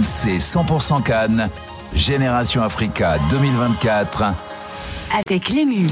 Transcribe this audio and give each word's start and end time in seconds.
RMC 0.00 0.38
100% 0.38 1.02
Cannes, 1.02 1.50
Génération 1.94 2.62
Africa 2.62 3.18
2024. 3.28 4.24
Avec 5.26 5.50
l'ému. 5.50 5.88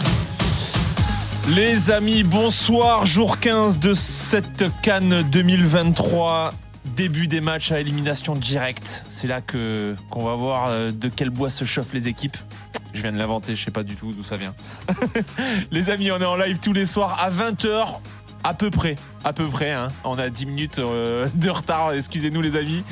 Les 1.51 1.91
amis, 1.91 2.23
bonsoir. 2.23 3.05
Jour 3.05 3.39
15 3.39 3.79
de 3.79 3.93
cette 3.93 4.65
Cannes 4.81 5.23
2023. 5.31 6.55
Début 6.97 7.29
des 7.29 7.43
matchs 7.43 7.71
à 7.71 7.81
élimination 7.81 8.33
directe. 8.33 9.05
C'est 9.11 9.29
là 9.29 9.43
que 9.43 9.95
qu'on 10.09 10.25
va 10.25 10.37
voir 10.37 10.69
euh, 10.69 10.91
de 10.91 11.11
quel 11.15 11.29
bois 11.29 11.51
se 11.51 11.67
chauffent 11.67 11.93
les 11.93 12.09
équipes. 12.09 12.39
Je 12.95 13.03
viens 13.03 13.13
de 13.13 13.19
l'inventer, 13.19 13.57
je 13.57 13.65
sais 13.65 13.71
pas 13.71 13.83
du 13.83 13.95
tout 13.95 14.13
d'où 14.13 14.25
ça 14.25 14.37
vient. 14.37 14.55
les 15.71 15.91
amis, 15.91 16.11
on 16.11 16.19
est 16.19 16.25
en 16.25 16.37
live 16.37 16.61
tous 16.61 16.73
les 16.73 16.87
soirs 16.87 17.23
à 17.23 17.31
20h. 17.31 18.01
À 18.45 18.55
peu 18.55 18.71
près, 18.71 18.97
à 19.25 19.33
peu 19.33 19.47
près. 19.49 19.73
hein. 19.73 19.89
On 20.05 20.19
a 20.19 20.31
10 20.31 20.47
minutes 20.47 20.79
euh, 20.79 21.29
de 21.35 21.51
retard, 21.51 21.93
excusez-nous 21.93 22.41
les 22.41 22.57
amis. 22.57 22.83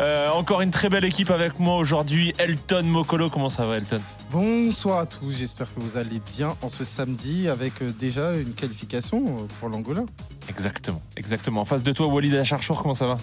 Euh, 0.00 0.28
encore 0.30 0.60
une 0.60 0.70
très 0.72 0.88
belle 0.88 1.04
équipe 1.04 1.30
avec 1.30 1.58
moi 1.60 1.76
aujourd'hui. 1.76 2.34
Elton 2.38 2.82
Mokolo, 2.82 3.30
comment 3.30 3.48
ça 3.48 3.64
va 3.66 3.76
Elton? 3.76 4.00
Bonsoir 4.30 4.98
à 5.00 5.06
tous, 5.06 5.30
j'espère 5.30 5.72
que 5.72 5.80
vous 5.80 5.96
allez 5.96 6.20
bien 6.36 6.54
en 6.60 6.68
ce 6.68 6.84
samedi 6.84 7.48
avec 7.48 7.80
euh, 7.82 7.92
déjà 7.98 8.34
une 8.34 8.52
qualification 8.52 9.46
pour 9.60 9.68
l'Angola. 9.68 10.02
Exactement, 10.48 11.00
exactement. 11.16 11.60
En 11.62 11.64
face 11.64 11.82
de 11.84 11.92
toi, 11.92 12.08
Walid 12.08 12.34
Acharchour, 12.34 12.82
comment 12.82 12.94
ça 12.94 13.06
va? 13.06 13.16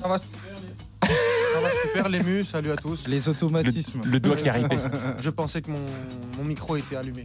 Ça 0.00 0.08
va 0.08 0.18
super, 0.18 1.16
ça 1.54 1.60
va 1.60 1.68
super 1.82 2.08
l'ému, 2.10 2.44
salut 2.44 2.70
à 2.70 2.76
tous. 2.76 3.08
Les 3.08 3.28
automatismes. 3.28 4.02
Le 4.04 4.20
doigt 4.20 4.36
qui 4.36 4.48
arrive. 4.48 4.68
Je 5.20 5.30
pensais 5.30 5.62
que 5.62 5.70
mon, 5.70 5.80
mon 6.36 6.44
micro 6.44 6.76
était 6.76 6.96
allumé. 6.96 7.24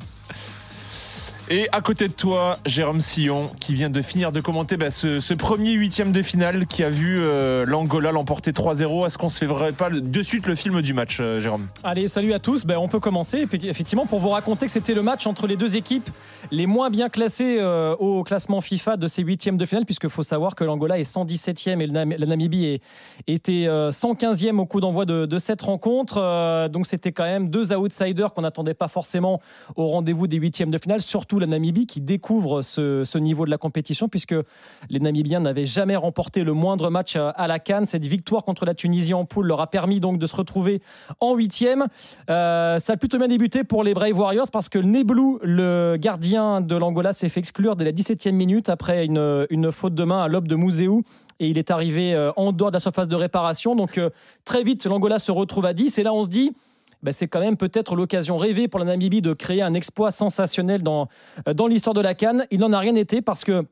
Et 1.54 1.68
à 1.73 1.82
côté 1.82 2.08
de 2.08 2.14
toi, 2.14 2.55
Jérôme 2.66 3.02
Sillon, 3.02 3.48
qui 3.60 3.73
vient 3.73 3.90
de 3.90 4.02
finir 4.02 4.32
de 4.32 4.40
commenter 4.40 4.78
bah, 4.78 4.90
ce, 4.90 5.34
premier 5.34 5.74
huitième 5.74 6.14
de 6.14 6.22
finale 6.22 6.66
qui 6.66 6.82
a 6.82 6.90
vu 6.90 7.18
euh, 7.20 7.66
l'Angola 7.66 8.14
l'emporter 8.14 8.54
3-0. 8.54 9.05
Est-ce 9.05 9.18
qu'on 9.18 9.27
se 9.27 9.38
fait 9.38 9.74
pas 9.74 9.90
de 9.90 10.24
suite 10.24 10.48
le 10.48 10.55
film 10.55 10.82
du 10.82 10.94
match, 10.94 11.18
euh, 11.20 11.41
Jérôme? 11.41 11.68
Allez, 11.84 12.08
salut 12.08 12.32
à 12.32 12.40
tous. 12.40 12.66
Ben, 12.66 12.77
on 12.77 12.88
peut 12.88 13.02
commencer 13.02 13.46
effectivement 13.52 14.05
pour 14.05 14.22
vous 14.22 14.29
raconter 14.29 14.68
que 14.68 14.72
c'était 14.72 14.94
le 14.94 15.02
match 15.02 15.27
entre 15.27 15.46
les 15.46 15.57
deux 15.57 15.76
équipes 15.76 16.10
les 16.52 16.68
moins 16.68 16.90
bien 16.90 17.07
classées 17.07 17.57
euh, 17.60 17.96
au 17.96 18.24
classement 18.24 18.60
FIFA 18.60 18.98
de 18.98 19.07
ces 19.07 19.24
huitièmes 19.24 19.57
de 19.57 19.66
finale, 19.66 19.85
puisque 19.85 20.10
faut 20.10 20.24
savoir 20.24 20.55
que 20.55 20.66
l'Angola 20.66 20.99
est 20.99 21.10
117e 21.10 21.80
et 21.80 21.88
la 21.88 22.05
Namibie 22.05 22.82
était 23.27 23.68
euh, 23.68 23.90
115e 23.90 24.60
au 24.60 24.66
coup 24.66 24.82
d'envoi 24.82 25.05
de, 25.05 25.38
cette 25.38 25.62
rencontre. 25.62 26.18
Euh, 26.18 26.68
donc 26.68 26.88
c'était 26.88 27.13
quand 27.13 27.24
même 27.24 27.49
deux 27.49 27.74
outsiders 27.74 28.34
qu'on 28.34 28.41
n'attendait 28.41 28.74
pas 28.74 28.90
forcément 28.90 29.41
au 29.77 29.88
rendez-vous 29.88 30.27
des 30.27 30.38
huitièmes 30.38 30.72
de 30.72 30.77
finale, 30.77 31.02
surtout 31.02 31.40
la 31.40 31.48
Namibie 31.48 31.85
qui 31.85 32.02
découvre 32.02 32.62
ce, 32.62 33.18
niveau 33.18 33.46
de 33.46 33.52
la 33.52 33.57
compétition, 33.57 34.10
puisque 34.10 34.35
les 34.90 34.99
Namibiens 34.99 35.40
n'avaient 35.40 35.66
jamais 35.66 35.96
remporté 35.96 36.44
le 36.44 36.54
moindre 36.54 36.90
match 36.90 37.16
à, 37.16 37.48
la 37.48 37.60
Cannes. 37.60 37.85
Cette 37.85 38.05
victoire 38.05 38.44
contre 38.44 38.66
la 38.66 38.74
Tunisie 38.74 39.13
en 39.13 39.26
poule 39.26 39.48
leur 39.48 39.62
a 39.62 39.68
permis 39.68 39.99
donc 39.99 40.18
de 40.20 40.26
se 40.26 40.35
retrouver 40.35 40.82
en 41.20 41.35
huitième. 41.35 41.88
Euh, 42.29 42.79
ça 42.79 42.94
a 42.94 42.98
plutôt 42.98 43.20
bien 43.20 43.27
débuté 43.27 43.63
pour 43.63 43.84
les 43.84 43.94
Brave 43.94 44.18
Warriors 44.18 44.52
parce 44.52 44.70
que 44.70 44.79
Neblou, 44.79 45.40
le 45.44 45.98
gardien 45.99 46.41
de 46.62 46.76
l'Angola, 46.76 47.14
s'est 47.14 47.30
fait 47.30 47.40
exclure 47.40 47.76
dès 47.76 47.86
la 47.86 47.92
17e 47.92 48.32
minute 48.32 48.70
après 48.70 49.06
une, 49.06 49.72
faute 49.72 49.96
de 49.96 50.04
main 50.04 50.24
à 50.24 50.28
l'aube 50.28 50.48
de 50.48 50.56
Mouzéou. 50.56 51.04
Et 51.40 51.48
il 51.48 51.58
est 51.58 51.72
arrivé 51.72 52.14
euh, 52.14 52.32
en 52.36 52.52
dehors 52.52 52.70
de 52.70 52.76
la 52.76 52.80
surface 52.80 53.08
de 53.08 53.16
réparation. 53.16 53.76
Donc 53.76 53.98
euh, 53.98 54.12
très 54.46 54.64
vite, 54.64 54.86
l'Angola 54.86 55.18
se 55.18 55.32
retrouve 55.32 55.66
à 55.66 55.74
10. 55.74 55.98
Et 55.98 56.04
là, 56.04 56.14
on 56.14 56.24
se 56.24 56.30
dit, 56.30 56.52
ben, 57.02 57.12
c'est 57.12 57.28
quand 57.28 57.40
même 57.40 57.58
peut-être 57.58 57.96
l'occasion 57.96 58.38
rêvée 58.38 58.68
pour 58.68 58.80
la 58.80 58.86
Namibie 58.86 59.22
de 59.22 59.34
créer 59.34 59.62
un 59.62 59.74
exploit 59.74 60.12
sensationnel 60.12 60.84
dans, 60.84 61.08
euh, 61.48 61.54
dans 61.54 61.68
l'histoire 61.68 61.94
de 61.96 62.02
la 62.02 62.14
Cannes. 62.14 62.46
Il 62.52 62.60
n'en 62.60 62.74
a 62.74 62.80
rien 62.80 62.96
été 62.96 63.22
parce 63.22 63.44
que 63.44 63.66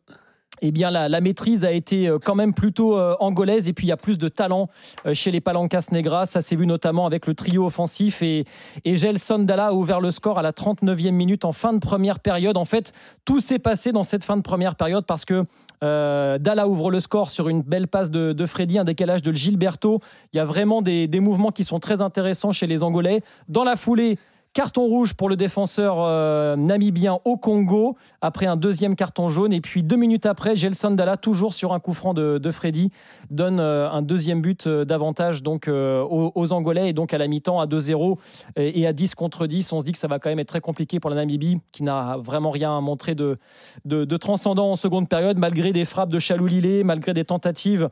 eh 0.62 0.72
bien, 0.72 0.92
la, 0.92 1.22
maîtrise 1.22 1.64
a 1.64 1.72
été 1.72 2.08
euh, 2.08 2.20
quand 2.24 2.36
même 2.36 2.54
plutôt 2.54 2.98
euh, 2.98 3.16
angolaise 3.20 3.68
et 3.68 3.74
puis 3.74 3.88
il 3.88 3.90
y 3.90 3.94
a 3.94 3.98
plus 3.98 4.18
de 4.18 4.28
talent 4.28 4.70
euh, 5.06 5.14
chez 5.14 5.32
les 5.32 5.42
Palancas 5.42 5.86
Negras. 5.92 6.26
Ça 6.26 6.42
s'est 6.42 6.56
vu 6.56 6.68
notamment 6.68 7.06
avec 7.06 7.28
le 7.28 7.34
trio 7.34 7.66
offensif 7.66 8.22
et, 8.22 8.46
et 8.84 8.98
Gelson 8.98 9.40
Dalla 9.40 9.68
a 9.68 9.74
ouvert 9.74 10.02
le 10.02 10.12
score 10.12 10.38
à 10.38 10.42
la 10.42 10.52
39e 10.52 11.12
minute 11.12 11.46
en 11.46 11.54
fin 11.54 11.74
de 11.74 11.80
première 11.80 12.20
période. 12.20 12.58
En 12.58 12.66
fait, 12.66 12.94
tout 13.26 13.40
s'est 13.40 13.60
passé 13.60 13.92
dans 13.92 14.04
cette 14.04 14.24
fin 14.24 14.38
de 14.38 14.42
première 14.42 14.76
période 14.76 15.06
parce 15.06 15.26
que 15.26 15.46
Dalla 15.82 16.68
ouvre 16.68 16.92
le 16.92 17.00
score 17.00 17.30
sur 17.30 17.48
une 17.48 17.62
belle 17.62 17.88
passe 17.88 18.12
de, 18.12 18.34
de 18.34 18.46
Freddy, 18.46 18.78
un 18.80 18.84
décalage 18.84 19.22
de 19.22 19.32
Gilberto. 19.32 20.02
Il 20.34 20.38
y 20.38 20.40
a 20.42 20.46
vraiment 20.46 20.82
des, 20.82 21.08
des 21.08 21.22
mouvements 21.22 21.52
qui 21.52 21.64
sont 21.64 21.80
très 21.80 22.02
intéressants 22.02 22.52
chez 22.52 22.68
les 22.68 22.84
Angolais. 22.84 23.22
Dans 23.48 23.64
la 23.64 23.78
foulée, 23.78 24.18
Carton 24.54 24.86
rouge 24.86 25.14
pour 25.14 25.30
le 25.30 25.36
défenseur 25.36 25.98
euh, 26.00 26.56
namibien 26.56 27.20
au 27.24 27.38
Congo, 27.38 27.96
après 28.22 28.48
un 28.48 28.58
deuxième 28.58 28.96
carton 28.96 29.30
jaune. 29.30 29.54
Et 29.54 29.62
puis 29.62 29.84
deux 29.84 29.96
minutes 29.96 30.26
après, 30.26 30.56
Gelson 30.56 30.92
Dalla, 30.92 31.18
toujours 31.18 31.54
sur 31.54 31.72
un 31.72 31.80
coup 31.80 31.94
franc 31.94 32.16
de, 32.16 32.52
Freddy, 32.52 32.90
donne 33.30 33.60
euh, 33.60 33.90
un 33.92 34.02
deuxième 34.02 34.42
but 34.42 34.66
euh, 34.66 34.86
d'avantage 34.86 35.44
donc, 35.44 35.70
aux, 35.70 36.52
Angolais. 36.52 36.90
Et 36.90 36.94
donc 36.94 37.14
à 37.14 37.20
la 37.20 37.28
mi-temps, 37.28 37.60
à 37.60 37.68
2-0 37.68 38.18
et, 38.58 38.88
à 38.88 38.94
10 38.94 39.14
contre 39.14 39.46
10, 39.46 39.72
on 39.72 39.82
se 39.82 39.86
dit 39.86 39.92
que 39.92 40.00
ça 40.00 40.08
va 40.08 40.18
quand 40.18 40.30
même 40.30 40.40
être 40.40 40.48
très 40.48 40.62
compliqué 40.62 41.00
pour 41.00 41.12
la 41.12 41.18
Namibie, 41.18 41.60
qui 41.72 41.84
n'a 41.84 42.18
vraiment 42.18 42.50
rien 42.50 42.82
montré 42.82 43.14
de, 43.14 43.38
de, 43.86 44.04
de 44.04 44.18
transcendant 44.18 44.72
en 44.72 44.76
seconde 44.76 45.08
période, 45.08 45.38
malgré 45.38 45.74
des 45.74 45.86
frappes 45.86 46.10
de 46.10 46.20
Chalou 46.20 46.48
Lillet, 46.48 46.84
malgré 46.84 47.14
des 47.14 47.26
tentatives 47.26 47.90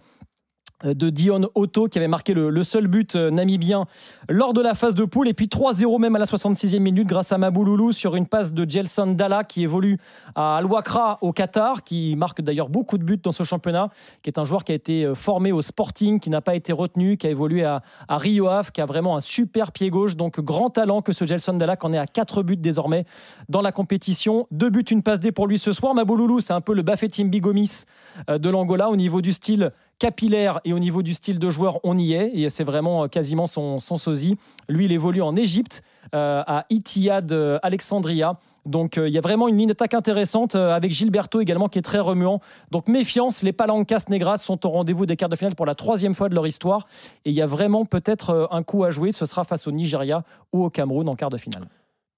de 0.84 1.10
Dion 1.10 1.50
Otto 1.56 1.88
qui 1.88 1.98
avait 1.98 2.08
marqué 2.08 2.34
le, 2.34 2.64
seul 2.64 2.88
but 2.88 3.16
euh, 3.16 3.32
namibien 3.32 3.86
lors 4.30 4.54
de 4.54 4.62
la 4.62 4.76
phase 4.76 4.94
de 4.94 5.06
poule. 5.06 5.28
Et 5.28 5.34
puis 5.34 5.48
3-0 5.48 6.00
même 6.00 6.16
à 6.16 6.20
la 6.20 6.26
66e 6.26 6.80
minute 6.80 7.08
grâce 7.08 7.32
à 7.32 7.38
Mabouloulou 7.38 7.92
sur 7.92 8.16
une 8.16 8.28
passe 8.28 8.54
de 8.54 8.70
Gelson 8.70 9.08
Dalla 9.08 9.44
qui 9.44 9.64
évolue 9.64 9.98
à 10.36 10.58
Al 10.58 10.66
Wakra 10.66 11.18
au 11.22 11.34
Qatar 11.34 11.84
qui 11.84 12.16
marque 12.16 12.42
d'ailleurs 12.42 12.70
beaucoup 12.70 12.98
de 12.98 13.04
buts 13.04 13.20
dans 13.22 13.32
ce 13.32 13.44
championnat 13.44 13.90
qui 14.22 14.30
est 14.30 14.38
un 14.38 14.44
joueur 14.44 14.64
qui 14.64 14.72
a 14.72 14.76
été 14.76 15.06
euh, 15.06 15.16
formé 15.16 15.52
au 15.52 15.62
Sporting 15.62 16.20
qui 16.20 16.30
n'a 16.30 16.42
pas 16.42 16.54
été 16.54 16.74
retenu 16.74 17.18
qui 17.18 17.26
a 17.26 17.32
évolué 17.32 17.64
à, 17.64 17.82
à 18.08 18.18
Rio 18.18 18.48
Ave 18.48 18.72
qui 18.72 18.82
a 18.82 18.86
vraiment 18.86 19.16
un 19.16 19.22
super 19.22 19.72
pied 19.72 19.90
gauche. 19.90 20.16
Donc 20.16 20.40
grand 20.40 20.70
talent 20.70 21.02
que 21.02 21.12
ce 21.12 21.26
Gelson 21.26 21.54
Dalla 21.54 21.76
qui 21.76 21.88
en 21.88 21.94
est 21.94 21.98
à 21.98 22.06
4 22.06 22.44
buts 22.44 22.58
désormais 22.58 23.06
dans 23.50 23.62
la 23.62 23.72
compétition. 23.72 24.48
Deux 24.52 24.70
buts 24.70 24.82
une 24.82 25.02
passe 25.02 25.20
D 25.20 25.32
pour 25.32 25.48
lui 25.48 25.58
ce 25.58 25.72
soir. 25.72 25.96
Mabouloulou 25.96 26.40
c'est 26.40 26.54
un 26.54 26.62
peu 26.62 26.76
le 26.76 26.84
Bafetim 26.84 27.30
Bigomis 27.30 27.86
euh, 28.30 28.38
de 28.38 28.50
l'Angola 28.50 28.90
au 28.90 28.96
niveau 28.96 29.22
du 29.22 29.34
style 29.34 29.72
capillaire 30.00 30.60
et 30.66 30.74
au 30.74 30.80
niveau 30.80 31.02
du 31.02 31.14
style 31.14 31.40
de 31.40 31.50
joueur, 31.50 31.80
on 31.84 31.98
y 31.98 32.14
est. 32.14 32.32
Et 32.34 32.50
c'est 32.50 32.64
vraiment 32.64 33.04
euh, 33.04 33.08
quasiment 33.08 33.48
son, 33.48 33.80
son 33.80 33.98
sosie. 33.98 34.38
Lui, 34.70 34.86
il 34.86 34.92
évolue 34.92 35.22
en 35.22 35.36
Égypte, 35.36 35.84
euh, 36.14 36.44
à 36.46 36.66
Itihad 36.70 37.32
euh, 37.32 37.60
Alexandria. 37.64 38.40
Donc 38.66 38.98
il 38.98 39.14
y 39.14 39.18
a 39.18 39.22
vraiment 39.22 39.48
une 39.48 39.58
ligne 39.58 39.70
d'attaque 39.70 39.94
intéressante 39.94 40.56
avec 40.56 40.92
Gilberto 40.92 41.40
également 41.40 41.70
qui 41.70 41.80
est 41.80 41.84
très 41.84 42.00
remuant. 42.00 42.42
Donc 42.70 42.90
méfiance, 42.90 43.42
les 43.42 43.54
Palancas 43.54 44.04
Negras 44.10 44.38
sont 44.38 44.66
au 44.66 44.70
rendez-vous 44.70 45.06
des 45.06 45.16
quarts 45.16 45.30
de 45.30 45.38
finale 45.38 45.56
pour 45.56 45.66
la 45.66 45.74
troisième 45.74 46.14
fois 46.14 46.28
de 46.28 46.36
leur 46.36 46.46
histoire. 46.46 46.86
Et 47.24 47.30
il 47.30 47.34
y 47.34 47.42
a 47.42 47.46
vraiment 47.46 47.86
peut-être 47.86 48.50
un 48.52 48.64
coup 48.64 48.84
à 48.84 48.90
jouer. 48.90 49.14
Ce 49.14 49.26
sera 49.26 49.46
face 49.46 49.68
au 49.68 49.72
Nigeria 49.72 50.26
ou 50.52 50.66
au 50.66 50.70
Cameroun 50.70 51.08
en 51.08 51.16
quart 51.16 51.30
de 51.30 51.38
finale. 51.38 51.64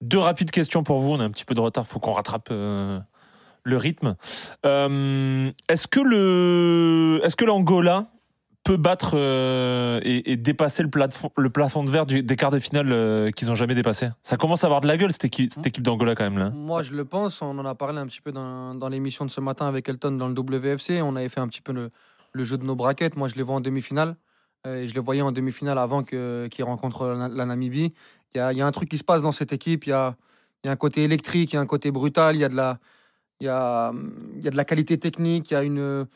Deux 0.02 0.18
rapides 0.18 0.50
questions 0.50 0.82
pour 0.82 0.98
vous. 0.98 1.12
On 1.12 1.20
a 1.20 1.24
un 1.24 1.30
petit 1.30 1.46
peu 1.46 1.54
de 1.54 1.62
retard, 1.62 1.86
faut 1.86 2.00
qu'on 2.00 2.14
rattrape 2.14 2.52
le 3.64 3.78
rythme. 3.78 4.16
Euh, 4.66 5.52
est-ce 5.70 5.88
que 5.88 6.00
le, 6.00 7.20
est-ce 7.24 7.36
que 7.36 7.46
l'Angola 7.46 8.08
peut 8.66 8.78
battre 8.78 9.12
euh, 9.16 10.00
et, 10.04 10.32
et 10.32 10.38
dépasser 10.38 10.84
le 10.84 10.90
plafond, 10.90 11.32
le 11.38 11.50
plafond 11.50 11.84
de 11.84 11.90
verre 11.90 12.06
du- 12.06 12.24
des 12.24 12.36
quarts 12.36 12.52
de 12.52 12.60
finale 12.60 12.92
euh, 12.92 13.32
qu'ils 13.32 13.48
n'ont 13.48 13.56
jamais 13.56 13.74
dépassé? 13.76 14.10
Ça 14.22 14.38
commence 14.38 14.64
à 14.64 14.68
avoir 14.68 14.82
de 14.82 14.88
la 14.88 14.98
gueule 14.98 15.12
cette 15.12 15.26
équipe, 15.26 15.52
cette 15.52 15.66
équipe 15.66 15.84
d'Angola 15.84 16.14
quand 16.16 16.24
même 16.26 16.38
là. 16.38 16.50
Moi, 16.52 16.84
je 16.84 16.94
le 16.94 17.06
pense. 17.06 17.42
On 17.42 17.58
en 17.58 17.66
a 17.66 17.76
parlé 17.76 18.00
un 18.00 18.06
petit 18.08 18.22
peu 18.22 18.32
dans, 18.32 18.76
dans 18.76 18.90
l'émission 18.90 19.26
de 19.26 19.32
ce 19.32 19.42
matin 19.42 19.68
avec 19.68 19.88
Elton 19.90 20.12
dans 20.12 20.28
le 20.28 20.34
WFC. 20.38 21.02
On 21.02 21.16
avait 21.16 21.30
fait 21.30 21.40
un 21.40 21.48
petit 21.48 21.62
peu 21.62 21.72
le, 21.72 21.90
le 22.34 22.44
jeu 22.44 22.58
de 22.58 22.64
nos 22.66 22.76
braquettes. 22.76 23.16
Moi, 23.16 23.28
je 23.30 23.36
les 23.36 23.44
vois 23.44 23.56
en 23.56 23.62
demi-finale. 23.62 24.16
Et 24.68 24.90
je 24.90 24.94
les 24.94 25.00
voyais 25.00 25.22
en 25.22 25.32
demi-finale 25.32 25.78
avant 25.78 26.04
qu'ils 26.04 26.64
rencontrent 26.64 27.06
la, 27.08 27.30
la 27.30 27.46
Namibie. 27.46 27.94
Il 28.36 28.38
y 28.38 28.42
a, 28.42 28.52
il 28.52 28.58
y 28.58 28.62
a 28.62 28.68
un 28.68 28.72
truc 28.74 28.90
qui 28.90 28.98
se 28.98 29.06
passe 29.06 29.22
dans 29.22 29.32
cette 29.32 29.54
équipe. 29.54 29.86
Il 29.88 29.92
y 29.92 29.94
a, 29.94 30.16
il 30.64 30.68
y 30.68 30.70
a 30.70 30.74
un 30.74 30.76
côté 30.76 31.06
électrique, 31.06 31.54
il 31.54 31.56
y 31.56 31.58
a 31.58 31.62
un 31.62 31.66
côté 31.66 31.92
brutal, 31.92 32.36
il 32.36 32.40
y 32.40 32.44
a 32.44 32.50
de 32.50 32.56
la, 32.58 32.78
il 33.40 33.46
y 33.46 33.50
a, 33.50 33.92
il 34.38 34.44
y 34.44 34.48
a 34.48 34.52
de 34.52 34.58
la 34.58 34.66
qualité 34.66 34.98
technique, 34.98 35.52
il 35.52 35.54
y 35.54 35.58
a 35.58 35.64
une, 35.64 36.08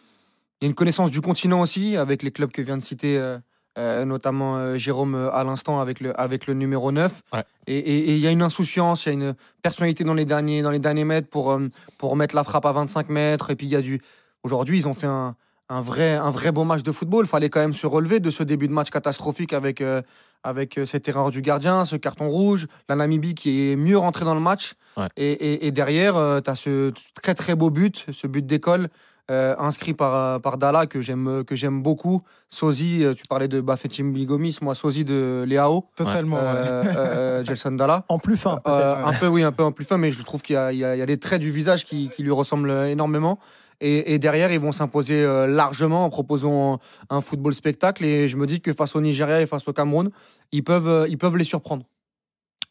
il 0.61 0.65
y 0.65 0.65
a 0.65 0.67
une 0.67 0.75
connaissance 0.75 1.11
du 1.11 1.21
continent 1.21 1.61
aussi 1.61 1.97
avec 1.97 2.23
les 2.23 2.31
clubs 2.31 2.51
que 2.51 2.61
vient 2.61 2.77
de 2.77 2.83
citer. 2.83 3.17
euh, 3.17 3.37
euh, 3.79 4.05
notamment 4.05 4.57
euh, 4.57 4.77
Jérôme 4.77 5.15
euh, 5.15 5.33
à 5.33 5.43
l'instant 5.43 5.79
avec 5.81 5.99
le, 5.99 6.19
avec 6.19 6.45
le 6.45 6.53
numéro 6.53 6.91
9. 6.91 7.23
Ouais. 7.33 7.43
Et 7.65 8.13
il 8.13 8.19
y 8.19 8.27
a 8.27 8.31
une 8.31 8.43
insouciance, 8.43 9.05
il 9.05 9.09
y 9.09 9.11
a 9.11 9.13
une 9.13 9.35
personnalité 9.63 10.03
dans 10.03 10.13
les 10.13 10.25
derniers, 10.25 10.61
dans 10.61 10.69
les 10.69 10.77
derniers 10.77 11.05
mètres 11.05 11.27
pour, 11.27 11.59
pour 11.97 12.15
mettre 12.15 12.35
la 12.35 12.43
frappe 12.43 12.67
à 12.67 12.71
25 12.71 13.09
mètres. 13.09 13.49
Et 13.49 13.55
puis 13.55 13.65
il 13.65 13.71
y 13.71 13.75
a 13.75 13.81
du. 13.81 13.99
Aujourd'hui, 14.43 14.77
ils 14.77 14.87
ont 14.87 14.93
fait 14.93 15.07
un, 15.07 15.35
un, 15.69 15.81
vrai, 15.81 16.13
un 16.13 16.31
vrai 16.31 16.51
beau 16.51 16.63
match 16.63 16.83
de 16.83 16.91
football. 16.91 17.25
Il 17.25 17.29
fallait 17.29 17.49
quand 17.49 17.59
même 17.61 17.73
se 17.73 17.87
relever 17.87 18.19
de 18.19 18.31
ce 18.31 18.43
début 18.43 18.67
de 18.67 18.73
match 18.73 18.89
catastrophique 18.89 19.53
avec, 19.53 19.81
euh, 19.81 20.01
avec 20.43 20.77
euh, 20.77 20.85
cette 20.85 21.07
erreur 21.07 21.29
du 21.31 21.41
gardien, 21.41 21.85
ce 21.85 21.95
carton 21.95 22.29
rouge, 22.29 22.67
la 22.89 22.95
Namibie 22.95 23.33
qui 23.35 23.71
est 23.71 23.75
mieux 23.75 23.97
rentrée 23.97 24.25
dans 24.25 24.35
le 24.35 24.41
match. 24.41 24.73
Ouais. 24.97 25.07
Et, 25.17 25.31
et- 25.31 25.67
et 25.67 25.71
derrière, 25.71 26.15
tu 26.43 26.49
as 26.49 26.55
ce 26.55 26.91
très 27.21 27.33
très 27.33 27.55
beau 27.55 27.69
but, 27.69 28.05
ce 28.11 28.27
but 28.27 28.45
d'école. 28.45 28.89
euh, 29.31 29.55
inscrit 29.57 29.93
par, 29.93 30.13
euh, 30.13 30.39
par 30.39 30.57
Dala 30.57 30.85
que 30.85 30.99
j'aime 30.99 31.45
que 31.45 31.55
j'aime 31.55 31.81
beaucoup. 31.81 32.23
Sozi, 32.49 33.05
euh, 33.05 33.13
tu 33.13 33.23
parlais 33.29 33.47
de 33.47 33.61
Bafetim 33.61 34.11
Bigomis, 34.11 34.57
moi 34.61 34.75
Sozi 34.75 35.05
de 35.05 35.45
Léao. 35.47 35.85
Totalement. 35.95 36.35
ouais. 36.35 36.43
Euh, 36.45 36.83
euh, 36.97 37.43
Gelson 37.45 37.71
Dalla. 37.71 38.03
En 38.09 38.19
plus 38.19 38.35
fin, 38.35 38.57
peut-être. 38.57 38.67
Euh, 38.67 39.05
un 39.05 39.13
peu, 39.13 39.27
oui, 39.27 39.43
un 39.43 39.53
peu 39.53 39.63
en 39.63 39.71
plus 39.71 39.85
fin, 39.85 39.97
mais 39.97 40.11
je 40.11 40.21
trouve 40.23 40.41
qu'il 40.41 40.55
y, 40.55 40.57
a- 40.57 40.73
il 40.73 40.77
y 40.79 40.83
a 40.83 40.93
il 40.97 40.99
y 40.99 41.01
a 41.01 41.05
des 41.05 41.17
traits 41.19 41.39
du 41.39 41.51
visage 41.51 41.85
qui, 41.85 42.09
qui 42.09 42.21
lui 42.21 42.31
ressemblent 42.31 42.69
énormément. 42.89 43.39
Et, 43.83 44.13
et 44.13 44.17
derrière, 44.17 44.49
ils 44.53 44.61
vont 44.61 44.71
s'imposer 44.71 45.21
euh, 45.21 45.45
largement 45.45 46.05
en 46.05 46.09
proposant 46.09 46.75
un, 47.09 47.17
un 47.17 47.21
football 47.21 47.53
spectacle. 47.53 48.05
Et 48.05 48.29
je 48.29 48.37
me 48.37 48.47
dis 48.47 48.61
que 48.61 48.71
face 48.71 48.95
au 48.95 49.01
Nigeria 49.01 49.41
et 49.41 49.45
face 49.45 49.67
au 49.67 49.73
Cameroun, 49.73 50.09
ils 50.53 50.63
peuvent, 50.63 50.87
euh, 50.87 51.07
ils 51.09 51.17
peuvent 51.17 51.35
les 51.35 51.43
surprendre. 51.43 51.85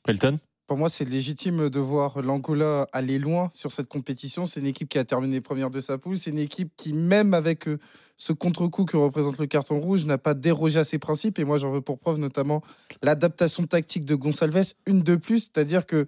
Elton? 0.09 0.39
Pour 0.69 0.79
moi, 0.79 0.89
c'est 0.89 1.05
légitime 1.05 1.69
de 1.69 1.81
voir 1.81 2.23
l'Angola 2.23 2.89
aller 2.93 3.19
loin 3.19 3.51
sur 3.53 3.73
cette 3.73 3.89
compétition. 3.89 4.47
C'est 4.47 4.61
une 4.61 4.67
équipe 4.67 4.89
qui 4.89 4.99
a 4.99 5.05
terminé 5.05 5.43
première 5.43 5.69
de 5.69 5.81
sa 5.81 5.99
poule. 5.99 6.17
C'est 6.17 6.31
une 6.31 6.39
équipe 6.39 6.71
qui, 6.77 6.95
même 6.95 7.35
avec 7.35 7.69
euh, 7.69 7.79
ce 8.17 8.33
contre-coup 8.33 8.87
que 8.87 8.97
représente 8.97 9.37
le 9.39 9.47
carton 9.47 9.81
rouge, 9.81 10.07
n'a 10.07 10.17
pas 10.17 10.33
dérogé 10.33 10.79
à 10.79 10.85
ses 10.85 10.99
principes. 10.99 11.39
Et 11.39 11.45
moi, 11.45 11.59
j'en 11.59 11.71
veux 11.71 11.83
pour 11.83 11.99
preuve 11.99 12.19
notamment 12.19 12.63
l'adaptation 13.03 13.67
tactique 13.67 14.07
de 14.07 14.15
Gonçalves, 14.15 14.73
une 14.87 15.03
de 15.03 15.17
plus. 15.17 15.51
C'est-à-dire 15.53 15.85
que 15.85 16.07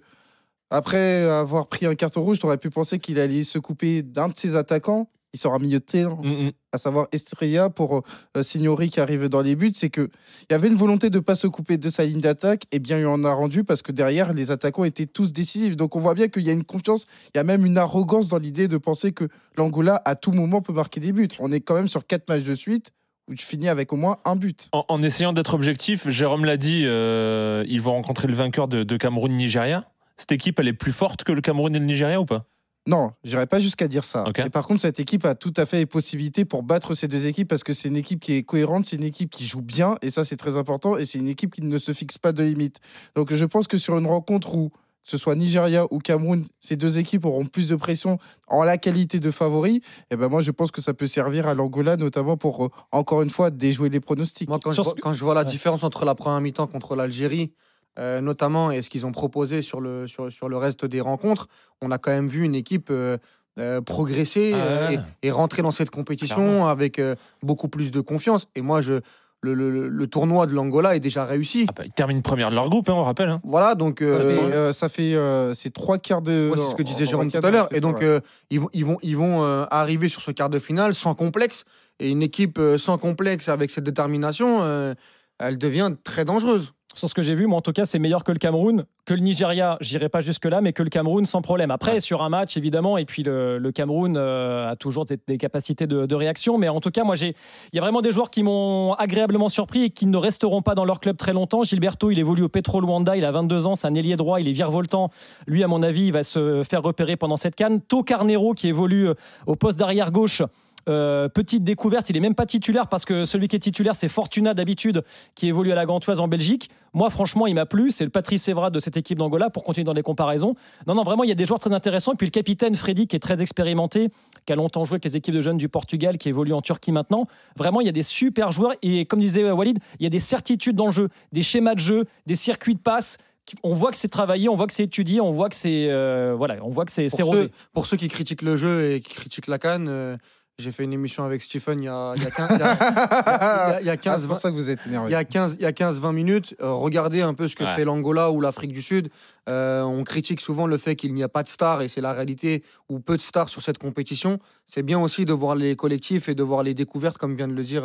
après 0.69 1.23
avoir 1.23 1.67
pris 1.67 1.85
un 1.85 1.95
carton 1.95 2.21
rouge, 2.21 2.39
tu 2.39 2.45
aurais 2.45 2.57
pu 2.57 2.69
penser 2.69 2.99
qu'il 2.99 3.19
allait 3.19 3.43
se 3.43 3.59
couper 3.59 4.03
d'un 4.03 4.29
de 4.29 4.37
ses 4.37 4.55
attaquants. 4.55 5.09
Il 5.33 5.37
sera 5.37 5.59
milieu 5.59 5.79
de 5.79 5.83
terrain, 5.83 6.17
Mm, 6.23 6.45
mm. 6.45 6.51
à 6.71 6.77
savoir 6.77 7.07
Estrella 7.11 7.69
pour 7.69 8.03
euh, 8.37 8.41
Signori 8.43 8.89
qui 8.89 9.01
arrive 9.01 9.27
dans 9.27 9.41
les 9.41 9.57
buts, 9.57 9.73
c'est 9.75 9.89
que 9.89 10.09
il 10.49 10.53
y 10.53 10.55
avait 10.55 10.69
une 10.69 10.75
volonté 10.77 11.09
de 11.09 11.17
ne 11.17 11.21
pas 11.21 11.35
se 11.35 11.47
couper 11.47 11.77
de 11.77 11.89
sa 11.89 12.05
ligne 12.05 12.21
d'attaque, 12.21 12.67
et 12.71 12.79
bien 12.79 12.97
il 12.99 13.05
en 13.05 13.21
a 13.25 13.33
rendu 13.33 13.65
parce 13.65 13.81
que 13.81 13.91
derrière 13.91 14.31
les 14.31 14.51
attaquants 14.51 14.85
étaient 14.85 15.07
tous 15.07 15.33
décisifs. 15.33 15.75
Donc 15.75 15.97
on 15.97 15.99
voit 15.99 16.13
bien 16.13 16.29
qu'il 16.29 16.43
y 16.43 16.49
a 16.49 16.53
une 16.53 16.63
confiance, 16.63 17.05
il 17.33 17.37
y 17.37 17.41
a 17.41 17.43
même 17.43 17.65
une 17.65 17.77
arrogance 17.77 18.29
dans 18.29 18.37
l'idée 18.37 18.69
de 18.69 18.77
penser 18.77 19.11
que 19.11 19.27
l'Angola 19.57 20.01
à 20.05 20.15
tout 20.15 20.31
moment 20.31 20.61
peut 20.61 20.71
marquer 20.71 21.01
des 21.01 21.11
buts. 21.11 21.27
On 21.39 21.51
est 21.51 21.59
quand 21.59 21.75
même 21.75 21.89
sur 21.89 22.07
quatre 22.07 22.29
matchs 22.29 22.43
de 22.43 22.55
suite 22.55 22.91
où 23.27 23.35
tu 23.35 23.45
finis 23.45 23.67
avec 23.67 23.91
au 23.91 23.97
moins 23.97 24.19
un 24.23 24.37
but. 24.37 24.69
En, 24.71 24.85
en 24.87 25.01
essayant 25.03 25.33
d'être 25.33 25.53
objectif, 25.53 26.07
Jérôme 26.09 26.45
l'a 26.45 26.57
dit, 26.57 26.83
euh, 26.85 27.65
ils 27.67 27.81
vont 27.81 27.93
rencontrer 27.93 28.27
le 28.27 28.35
vainqueur 28.35 28.69
de, 28.69 28.83
de 28.83 28.97
Cameroun-Nigeria. 28.97 29.83
Cette 30.17 30.31
équipe, 30.31 30.59
elle 30.59 30.67
est 30.67 30.73
plus 30.73 30.93
forte 30.93 31.23
que 31.23 31.31
le 31.31 31.41
Cameroun 31.41 31.75
et 31.75 31.79
le 31.79 31.85
Nigeria 31.85 32.19
ou 32.21 32.25
pas? 32.25 32.45
Non, 32.87 33.13
j'irai 33.23 33.47
pas 33.47 33.59
jusqu'à 33.59 33.87
dire 33.87 34.03
ça. 34.03 34.23
Et 34.37 34.49
par 34.51 34.67
contre, 34.67 34.79
cette 34.79 34.99
équipe 34.99 35.25
a 35.25 35.33
tout 35.33 35.53
à 35.57 35.65
fait 35.65 35.77
les 35.77 35.85
possibilités 35.87 36.45
pour 36.45 36.61
battre 36.61 36.93
ces 36.93 37.07
deux 37.07 37.25
équipes 37.25 37.47
parce 37.47 37.63
que 37.63 37.73
c'est 37.73 37.87
une 37.87 37.97
équipe 37.97 38.19
qui 38.19 38.33
est 38.33 38.43
cohérente, 38.43 38.85
c'est 38.85 38.95
une 38.95 39.03
équipe 39.03 39.31
qui 39.31 39.43
joue 39.43 39.63
bien, 39.63 39.95
et 40.03 40.11
ça 40.11 40.23
c'est 40.23 40.37
très 40.37 40.55
important, 40.55 40.95
et 40.95 41.05
c'est 41.05 41.17
une 41.17 41.27
équipe 41.27 41.55
qui 41.55 41.63
ne 41.63 41.77
se 41.79 41.93
fixe 41.93 42.19
pas 42.19 42.31
de 42.31 42.43
limites. 42.43 42.79
Donc 43.15 43.33
je 43.33 43.45
pense 43.45 43.65
que 43.67 43.79
sur 43.79 43.97
une 43.97 44.05
rencontre 44.05 44.53
où 44.55 44.69
que 44.69 45.11
ce 45.11 45.17
soit 45.17 45.35
Nigeria 45.35 45.85
ou 45.91 45.99
Cameroun, 45.99 46.47
ces 46.59 46.75
deux 46.75 46.97
équipes 46.99 47.25
auront 47.25 47.45
plus 47.45 47.69
de 47.69 47.75
pression 47.75 48.17
en 48.47 48.63
la 48.63 48.77
qualité 48.77 49.19
de 49.19 49.29
favoris. 49.29 49.79
Et 50.09 50.15
ben 50.15 50.29
moi, 50.29 50.41
je 50.41 50.49
pense 50.49 50.71
que 50.71 50.81
ça 50.81 50.95
peut 50.95 51.05
servir 51.05 51.45
à 51.47 51.53
l'Angola, 51.53 51.95
notamment 51.95 52.37
pour 52.37 52.65
euh, 52.65 52.69
encore 52.91 53.21
une 53.21 53.29
fois 53.29 53.51
déjouer 53.51 53.89
les 53.89 53.99
pronostics. 53.99 54.49
Moi, 54.49 54.57
quand, 54.63 54.71
je 54.71 54.81
vois, 54.81 54.91
ce 54.91 54.95
que- 54.95 55.01
quand 55.01 55.13
je 55.13 55.23
vois 55.23 55.35
la 55.35 55.41
Ouais. 55.41 55.45
différence 55.45 55.83
entre 55.83 56.05
la 56.05 56.15
première 56.15 56.41
mi-temps 56.41 56.65
contre 56.65 56.95
l'Algérie, 56.95 57.53
euh, 57.99 58.21
notamment, 58.21 58.71
et 58.71 58.81
ce 58.81 58.89
qu'ils 58.89 59.05
ont 59.05 59.11
proposé 59.11 59.61
sur 59.61 59.79
le, 59.81 60.07
sur, 60.07 60.31
sur 60.31 60.49
le 60.49 60.57
reste 60.57 60.85
des 60.85 61.01
rencontres, 61.01 61.47
on 61.81 61.91
a 61.91 61.97
quand 61.97 62.11
même 62.11 62.27
vu 62.27 62.43
une 62.43 62.55
équipe 62.55 62.89
euh, 62.91 63.17
euh, 63.57 63.81
progresser 63.81 64.51
Ah 64.53 64.57
euh, 64.57 64.89
et, 65.23 65.27
et 65.27 65.31
rentrer 65.31 65.61
dans 65.61 65.71
cette 65.71 65.89
compétition 65.89 66.35
Clairement. 66.35 66.67
avec 66.67 66.99
euh, 66.99 67.15
beaucoup 67.41 67.69
plus 67.69 67.91
de 67.91 68.01
confiance. 68.01 68.47
Et 68.55 68.61
moi, 68.61 68.81
je, 68.81 68.99
le, 69.41 69.53
le- 69.53 69.87
le 69.87 70.07
tournoi 70.07 70.45
de 70.47 70.53
l'Angola 70.53 70.95
est 70.95 70.99
déjà 70.99 71.23
réussi. 71.23 71.65
ah 71.69 71.73
bah, 71.75 71.83
Ils 71.85 71.93
terminent 71.93 72.21
première 72.21 72.49
de 72.49 72.55
leur 72.55 72.69
groupe, 72.69 72.89
hein, 72.89 72.93
on 72.95 73.03
rappelle. 73.03 73.29
hein. 73.29 73.39
Voilà, 73.45 73.75
donc. 73.75 73.99
Ça 73.99 74.05
euh, 74.05 74.29
fait, 74.49 74.53
euh, 74.55 74.73
ça 74.73 74.89
fait 74.89 75.15
euh, 75.15 75.53
c'est 75.53 75.71
trois 75.73 75.97
quarts 75.99 76.21
de. 76.21 76.49
Ouais, 76.51 76.57
c'est 76.59 76.71
ce 76.71 76.75
que 76.75 76.83
disait 76.83 77.05
Jérôme 77.05 77.31
tout 77.31 77.37
à 77.41 77.49
l'heure. 77.51 77.67
Et 77.71 77.75
ça, 77.75 77.79
donc, 77.81 77.99
ouais. 77.99 78.05
euh, 78.05 78.19
ils 78.49 78.59
vont, 78.59 78.69
ils 78.73 78.83
vont, 78.85 78.97
ils 79.03 79.15
vont 79.15 79.43
euh, 79.43 79.65
arriver 79.71 80.09
sur 80.09 80.21
ce 80.21 80.31
quart 80.31 80.49
de 80.49 80.59
finale 80.59 80.93
sans 80.93 81.15
complexe. 81.15 81.63
Et 81.99 82.09
une 82.09 82.23
équipe 82.23 82.57
euh, 82.59 82.77
sans 82.77 82.97
complexe, 82.97 83.47
avec 83.47 83.71
cette 83.71 83.85
détermination, 83.85 84.63
euh, 84.63 84.93
elle 85.39 85.57
devient 85.57 85.91
très 86.03 86.25
dangereuse. 86.25 86.73
Sur 86.95 87.09
ce 87.09 87.13
que 87.13 87.21
j'ai 87.21 87.35
vu, 87.35 87.45
moi 87.45 87.57
en 87.57 87.61
tout 87.61 87.73
cas, 87.73 87.83
c'est 87.85 87.99
meilleur 87.99 88.23
que 88.23 88.31
le 88.31 88.39
Cameroun, 88.39 88.85
que 89.05 89.13
le 89.13 89.19
Nigeria. 89.19 89.77
J'irai 89.81 90.07
pas 90.07 90.21
jusque-là, 90.21 90.61
mais 90.61 90.71
que 90.71 90.81
le 90.81 90.89
Cameroun 90.89 91.25
sans 91.25 91.41
problème. 91.41 91.69
Après, 91.69 91.91
Ouais. 91.93 91.99
sur 91.99 92.23
un 92.23 92.29
match, 92.29 92.55
évidemment, 92.55 92.97
et 92.97 93.03
puis 93.03 93.21
le, 93.21 93.57
le 93.57 93.71
Cameroun 93.73 94.15
euh, 94.17 94.71
a 94.71 94.75
toujours 94.77 95.03
des, 95.03 95.19
des 95.27 95.37
capacités 95.37 95.87
de, 95.87 96.05
de 96.05 96.15
réaction. 96.15 96.57
Mais 96.57 96.69
en 96.69 96.79
tout 96.79 96.91
cas, 96.91 97.03
moi, 97.03 97.15
il 97.17 97.33
y 97.73 97.77
a 97.77 97.81
vraiment 97.81 98.01
des 98.01 98.11
joueurs 98.13 98.29
qui 98.29 98.43
m'ont 98.43 98.93
agréablement 98.93 99.49
surpris 99.49 99.83
et 99.83 99.89
qui 99.89 100.05
ne 100.05 100.15
resteront 100.17 100.61
pas 100.61 100.73
dans 100.73 100.85
leur 100.85 101.01
club 101.01 101.17
très 101.17 101.33
longtemps. 101.33 101.63
Gilberto, 101.63 102.11
il 102.11 102.17
évolue 102.19 102.43
au 102.43 102.49
Petro 102.49 102.79
Luanda, 102.79 103.17
il 103.17 103.25
a 103.25 103.31
22 103.31 103.67
ans, 103.67 103.75
c'est 103.75 103.87
un 103.87 103.93
ailier 103.93 104.15
droit, 104.15 104.39
il 104.39 104.47
est 104.47 104.53
virevoltant. 104.53 105.09
Lui, 105.47 105.63
à 105.63 105.67
mon 105.67 105.83
avis, 105.83 106.05
il 106.07 106.11
va 106.13 106.23
se 106.23 106.63
faire 106.63 106.81
repérer 106.81 107.17
pendant 107.17 107.35
cette 107.37 107.55
canne. 107.55 107.81
To 107.81 108.03
Carnero, 108.03 108.53
qui 108.53 108.69
évolue 108.69 109.09
euh, 109.09 109.13
au 109.47 109.55
poste 109.57 109.77
d'arrière 109.79 110.11
gauche. 110.11 110.41
Euh, 110.87 111.27
petite 111.29 111.63
découverte, 111.63 112.09
il 112.09 112.17
est 112.17 112.19
même 112.19 112.35
pas 112.35 112.45
titulaire 112.45 112.87
parce 112.87 113.05
que 113.05 113.25
celui 113.25 113.47
qui 113.47 113.55
est 113.55 113.59
titulaire 113.59 113.95
c'est 113.95 114.07
Fortuna 114.07 114.53
d'habitude 114.53 115.03
qui 115.33 115.47
évolue 115.47 115.71
à 115.71 115.75
la 115.75 115.85
Gantoise 115.85 116.19
en 116.19 116.27
Belgique. 116.27 116.69
Moi 116.93 117.09
franchement 117.09 117.47
il 117.47 117.55
m'a 117.55 117.65
plu, 117.65 117.91
c'est 117.91 118.03
le 118.03 118.11
Patrice 118.11 118.47
Evra 118.47 118.69
de 118.69 118.79
cette 118.79 118.95
équipe 118.95 119.17
d'Angola 119.17 119.49
pour 119.49 119.63
continuer 119.63 119.83
dans 119.83 119.93
les 119.93 120.03
comparaisons. 120.03 120.55
Non 120.87 120.93
non 120.93 121.03
vraiment 121.03 121.23
il 121.23 121.29
y 121.29 121.31
a 121.31 121.35
des 121.35 121.45
joueurs 121.45 121.59
très 121.59 121.73
intéressants 121.73 122.13
et 122.13 122.15
puis 122.15 122.27
le 122.27 122.31
capitaine 122.31 122.75
Freddy 122.75 123.07
qui 123.07 123.15
est 123.15 123.19
très 123.19 123.41
expérimenté, 123.41 124.09
qui 124.45 124.53
a 124.53 124.55
longtemps 124.55 124.83
joué 124.83 124.95
avec 124.95 125.05
les 125.05 125.15
équipes 125.15 125.33
de 125.33 125.41
jeunes 125.41 125.57
du 125.57 125.69
Portugal, 125.69 126.17
qui 126.17 126.29
évolue 126.29 126.53
en 126.53 126.61
Turquie 126.61 126.91
maintenant. 126.91 127.25
Vraiment 127.57 127.81
il 127.81 127.87
y 127.87 127.89
a 127.89 127.93
des 127.93 128.03
super 128.03 128.51
joueurs 128.51 128.73
et 128.83 129.05
comme 129.05 129.19
disait 129.19 129.49
Walid, 129.49 129.79
il 129.99 130.03
y 130.03 130.07
a 130.07 130.11
des 130.11 130.19
certitudes 130.19 130.75
dans 130.75 130.85
le 130.85 130.91
jeu, 130.91 131.09
des 131.31 131.41
schémas 131.41 131.73
de 131.73 131.79
jeu, 131.79 132.05
des 132.27 132.35
circuits 132.35 132.75
de 132.75 132.79
passe. 132.79 133.17
On 133.63 133.73
voit 133.73 133.91
que 133.91 133.97
c'est 133.97 134.07
travaillé, 134.07 134.49
on 134.49 134.55
voit 134.55 134.65
que 134.65 134.73
c'est 134.73 134.83
étudié, 134.83 135.21
on 135.21 135.31
voit 135.31 135.49
que 135.49 135.55
c'est 135.55 135.87
euh, 135.89 136.33
voilà, 136.35 136.57
on 136.63 136.69
voit 136.69 136.85
que 136.85 136.91
c'est 136.91 137.09
Pour 137.09 137.33
ceux, 137.33 137.51
pour 137.73 137.85
ceux 137.85 137.97
qui 137.97 138.07
critiquent 138.07 138.41
le 138.41 138.57
jeu 138.57 138.93
et 138.93 139.01
qui 139.01 139.13
critiquent 139.13 139.47
la 139.47 139.59
canne, 139.59 139.87
euh, 139.87 140.17
j'ai 140.57 140.71
fait 140.71 140.83
une 140.85 140.93
émission 140.93 141.23
avec 141.25 141.41
Stephen 141.41 141.79
il 141.81 141.85
y 141.85 141.87
a, 141.89 142.13
il 142.15 142.23
y 142.23 142.25
a 142.25 142.31
15, 142.31 142.49
il 142.53 142.59
y 142.59 142.63
a- 142.63 142.65
il 142.65 142.65
y 142.65 142.69
a- 142.69 143.81
il 143.81 143.85
y 143.85 143.89
a 143.89 143.93
Ah, 143.93 143.97
15, 143.97 144.21
c'est 144.21 144.27
pour 144.27 144.35
20 144.35 144.39
ça 144.39 144.49
que 144.51 144.55
vous 144.55 144.69
êtes 144.69 144.79
il 144.85 144.89
énervé. 144.91 145.11
y 145.11 145.15
a 145.15 145.23
15, 145.25 145.55
il 145.59 145.63
y 145.63 145.65
a 145.65 145.73
15-20 145.73 146.13
minutes, 146.13 146.55
euh, 146.61 146.71
regardez 146.71 147.21
un 147.21 147.33
peu 147.33 147.47
ce 147.47 147.55
que 147.55 147.63
Ouais. 147.65 147.75
fait 147.75 147.83
l'Angola 147.85 148.31
ou 148.31 148.39
l'Afrique 148.39 148.71
du 148.71 148.81
Sud. 148.81 149.09
Euh, 149.49 149.81
on 149.83 150.03
critique 150.03 150.39
souvent 150.39 150.65
le 150.65 150.77
fait 150.77 150.95
qu'il 150.95 151.13
n'y 151.13 151.23
a 151.23 151.29
pas 151.29 151.43
de 151.43 151.49
stars 151.49 151.81
et 151.81 151.87
c'est 151.87 152.01
la 152.01 152.13
réalité 152.13 152.63
ou 152.89 152.99
peu 152.99 153.15
de 153.17 153.21
stars 153.21 153.49
sur 153.49 153.61
cette 153.61 153.77
compétition. 153.77 154.39
C'est 154.65 154.83
bien 154.83 154.99
aussi 154.99 155.25
de 155.25 155.33
voir 155.33 155.55
les 155.55 155.75
collectifs 155.75 156.29
et 156.29 156.35
de 156.35 156.43
voir 156.43 156.63
les 156.63 156.73
découvertes, 156.73 157.17
comme 157.17 157.35
vient 157.35 157.47
de 157.49 157.53
le 157.53 157.63
dire 157.63 157.83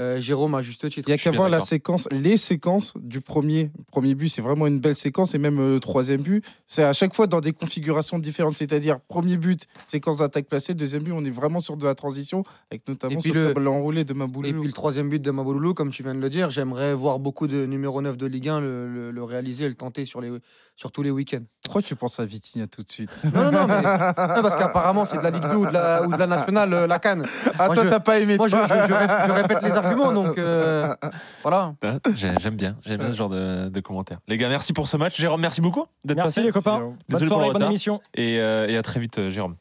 euh, 0.00 0.20
Jérôme 0.20 0.54
à 0.54 0.62
juste 0.62 0.88
titre. 0.88 1.08
Il 1.08 1.10
y 1.10 1.14
a 1.14 1.18
qu'à 1.18 1.30
voir 1.30 1.48
la 1.48 1.60
séquence, 1.60 2.08
les 2.10 2.36
séquences 2.36 2.94
du 2.96 3.20
premier, 3.20 3.70
premier 3.90 4.14
but, 4.14 4.28
c'est 4.28 4.42
vraiment 4.42 4.66
une 4.66 4.78
belle 4.80 4.96
séquence 4.96 5.34
et 5.34 5.38
même 5.38 5.58
euh, 5.58 5.78
troisième 5.78 6.20
but, 6.22 6.44
c'est 6.66 6.84
à 6.84 6.92
chaque 6.92 7.14
fois 7.14 7.26
dans 7.26 7.40
des 7.40 7.52
configurations 7.52 8.18
différentes, 8.18 8.56
c'est-à-dire 8.56 9.00
premier 9.00 9.36
but, 9.36 9.66
séquence 9.86 10.18
d'attaque 10.18 10.46
placée, 10.46 10.74
deuxième 10.74 11.02
but, 11.02 11.12
on 11.12 11.24
est 11.24 11.30
vraiment 11.30 11.60
sur 11.60 11.76
de 11.76 11.84
la 11.84 11.94
transition 11.94 12.44
avec 12.70 12.86
notamment 12.88 13.18
Et 13.18 13.22
ce 13.22 13.28
le- 13.28 13.68
enroulé 13.68 14.04
de 14.04 14.12
Et 14.12 14.16
Maboulou. 14.16 14.50
puis 14.60 14.66
le 14.68 14.72
troisième 14.72 15.08
but 15.08 15.20
de 15.20 15.30
Mabouloulou, 15.30 15.74
comme 15.74 15.90
tu 15.90 16.02
viens 16.02 16.14
de 16.14 16.20
le 16.20 16.30
dire, 16.30 16.50
j'aimerais 16.50 16.94
voir 16.94 17.18
beaucoup 17.18 17.46
de 17.46 17.66
numéro 17.66 18.00
9 18.00 18.16
de 18.16 18.26
Ligue 18.26 18.48
1 18.48 18.60
le, 18.60 18.88
le- 18.88 19.10
le 19.10 19.24
réaliser 19.24 19.64
et 19.64 19.68
le 19.68 19.74
tenter 19.74 20.04
sur, 20.06 20.20
les, 20.20 20.30
sur 20.76 20.92
tous 20.92 21.02
les 21.02 21.10
week-ends. 21.10 21.42
Pourquoi 21.64 21.82
tu 21.82 21.96
penses 21.96 22.18
à 22.20 22.24
Vitinha 22.24 22.66
tout 22.66 22.82
de 22.82 22.90
suite? 22.90 23.10
Non, 23.34 23.50
non, 23.50 23.50
non, 23.52 23.66
mais- 23.66 23.74
Non, 23.82 24.42
parce 24.42 24.56
qu'apparemment 24.56 25.04
c'est 25.04 25.18
de 25.18 25.22
la 25.22 25.30
Ligue 25.30 25.42
2 25.50 25.56
ou 25.56 25.66
de 25.66 25.72
la, 25.72 26.02
ou 26.06 26.12
de 26.12 26.16
la 26.16 26.26
nationale, 26.26 26.72
euh, 26.72 26.86
la 26.86 26.98
Cannes. 26.98 27.26
Ah, 27.58 27.66
Moi, 27.66 27.74
toi, 27.74 27.84
je- 27.84 27.88
t'as 27.90 28.00
pas 28.00 28.18
aimé 28.20 28.36
Moi 28.38 28.48
je, 28.48 28.56
je 28.56 29.32
répète 29.32 29.62
les 29.62 29.70
arguments, 29.72 29.87
donc 29.96 30.38
euh, 30.38 30.94
voilà. 31.42 31.74
Ah, 31.82 31.94
j'ai- 32.14 32.32
J'aime 32.40 32.56
bien, 32.56 32.76
j'aime 32.84 32.98
bien 32.98 33.10
ce 33.10 33.16
genre 33.16 33.28
de, 33.28 33.68
de 33.68 33.80
commentaires. 33.80 34.18
Les 34.28 34.36
gars, 34.36 34.48
merci 34.48 34.72
pour 34.72 34.88
ce 34.88 34.96
match. 34.96 35.18
Jérôme, 35.18 35.40
merci 35.40 35.60
beaucoup 35.60 35.86
d'être 36.04 36.16
Merci 36.16 36.36
passé. 36.40 36.42
les 36.46 36.52
copains. 36.52 36.78
Bonne 36.78 36.94
pour 37.08 37.18
soirée, 37.28 37.46
le 37.46 37.52
bonne 37.52 37.54
retard. 37.56 37.68
émission. 37.70 38.00
Et, 38.14 38.38
euh, 38.40 38.66
et 38.68 38.76
à 38.76 38.82
très 38.82 39.00
vite, 39.00 39.18
euh, 39.18 39.30
Jérôme. 39.30 39.56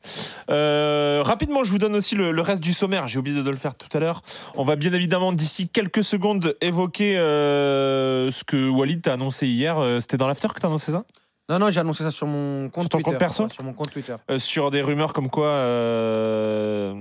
Euh, 0.50 1.22
rapidement, 1.26 1.64
je 1.64 1.72
vous 1.72 1.78
donne 1.78 1.96
aussi 1.96 2.16
le, 2.16 2.32
le 2.32 2.42
reste 2.42 2.62
du 2.62 2.74
sommaire. 2.74 3.08
J'ai 3.08 3.20
oublié 3.20 3.42
de 3.42 3.50
le 3.50 3.58
faire 3.58 3.76
tout 3.76 3.96
à 3.96 4.00
l'heure. 4.00 4.22
On 4.56 4.64
va 4.64 4.76
bien 4.76 4.94
évidemment, 4.94 5.32
d'ici 5.34 5.68
quelques 5.70 6.04
secondes, 6.04 6.56
évoquer 6.62 7.18
euh, 7.18 8.32
ce 8.32 8.44
que 8.44 8.70
Walid 8.70 9.02
t'a 9.02 9.14
annoncé 9.14 9.48
hier. 9.48 9.78
C'était 10.02 10.18
dans 10.18 10.28
l'after 10.28 10.48
que 10.54 10.60
t'as 10.60 10.68
annoncé 10.68 10.92
ça? 10.92 11.04
Non, 11.50 11.60
non, 11.60 11.70
j'ai 11.72 11.80
annoncé 11.80 12.04
ça 12.04 12.12
sur 12.12 12.28
mon 12.28 12.70
compte 12.70 12.84
Sur 12.84 12.90
ton 12.90 12.98
Twitter. 12.98 13.12
compte 13.12 13.20
perso? 13.20 13.44
Ouais, 13.44 13.50
Sur 13.50 13.64
mon 13.64 13.72
compte 13.72 13.90
Twitter. 13.90 14.16
Euh, 14.30 14.38
Sur 14.38 14.70
des 14.70 14.82
rumeurs 14.82 15.14
comme 15.14 15.30
quoi, 15.30 15.48
euh, 15.48 16.94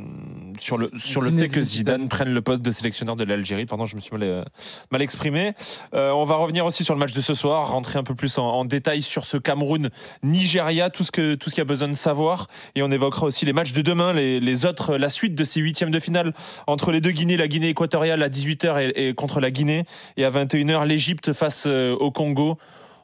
sur 0.58 0.78
le, 0.78 0.90
sur 0.98 1.20
le 1.20 1.30
fait 1.30 1.48
que 1.48 1.62
Zidane 1.62 2.08
prenne 2.08 2.32
le 2.32 2.42
poste 2.42 2.62
de 2.62 2.70
sélectionneur 2.70 3.16
de 3.16 3.25
l'Algérie. 3.25 3.66
Pardon, 3.66 3.86
je 3.86 3.96
me 3.96 4.00
suis 4.00 4.12
mal, 4.12 4.22
euh, 4.22 4.44
mal 4.90 5.02
exprimé. 5.02 5.54
Euh, 5.94 6.10
on 6.10 6.25
va 6.25 6.36
revenir 6.36 6.66
aussi 6.66 6.84
sur 6.84 6.94
le 6.94 7.00
match 7.00 7.12
de 7.12 7.20
ce 7.20 7.34
soir, 7.34 7.70
rentrer 7.70 7.98
un 7.98 8.02
peu 8.04 8.14
plus 8.14 8.38
en, 8.38 8.44
en 8.44 8.64
détail 8.64 9.02
sur 9.02 9.25
ce 9.25 9.36
Cameroun-Nigeria, 9.36 10.90
tout 10.90 11.04
ce 11.04 11.12
que 11.12 11.34
tout 11.34 11.50
ce 11.50 11.54
qu'il 11.54 11.60
y 11.60 11.66
a 11.66 11.66
besoin 11.66 11.88
de 11.88 11.94
savoir. 11.94 12.48
Et 12.75 12.82
on 12.82 12.90
évoquera 12.90 13.26
aussi 13.26 13.44
les 13.44 13.52
matchs 13.52 13.72
de 13.72 13.82
demain, 13.82 14.12
les, 14.12 14.40
les 14.40 14.66
autres, 14.66 14.96
la 14.96 15.08
suite 15.08 15.34
de 15.34 15.44
ces 15.44 15.60
huitièmes 15.60 15.90
de 15.90 16.00
finale 16.00 16.34
entre 16.66 16.92
les 16.92 17.00
deux 17.00 17.12
Guinées, 17.12 17.36
la 17.36 17.48
Guinée 17.48 17.68
équatoriale 17.68 18.22
à 18.22 18.28
18h 18.28 18.92
et, 18.94 19.08
et 19.08 19.14
contre 19.14 19.40
la 19.40 19.50
Guinée, 19.50 19.84
et 20.16 20.25
à 20.25 20.30
21h 20.30 20.86
l'Égypte 20.86 21.32
face 21.32 21.64
euh, 21.66 21.94
au 21.94 22.10
Congo. 22.10 22.58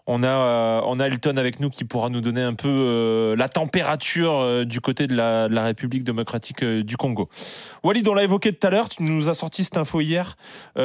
On 0.09 0.25
a, 0.25 0.27
euh, 0.27 0.81
on 0.87 0.99
a 0.99 1.07
Elton 1.07 1.37
avec 1.37 1.61
nous 1.61 1.71
qui 1.71 1.85
pourra 1.85 2.09
nous 2.09 2.21
donner 2.21 2.43
un 2.43 2.55
peu 2.55 2.69
euh, 2.69 3.37
la 3.37 3.49
température 3.49 4.41
euh, 4.41 4.65
du 4.65 4.81
côté 4.81 5.07
de 5.07 5.15
la, 5.15 5.63
République 5.63 6.03
démocratique 6.03 6.65
du 6.65 6.97
Congo. 6.97 7.29
Walid, 7.85 8.09
on 8.09 8.15
l'a 8.15 8.25
évoqué 8.25 8.53
tout 8.53 8.67
à 8.67 8.71
l'heure, 8.71 8.89
tu 8.89 9.05
nous 9.05 9.29
as 9.29 9.35
sorti 9.35 9.63
cette 9.63 9.77
info 9.77 10.01
hier, 10.01 10.37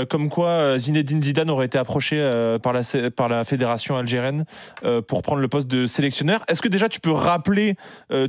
comme 0.10 0.30
quoi 0.30 0.78
Zinedine 0.78 1.22
Zidane 1.22 1.50
aurait 1.50 1.66
été 1.66 1.80
approché 1.80 2.18
par, 2.62 2.74
la, 2.74 2.82
par 3.16 3.28
la 3.28 3.44
fédération 3.44 3.98
algérienne 3.98 4.46
pour 5.08 5.24
prendre 5.24 5.42
le 5.42 5.48
poste 5.48 5.68
de 5.68 5.88
sélectionneur. 5.88 6.44
Est-ce 6.48 6.62
que 6.62 6.68
déjà 6.68 6.90
tu 6.90 7.00
peux 7.00 7.12
rappeler 7.12 7.76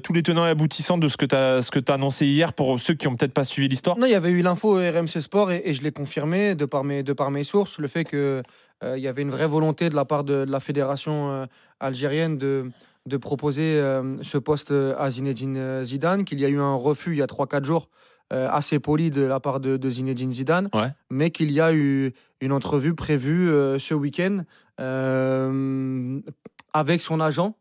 tous 0.02 0.12
les 0.14 0.22
tenants 0.22 0.46
et 0.46 0.50
aboutissants 0.50 0.96
de 0.96 1.08
ce 1.08 1.18
que 1.18 1.26
tu 1.26 1.34
as, 1.36 1.58
as 1.58 1.92
annoncé 1.92 2.26
hier 2.26 2.54
pour 2.54 2.80
ceux 2.80 2.94
qui 2.94 3.06
n'ont 3.06 3.16
peut-être 3.16 3.34
pas 3.34 3.44
suivi 3.44 3.68
l'histoire? 3.68 3.98
Non, 3.98 4.06
il 4.06 4.12
y 4.12 4.16
avait 4.16 4.30
eu 4.30 4.42
l'info 4.42 4.76
RMC 4.76 5.20
Sport 5.20 5.52
et, 5.52 5.62
et 5.66 5.74
je 5.74 5.82
l'ai 5.82 5.92
confirmé 5.92 6.54
de 6.54 6.64
par, 6.64 6.82
mes, 6.82 7.02
de 7.02 7.12
par 7.12 7.30
mes 7.30 7.44
sources, 7.44 7.78
le 7.78 7.88
fait 7.88 8.04
que 8.04 8.42
il 8.84 9.00
y 9.02 9.08
avait 9.08 9.22
une 9.22 9.30
vraie 9.30 9.46
volonté 9.48 9.88
de 9.88 9.94
la 9.96 10.04
part 10.04 10.24
de, 10.24 10.44
de 10.44 10.50
la 10.50 10.60
fédération 10.60 11.32
euh, 11.32 11.46
algérienne 11.80 12.38
de, 12.38 12.70
de 13.06 13.16
proposer 13.16 13.80
euh, 13.80 14.16
ce 14.22 14.38
poste 14.38 14.70
à 14.72 15.10
Zinedine 15.10 15.56
euh, 15.56 15.84
Zidane, 15.84 16.24
qu'il 16.24 16.38
y 16.40 16.44
a 16.44 16.48
eu 16.48 16.60
un 16.60 16.74
refus 16.74 17.12
il 17.12 17.18
y 17.18 17.22
a 17.22 17.26
3-4 17.26 17.64
jours 17.64 17.88
euh, 18.32 18.46
assez 18.50 18.78
poli 18.78 19.10
de 19.10 19.22
la 19.22 19.40
part 19.40 19.58
de, 19.60 19.76
de 19.78 19.90
Zinedine 19.90 20.30
Zidane, 20.32 20.68
Ouais. 20.74 20.90
mais 21.10 21.30
qu'il 21.30 21.50
y 21.50 21.60
a 21.60 21.72
eu 21.72 22.12
une 22.40 22.52
entrevue 22.52 22.94
prévue 22.94 23.50
euh, 23.50 23.78
ce 23.78 23.94
week-end 23.94 24.42
euh, 24.80 26.20
avec 26.72 27.00
son 27.02 27.20
agent. 27.20 27.54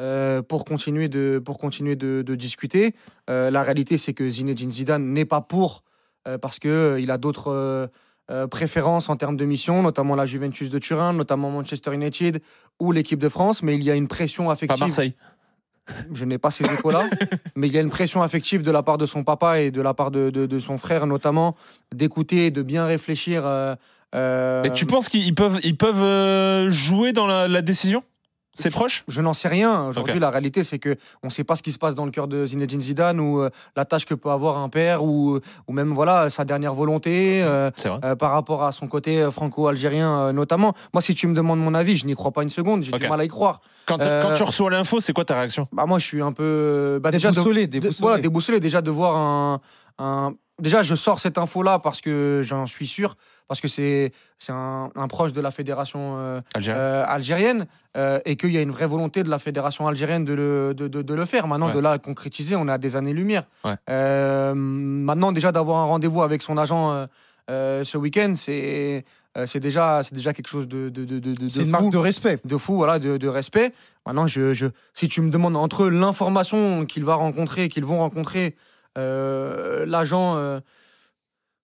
euh, 0.00 0.42
pour 0.42 0.64
continuer 0.64 1.08
de, 1.08 1.40
pour 1.44 1.56
continuer 1.56 1.94
de, 1.94 2.22
de 2.26 2.34
discuter. 2.34 2.94
Euh, 3.30 3.48
la 3.52 3.62
réalité, 3.62 3.96
c'est 3.96 4.12
que 4.12 4.28
Zinedine 4.28 4.72
Zidane 4.72 5.04
n'est 5.12 5.24
pas 5.24 5.40
pour, 5.40 5.84
euh, 6.26 6.36
parce 6.36 6.58
qu'il 6.58 7.10
a 7.12 7.16
d'autres 7.18 7.90
euh, 8.30 8.46
préférences 8.46 9.08
en 9.08 9.16
termes 9.16 9.36
de 9.36 9.44
mission, 9.44 9.82
notamment 9.82 10.14
la 10.16 10.26
Juventus 10.26 10.70
de 10.70 10.78
Turin, 10.78 11.12
notamment 11.12 11.50
Manchester 11.50 11.92
United 11.94 12.40
ou 12.80 12.90
l'équipe 12.92 13.18
de 13.18 13.28
France, 13.28 13.62
mais 13.62 13.74
il 13.76 13.82
y 13.82 13.90
a 13.90 13.94
une 13.94 14.08
pression 14.08 14.46
Pas 14.46 14.52
affective. 14.52 14.80
Marseille. 14.86 15.14
Je 16.14 16.24
n'ai 16.24 16.38
pas 16.38 16.50
ces 16.50 16.64
échos-là, 16.64 17.04
mais 17.56 17.66
il 17.68 17.74
y 17.74 17.78
a 17.78 17.82
une 17.82 17.90
pression 17.90 18.22
affective 18.22 18.62
de 18.62 18.70
la 18.70 18.82
part 18.82 18.96
de 18.96 19.04
son 19.04 19.22
papa 19.22 19.60
et 19.60 19.70
de 19.70 19.82
la 19.82 19.92
part 19.92 20.10
de, 20.10 20.30
de- 20.30 20.46
de 20.46 20.58
son 20.58 20.78
frère, 20.78 21.06
notamment, 21.06 21.56
d'écouter, 21.94 22.50
de 22.50 22.62
bien 22.62 22.86
réfléchir. 22.86 23.44
euh, 23.44 23.74
euh, 24.14 24.62
Et 24.64 24.72
tu 24.72 24.86
penses 24.86 25.10
qu'ils 25.10 25.34
peuvent, 25.34 25.60
ils 25.62 25.76
peuvent 25.76 26.00
euh, 26.00 26.70
jouer 26.70 27.12
dans 27.12 27.26
la, 27.26 27.48
la 27.48 27.60
décision? 27.60 28.02
C'est 28.54 28.70
proche? 28.70 29.04
Je 29.08 29.20
n'en 29.20 29.34
sais 29.34 29.48
rien. 29.48 29.88
Aujourd'hui, 29.88 30.18
la 30.20 30.30
réalité, 30.30 30.62
c'est 30.64 30.78
que 30.78 30.96
on 31.22 31.26
ne 31.26 31.32
sait 31.32 31.44
pas 31.44 31.56
ce 31.56 31.62
qui 31.62 31.72
se 31.72 31.78
passe 31.78 31.94
dans 31.94 32.04
le 32.04 32.10
cœur 32.10 32.28
de 32.28 32.46
Zinedine 32.46 32.80
Zidane 32.80 33.18
ou 33.20 33.40
euh, 33.42 33.50
la 33.76 33.84
tâche 33.84 34.06
que 34.06 34.14
peut 34.14 34.30
avoir 34.30 34.58
un 34.58 34.68
père 34.68 35.02
ou, 35.04 35.40
ou 35.68 35.72
même 35.72 35.92
voilà 35.92 36.30
sa 36.30 36.44
dernière 36.44 36.74
volonté. 36.74 37.42
euh, 37.42 37.70
euh, 38.04 38.14
par 38.16 38.30
rapport 38.32 38.62
à 38.64 38.72
son 38.72 38.86
côté 38.86 39.28
franco-algérien 39.30 40.18
euh, 40.18 40.32
notamment. 40.32 40.74
Moi, 40.92 41.02
si 41.02 41.14
tu 41.14 41.26
me 41.26 41.34
demandes 41.34 41.58
mon 41.60 41.74
avis, 41.74 41.96
je 41.96 42.06
n'y 42.06 42.14
crois 42.14 42.30
pas 42.32 42.42
une 42.42 42.50
seconde. 42.50 42.82
J'ai 42.82 42.92
du 42.92 43.08
mal 43.08 43.20
à 43.20 43.24
y 43.24 43.28
croire. 43.28 43.60
Quand, 43.86 44.00
euh, 44.00 44.22
quand 44.22 44.34
tu 44.34 44.42
reçois 44.42 44.70
l'info, 44.70 45.00
c'est 45.00 45.12
quoi 45.12 45.24
ta 45.24 45.34
réaction? 45.34 45.68
Bah, 45.72 45.84
moi, 45.86 45.98
je 45.98 46.06
suis 46.06 46.22
un 46.22 46.32
peu 46.32 46.98
bah, 47.02 47.10
déjà 47.10 47.30
de- 47.30 47.34
Déboussolé, 47.34 47.66
de- 47.66 47.72
déboussolé. 47.72 48.00
voilà, 48.08 48.22
déboussolé 48.22 48.60
déjà 48.60 48.80
de 48.80 48.90
voir 48.90 49.16
un, 49.16 49.60
un- 49.98 50.32
Déjà, 50.60 50.82
je 50.84 50.94
sors 50.94 51.18
cette 51.18 51.36
info-là 51.36 51.80
parce 51.80 52.00
que 52.00 52.42
j'en 52.44 52.66
suis 52.66 52.86
sûr, 52.86 53.16
parce 53.48 53.60
que 53.60 53.66
c'est 53.66 54.12
c'est 54.38 54.52
un, 54.52 54.88
un 54.94 55.08
proche 55.08 55.32
de 55.32 55.40
la 55.40 55.50
fédération 55.50 56.14
euh, 56.18 56.40
Algérie 56.54 56.78
euh, 56.78 57.04
algérienne 57.06 57.66
euh, 57.96 58.20
et 58.24 58.36
qu'il 58.36 58.52
y 58.52 58.58
a 58.58 58.62
une 58.62 58.70
vraie 58.70 58.86
volonté 58.86 59.24
de 59.24 59.30
la 59.30 59.40
fédération 59.40 59.88
algérienne 59.88 60.24
de 60.24 60.32
le, 60.32 60.72
de, 60.74 60.86
de- 60.86 61.02
de 61.02 61.14
le 61.14 61.24
faire. 61.24 61.48
Maintenant, 61.48 61.66
Ouais. 61.68 61.74
de 61.74 61.80
là 61.80 61.90
à 61.92 61.98
concrétiser, 61.98 62.54
on 62.54 62.68
est 62.68 62.72
à 62.72 62.78
des 62.78 62.94
années-lumière. 62.94 63.44
Ouais. 63.64 63.74
Euh, 63.90 64.54
maintenant, 64.54 65.32
déjà 65.32 65.50
d'avoir 65.50 65.78
un 65.78 65.86
rendez-vous 65.86 66.22
avec 66.22 66.40
son 66.40 66.56
agent 66.56 66.92
euh, 66.92 67.06
euh, 67.50 67.82
ce 67.84 67.98
week-end, 67.98 68.34
c'est 68.36 69.04
c'est 69.46 69.58
déjà, 69.58 70.04
c'est 70.04 70.14
déjà 70.14 70.32
quelque 70.32 70.46
chose 70.46 70.68
de, 70.68 70.88
de, 70.90 71.04
de, 71.04 71.18
de, 71.18 71.34
de 71.34 71.48
C'est 71.48 71.62
une 71.62 71.64
fou 71.66 71.70
marque 71.72 71.90
de 71.90 71.98
respect. 71.98 72.38
de 72.44 72.56
fou, 72.56 72.76
voilà, 72.76 73.00
de, 73.00 73.16
de 73.16 73.26
respect. 73.26 73.72
Maintenant, 74.06 74.28
je, 74.28 74.54
je- 74.54 74.68
si 74.92 75.08
tu 75.08 75.20
me 75.22 75.30
demandes 75.30 75.56
entre 75.56 75.88
l'information 75.88 76.86
qu'il 76.86 77.04
va 77.04 77.16
rencontrer, 77.16 77.68
qu'ils 77.68 77.84
vont 77.84 77.98
rencontrer, 77.98 78.46
euh, 78.46 78.50
l'agent, 78.96 80.36
euh, 80.36 80.60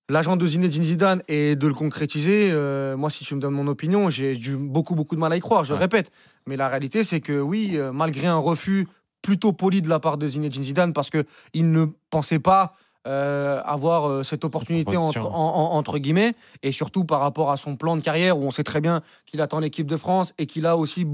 l'agent 0.09 0.37
de 0.37 0.47
Zinedine 0.47 0.83
Zidane 0.83 1.23
et 1.29 1.57
de 1.57 1.67
le 1.67 1.75
concrétiser, 1.75 2.51
euh, 2.53 2.97
moi, 2.97 3.11
si 3.11 3.25
tu 3.25 3.35
me 3.35 3.41
donnes 3.41 3.55
mon 3.55 3.67
opinion, 3.69 4.11
j'ai 4.11 4.37
beaucoup, 4.57 4.95
beaucoup 4.95 5.15
de 5.15 5.21
mal 5.21 5.33
à 5.33 5.37
y 5.37 5.41
croire. 5.41 5.65
Je 5.65 5.73
le 5.73 5.79
répète. 5.79 6.11
Mais 6.47 6.57
la 6.57 6.69
réalité, 6.69 7.05
c'est 7.05 7.21
que 7.21 7.41
oui, 7.41 7.73
euh, 7.75 7.93
malgré 7.93 8.27
un 8.27 8.39
refus 8.39 8.89
plutôt 9.23 9.53
poli 9.53 9.83
de 9.83 9.89
la 9.89 10.01
part 10.01 10.17
de 10.17 10.27
Zinedine 10.27 10.63
Zidane, 10.63 10.93
parce 10.93 11.11
que 11.11 11.25
il 11.55 11.71
ne 11.71 11.85
pensait 12.11 12.39
pas 12.39 12.75
euh, 13.07 13.63
avoir 13.65 14.07
euh, 14.11 14.23
cette 14.23 14.45
opportunité 14.45 14.95
entre, 14.99 15.21
Proposition. 15.21 15.35
en- 15.35 15.73
en- 15.73 15.79
entre 15.79 15.97
guillemets, 15.99 16.35
et 16.63 16.71
surtout 16.71 17.05
par 17.05 17.21
rapport 17.21 17.51
à 17.51 17.57
son 17.57 17.75
plan 17.77 17.97
de 17.97 18.03
carrière 18.03 18.37
où 18.39 18.43
on 18.43 18.51
sait 18.51 18.63
très 18.63 18.83
bien 18.83 19.01
qu'il 19.25 19.41
attend 19.41 19.59
l'équipe 19.59 19.87
de 19.87 19.97
France 19.97 20.35
et 20.37 20.47
qu'il 20.47 20.67
a 20.67 20.77
aussi 20.77 21.07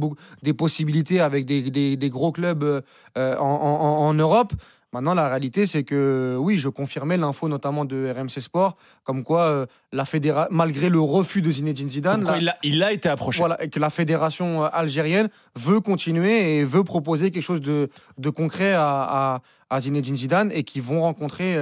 des 0.43 0.53
possibilités 0.53 1.21
avec 1.21 1.45
des, 1.47 1.71
des- 1.71 1.97
des 1.97 2.11
gros 2.11 2.33
clubs 2.33 2.65
euh, 2.65 2.81
euh, 3.17 3.37
en 3.39 4.13
Europe. 4.15 4.53
Maintenant, 4.93 5.15
la 5.15 5.29
réalité, 5.29 5.67
c'est 5.67 5.83
que 5.85 6.37
oui, 6.41 6.59
je 6.59 6.69
confirmais 6.69 7.17
l'info 7.17 7.49
notamment 7.49 7.85
de 7.85 8.11
RMC 8.17 8.41
Sport, 8.41 8.77
comme 9.05 9.25
quoi 9.25 9.43
euh, 9.43 9.67
la 9.93 10.05
fédéra- 10.05 10.47
malgré 10.51 10.89
le 10.89 11.01
refus 11.01 11.43
de 11.43 11.51
Zinedine 11.51 11.89
Zidane, 11.89 12.25
la- 12.25 12.39
il, 12.39 12.49
a, 12.49 12.57
il 12.63 12.83
a 12.83 12.93
été 12.93 13.09
approché. 13.09 13.41
voilà, 13.41 13.63
et 13.63 13.69
que 13.69 13.81
la 13.81 13.91
fédération 13.91 14.65
euh, 14.65 14.69
algérienne 14.73 15.29
veut 15.57 15.81
continuer 15.81 16.59
et 16.59 16.65
veut 16.65 16.85
proposer 16.85 17.31
quelque 17.31 17.43
chose 17.43 17.61
de, 17.61 17.91
de 18.19 18.31
concret 18.31 18.73
à, 18.75 18.85
à, 18.87 19.41
à 19.71 19.81
Zinedine 19.81 20.17
Zidane 20.17 20.51
et 20.53 20.63
qui 20.63 20.81
vont 20.81 21.03
rencontrer 21.03 21.57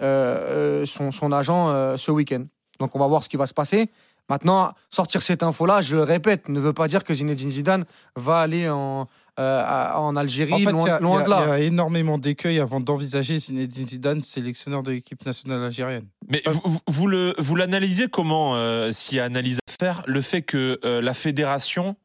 euh, 0.00 0.86
son, 0.86 1.12
son 1.12 1.32
agent 1.32 1.96
ce 1.96 2.10
week-end. 2.10 2.44
Donc 2.80 2.96
on 2.96 2.98
va 2.98 3.06
voir 3.06 3.22
ce 3.22 3.28
qui 3.28 3.36
va 3.36 3.46
se 3.46 3.54
passer. 3.54 3.90
Maintenant, 4.30 4.72
sortir 4.90 5.20
cette 5.20 5.42
info-là, 5.42 5.82
je 5.82 5.96
répète, 5.98 6.48
ne 6.48 6.58
veut 6.58 6.72
pas 6.72 6.88
dire 6.88 7.04
que 7.04 7.12
Zinedine 7.12 7.50
Zidane 7.50 7.84
va 8.16 8.38
aller 8.38 8.68
en, 8.70 9.06
à- 9.36 10.00
en 10.00 10.16
Algérie, 10.16 10.52
En 10.52 10.58
fait, 10.58 10.70
loin, 10.72 10.84
a- 10.86 11.00
loin 11.00 11.16
il 11.16 11.18
y 11.18 11.22
a- 11.22 11.24
de 11.24 11.30
là. 11.30 11.44
il 11.44 11.48
y 11.48 11.52
a 11.52 11.60
énormément 11.66 12.18
d'écueils 12.18 12.60
avant 12.60 12.80
d'envisager 12.80 13.38
Zinedine 13.38 13.86
Zidane 13.86 14.20
sélectionneur 14.22 14.82
de 14.82 14.92
l'équipe 14.92 15.24
nationale 15.26 15.62
algérienne. 15.62 16.06
Mais 16.28 16.42
vous, 16.46 16.60
vous- 16.64 16.80
vous 16.86 17.06
le, 17.06 17.34
vous 17.38 17.56
l'analysez 17.56 18.08
comment, 18.08 18.56
euh, 18.56 18.92
s'il 18.92 19.16
y 19.16 19.20
a 19.20 19.24
analyse 19.24 19.58
à 19.68 19.72
faire, 19.84 20.02
le 20.06 20.20
fait 20.20 20.42
que 20.42 20.78
euh, 20.84 21.00
la 21.02 21.14
fédération, 21.14 21.96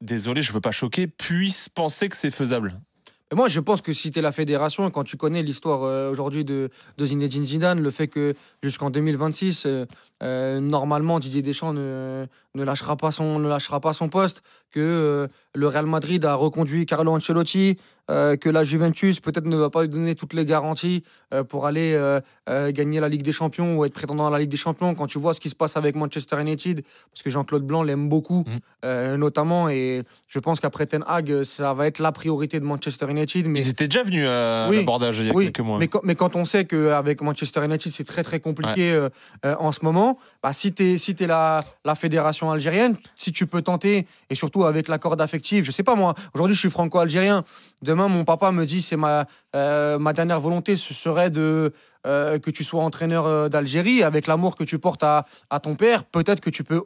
désolé, 0.00 0.42
je 0.42 0.52
veux 0.52 0.60
pas 0.60 0.70
choquer, 0.72 1.06
puisse 1.06 1.68
penser 1.68 2.08
que 2.08 2.16
c'est 2.16 2.30
faisable? 2.30 2.80
Moi, 3.34 3.48
je 3.48 3.58
pense 3.58 3.80
que 3.82 3.92
si 3.92 4.12
tu 4.12 4.20
es 4.20 4.22
la 4.22 4.30
fédération, 4.30 4.88
quand 4.90 5.02
tu 5.02 5.16
connais 5.16 5.42
l'histoire 5.42 5.82
euh, 5.82 6.12
aujourd'hui 6.12 6.44
de, 6.44 6.70
de 6.96 7.06
Zinedine 7.06 7.44
Zidane, 7.44 7.80
le 7.80 7.90
fait 7.90 8.06
que 8.06 8.34
jusqu'en 8.62 8.88
2026, 8.88 9.64
euh, 9.66 9.84
euh, 10.22 10.60
normalement, 10.60 11.18
Didier 11.18 11.42
Deschamps 11.42 11.72
ne, 11.72 12.26
ne, 12.54 12.64
lâchera 12.64 12.96
pas 12.96 13.10
son, 13.10 13.38
ne 13.38 13.48
lâchera 13.48 13.80
pas 13.80 13.92
son 13.92 14.08
poste, 14.08 14.42
que 14.70 14.80
euh, 14.80 15.28
le 15.54 15.68
Real 15.68 15.86
Madrid 15.86 16.24
a 16.24 16.34
reconduit 16.34 16.86
Carlo 16.86 17.12
Ancelotti, 17.12 17.76
euh, 18.08 18.36
que 18.36 18.48
la 18.48 18.62
Juventus 18.62 19.20
peut-être 19.20 19.46
ne 19.46 19.56
va 19.56 19.68
pas 19.68 19.82
lui 19.82 19.88
donner 19.88 20.14
toutes 20.14 20.32
les 20.32 20.44
garanties 20.44 21.02
pour 21.48 21.66
aller 21.66 21.98
gagner 22.46 23.00
la 23.00 23.08
Ligue 23.08 23.22
des 23.22 23.32
Champions 23.32 23.76
ou 23.76 23.84
être 23.84 23.92
prétendant 23.92 24.26
à 24.26 24.30
la 24.30 24.38
Ligue 24.38 24.48
des 24.48 24.56
Champions. 24.56 24.94
Quand 24.94 25.06
tu 25.06 25.18
vois 25.18 25.34
ce 25.34 25.40
qui 25.40 25.48
se 25.48 25.54
passe 25.54 25.76
avec 25.76 25.96
Manchester 25.96 26.40
United, 26.40 26.82
parce 27.12 27.22
que 27.22 27.30
Jean-Claude 27.30 27.64
Blanc 27.64 27.82
l'aime 27.82 28.08
beaucoup, 28.08 28.44
euh, 28.84 29.16
notamment, 29.16 29.68
et 29.68 30.04
je 30.28 30.38
pense 30.38 30.60
qu'après 30.60 30.86
Ten 30.86 31.02
Hag, 31.06 31.42
ça 31.42 31.74
va 31.74 31.86
être 31.88 31.98
la 31.98 32.12
priorité 32.12 32.60
de 32.60 32.64
Manchester 32.64 33.10
United. 33.10 33.48
Mais 33.48 33.60
Ils 33.60 33.70
étaient 33.70 33.88
déjà 33.88 34.04
venus 34.04 34.26
à 34.28 34.68
Oui, 34.70 34.76
l'abordage 34.76 35.18
il 35.18 35.26
y 35.26 35.30
a 35.30 35.34
oui, 35.34 35.46
quelques 35.46 35.60
mois. 35.60 35.78
mais 35.78 35.88
quand, 35.88 36.00
mais 36.04 36.14
quand 36.14 36.36
on 36.36 36.44
sait 36.44 36.64
qu'avec 36.64 37.22
Manchester 37.22 37.64
United, 37.64 37.90
c'est 37.92 38.04
très 38.04 38.22
très 38.22 38.38
compliqué 38.38 39.08
en 39.42 39.72
ce 39.72 39.80
moment, 39.82 40.05
bah, 40.42 40.52
si 40.52 40.72
tu 40.72 40.82
es, 40.94 40.98
si 40.98 41.14
la, 41.20 41.64
la 41.84 41.94
fédération 41.94 42.50
algérienne, 42.50 42.96
si 43.16 43.32
tu 43.32 43.46
peux 43.46 43.62
tenter, 43.62 44.06
et 44.30 44.34
surtout 44.34 44.64
avec 44.64 44.88
la 44.88 44.98
corde 44.98 45.20
affective, 45.20 45.64
je 45.64 45.70
sais 45.72 45.82
pas 45.82 45.94
moi, 45.94 46.14
aujourd'hui 46.34 46.54
je 46.54 46.60
suis 46.60 46.70
franco-algérien, 46.70 47.44
demain 47.82 48.08
mon 48.08 48.24
papa 48.24 48.52
me 48.52 48.64
dit 48.66 48.82
c'est 48.82 48.96
ma, 48.96 49.26
euh, 49.54 49.98
ma 49.98 50.12
dernière 50.12 50.40
volonté, 50.40 50.76
ce 50.76 50.94
serait 50.94 51.30
de, 51.30 51.72
euh, 52.06 52.38
que 52.38 52.50
tu 52.50 52.62
sois 52.64 52.82
entraîneur 52.82 53.26
euh, 53.26 53.48
d'Algérie, 53.48 54.02
avec 54.02 54.26
l'amour 54.26 54.56
que 54.56 54.64
tu 54.64 54.78
portes 54.78 55.02
à, 55.02 55.26
à 55.50 55.58
ton 55.60 55.74
père, 55.76 56.04
peut-être 56.04 56.40
que 56.40 56.50
tu 56.50 56.62
peux... 56.64 56.82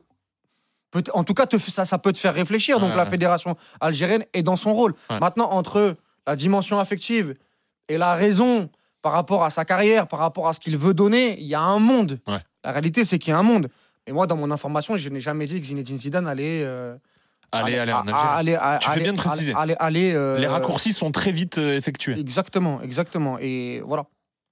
peut- 0.90 1.02
en 1.14 1.24
tout 1.24 1.34
cas, 1.34 1.46
te, 1.46 1.58
ça, 1.58 1.84
ça 1.84 1.98
peut 1.98 2.12
te 2.12 2.18
faire 2.18 2.34
réfléchir. 2.34 2.80
Donc 2.80 2.90
Ouais, 2.90 2.96
la 2.96 3.06
fédération 3.06 3.56
algérienne 3.80 4.24
est 4.32 4.42
dans 4.42 4.56
son 4.56 4.72
rôle. 4.72 4.94
Ouais. 5.10 5.20
Maintenant, 5.20 5.50
entre 5.52 5.96
la 6.26 6.36
dimension 6.36 6.78
affective 6.80 7.34
et 7.88 7.98
la 7.98 8.14
raison 8.14 8.70
par 9.02 9.12
rapport 9.12 9.44
à 9.44 9.50
sa 9.50 9.64
carrière, 9.64 10.06
par 10.08 10.18
rapport 10.20 10.46
à 10.48 10.52
ce 10.52 10.60
qu'il 10.60 10.76
veut 10.76 10.92
donner, 10.94 11.40
il 11.40 11.46
y 11.46 11.54
a 11.54 11.60
un 11.62 11.78
monde. 11.78 12.18
La 12.64 12.72
réalité, 12.72 13.04
c'est 13.04 13.18
qu'il 13.18 13.30
y 13.30 13.34
a 13.34 13.38
un 13.38 13.42
monde. 13.42 13.68
Et 14.06 14.12
moi, 14.12 14.26
dans 14.26 14.36
mon 14.36 14.50
information, 14.50 14.96
je 14.96 15.08
n'ai 15.08 15.20
jamais 15.20 15.46
dit 15.46 15.60
que 15.60 15.66
Zinedine 15.66 15.98
Zidane 15.98 16.26
allait. 16.26 16.62
euh, 16.64 16.96
Allez, 17.52 17.78
allez, 17.78 17.92
en 17.92 18.00
Algérie. 18.06 18.54
à- 18.56 18.78
Tu 18.78 18.86
fais 18.86 18.92
aller- 18.94 19.02
bien 19.02 19.12
de 19.12 19.18
préciser. 19.18 19.54
euh, 19.56 20.38
Les 20.38 20.46
raccourcis 20.46 20.92
sont 20.92 21.10
très 21.10 21.32
vite 21.32 21.58
euh, 21.58 21.76
effectués. 21.76 22.18
Exactement, 22.18 22.80
exactement. 22.80 23.38
Et 23.40 23.82
voilà. 23.84 24.06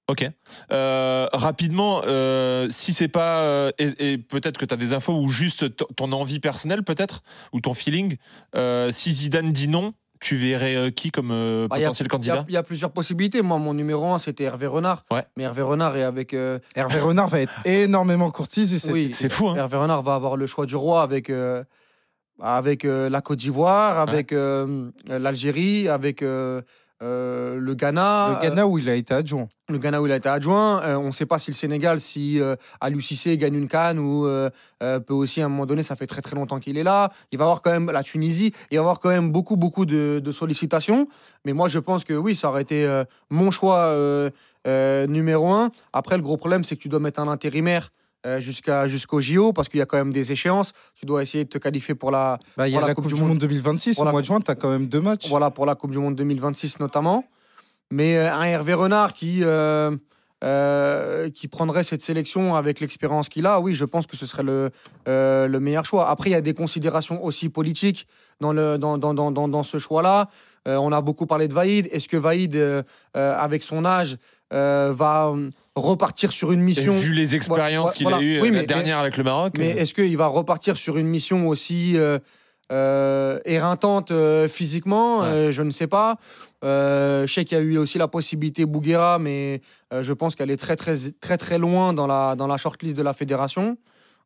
Ok. 0.09 0.27
Euh, 0.71 1.27
rapidement, 1.33 2.01
euh, 2.05 2.67
si 2.71 2.93
c'est 2.93 3.07
pas. 3.07 3.41
euh, 3.43 3.71
et, 3.77 4.13
et 4.13 4.17
peut-être 4.17 4.57
que 4.57 4.65
tu 4.65 4.73
as 4.73 4.77
des 4.77 4.93
infos 4.93 5.13
ou 5.13 5.29
juste 5.29 5.65
ton 5.95 6.11
envie 6.11 6.39
personnelle, 6.39 6.83
peut-être, 6.83 7.21
ou 7.53 7.61
ton 7.61 7.73
feeling. 7.73 8.17
si 8.91 9.13
Zidane 9.13 9.51
dit 9.53 9.67
non, 9.67 9.93
tu 10.19 10.35
verrais 10.35 10.75
euh, 10.75 10.89
qui 10.91 11.11
comme 11.11 11.31
euh, 11.31 11.67
Bah, 11.69 11.77
potentiel 11.77 12.07
Il 12.07 12.11
y, 12.11 12.29
a- 12.29 12.33
candidat? 12.35 12.45
il 12.49 12.53
y 12.53 12.57
a 12.57 12.63
plusieurs 12.63 12.91
possibilités. 12.91 13.41
Moi, 13.41 13.57
mon 13.57 13.73
numéro 13.73 14.05
un, 14.13 14.19
c'était 14.19 14.43
Hervé 14.43 14.67
Renard. 14.67 15.05
Ouais. 15.11 15.23
Mais 15.37 15.43
Hervé 15.43 15.61
Renard 15.61 15.95
est 15.95 16.03
avec. 16.03 16.33
euh, 16.33 16.59
Hervé 16.75 16.99
Renard 16.99 17.27
va 17.29 17.39
être 17.41 17.53
énormément 17.65 18.29
courtisé. 18.31 18.77
oui. 18.91 19.11
C'est 19.13 19.29
fou, 19.29 19.47
hein 19.49 19.55
Hervé 19.55 19.77
Renard 19.77 20.03
va 20.03 20.15
avoir 20.15 20.35
le 20.37 20.45
choix 20.45 20.65
du 20.65 20.75
roi 20.75 21.01
avec, 21.03 21.29
euh, 21.29 21.63
avec 22.41 22.85
euh, 22.85 23.09
la 23.09 23.21
Côte 23.21 23.39
d'Ivoire, 23.39 23.99
avec 23.99 24.31
euh, 24.33 24.91
l'Algérie, 25.07 25.87
avec 25.89 26.21
euh, 26.21 26.61
euh, 27.01 27.55
le 27.59 27.73
Ghana. 27.75 28.39
Le 28.41 28.49
Ghana 28.49 28.67
où 28.67 28.77
il 28.77 28.89
a 28.89 28.95
été 28.95 29.13
adjoint. 29.13 29.43
euh, 29.43 29.73
le 29.73 29.77
Ghana 29.77 30.01
où 30.01 30.05
il 30.05 30.11
a 30.11 30.17
été 30.17 30.27
adjoint. 30.29 30.81
Euh, 30.83 30.95
on 30.95 31.07
ne 31.07 31.11
sait 31.11 31.25
pas 31.25 31.39
si 31.39 31.51
le 31.51 31.55
Sénégal, 31.55 31.99
si 31.99 32.41
euh, 32.41 32.55
Aliou 32.81 32.99
Cissé 33.01 33.37
gagne 33.37 33.55
une 33.55 33.67
canne 33.67 33.99
ou 33.99 34.25
euh, 34.25 34.49
euh, 34.83 34.99
peut 34.99 35.13
aussi 35.13 35.41
à 35.41 35.45
un 35.45 35.49
moment 35.49 35.65
donné, 35.65 35.83
ça 35.83 35.95
fait 35.95 36.07
très 36.07 36.21
très 36.21 36.35
longtemps 36.35 36.59
qu'il 36.59 36.77
est 36.77 36.83
là. 36.83 37.11
Il 37.31 37.37
va 37.39 37.45
avoir 37.45 37.61
quand 37.61 37.71
même 37.71 37.89
la 37.91 38.03
Tunisie, 38.03 38.53
il 38.71 38.77
va 38.77 38.81
avoir 38.81 38.99
quand 38.99 39.09
même 39.09 39.31
beaucoup 39.31 39.55
beaucoup 39.55 39.85
de, 39.85 40.21
de 40.23 40.31
sollicitations. 40.31 41.07
Mais 41.45 41.53
moi, 41.53 41.67
je 41.69 41.79
pense 41.79 42.03
que 42.03 42.13
oui, 42.13 42.35
ça 42.35 42.49
aurait 42.49 42.63
été 42.63 42.85
euh, 42.85 43.03
mon 43.29 43.51
choix 43.51 43.77
euh, 43.77 44.29
euh, 44.67 45.07
numéro 45.07 45.49
un. 45.51 45.71
Après, 45.93 46.17
le 46.17 46.23
gros 46.23 46.35
problème, 46.37 46.63
c'est 46.63 46.75
que 46.75 46.81
tu 46.81 46.89
dois 46.89 46.99
mettre 46.99 47.21
un 47.21 47.27
intérimaire 47.29 47.91
euh, 48.25 48.41
jusqu'à 48.41 48.85
jusqu'au 48.87 49.21
JO 49.21 49.53
parce 49.53 49.69
qu'il 49.69 49.77
y 49.77 49.81
a 49.81 49.85
quand 49.85 49.95
même 49.95 50.11
des 50.11 50.33
échéances. 50.33 50.73
Tu 50.93 51.05
dois 51.05 51.23
essayer 51.23 51.45
de 51.45 51.49
te 51.49 51.57
qualifier 51.57 51.95
pour 51.95 52.11
la 52.11 52.37
Bah, 52.57 52.67
y 52.67 52.75
a 52.75 52.81
la 52.81 52.93
Coupe, 52.93 53.07
du 53.07 53.15
Monde 53.15 53.37
2026 53.37 53.95
Pour 53.95 54.03
la 54.03 54.11
au 54.11 54.13
mois 54.13 54.19
de 54.19 54.25
juin, 54.25 54.41
tu 54.41 54.51
as 54.51 54.55
quand 54.55 54.69
même 54.69 54.87
deux 54.87 54.99
matchs. 54.99 55.29
voilà 55.29 55.51
pour 55.51 55.65
la 55.65 55.75
Coupe 55.75 55.91
du 55.91 55.99
Monde 55.99 56.15
2026 56.15 56.81
notamment. 56.81 57.23
Mais 57.91 58.17
euh, 58.17 58.33
un 58.33 58.43
Hervé 58.43 58.73
Renard 58.73 59.13
qui 59.13 59.39
euh, 59.41 61.29
qui 61.33 61.47
prendrait 61.47 61.83
cette 61.85 62.01
sélection 62.01 62.55
avec 62.55 62.81
l'expérience 62.81 63.29
qu'il 63.29 63.45
a, 63.45 63.61
oui, 63.61 63.73
je 63.73 63.85
pense 63.85 64.05
que 64.05 64.17
ce 64.17 64.25
serait 64.25 64.43
le 64.43 64.71
le 65.05 65.57
meilleur 65.59 65.85
choix. 65.85 66.09
Après, 66.09 66.29
il 66.29 66.33
y 66.33 66.35
a 66.35 66.41
des 66.41 66.53
considérations 66.53 67.23
aussi 67.23 67.47
politiques 67.47 68.05
dans 68.41 68.51
le 68.51 68.77
dans 68.77 68.97
dans 68.97 69.13
dans, 69.13 69.31
dans, 69.31 69.47
dans 69.47 69.63
ce 69.63 69.77
choix-là. 69.77 70.29
On 70.65 70.91
a 70.91 70.99
beaucoup 70.99 71.25
parlé 71.25 71.47
de 71.47 71.53
Vaïd. 71.53 71.87
Est-ce 71.89 72.09
que 72.09 72.17
Vaïd, 72.17 72.83
avec 73.13 73.63
son 73.63 73.85
âge, 73.85 74.17
va 74.51 75.33
repartir 75.79 76.31
sur 76.31 76.51
une 76.51 76.61
mission 76.61 76.93
vu 76.93 77.13
les 77.13 77.35
expériences 77.35 77.93
qu'il 77.95 78.07
a 78.07 78.21
eues 78.21 78.39
Oui, 78.41 78.49
euh, 78.49 78.51
la 78.51 78.59
mais- 78.61 78.65
dernière 78.65 78.99
avec 78.99 79.17
le 79.17 79.23
Maroc. 79.23 79.53
Mais 79.57 79.73
euh, 79.73 79.77
est-ce 79.81 79.93
qu'il 79.93 80.15
va 80.17 80.27
repartir 80.27 80.77
sur 80.77 80.97
une 80.97 81.07
mission 81.07 81.47
aussi 81.47 81.95
euh, 82.71 83.39
éreintante 83.45 84.11
euh, 84.11 84.47
physiquement? 84.47 85.21
Ouais. 85.21 85.25
Euh, 85.27 85.51
Je 85.51 85.63
ne 85.63 85.71
sais 85.71 85.87
pas. 85.87 86.17
Je 86.61 87.25
sais 87.33 87.45
qu'il 87.45 87.57
y 87.57 87.61
a 87.61 87.63
eu 87.63 87.77
aussi 87.77 87.97
la 87.97 88.07
possibilité 88.07 88.65
Bouguera, 88.65 89.17
mais 89.19 89.61
je 89.91 90.13
pense 90.13 90.35
qu'elle 90.35 90.51
est 90.51 90.57
très 90.57 90.75
très 90.75 90.95
très 91.21 91.37
très 91.37 91.57
loin 91.57 91.93
dans 91.93 92.05
la 92.07 92.35
dans 92.35 92.47
la 92.47 92.57
shortlist 92.57 92.95
de 92.97 93.01
la 93.01 93.13
fédération. 93.13 93.77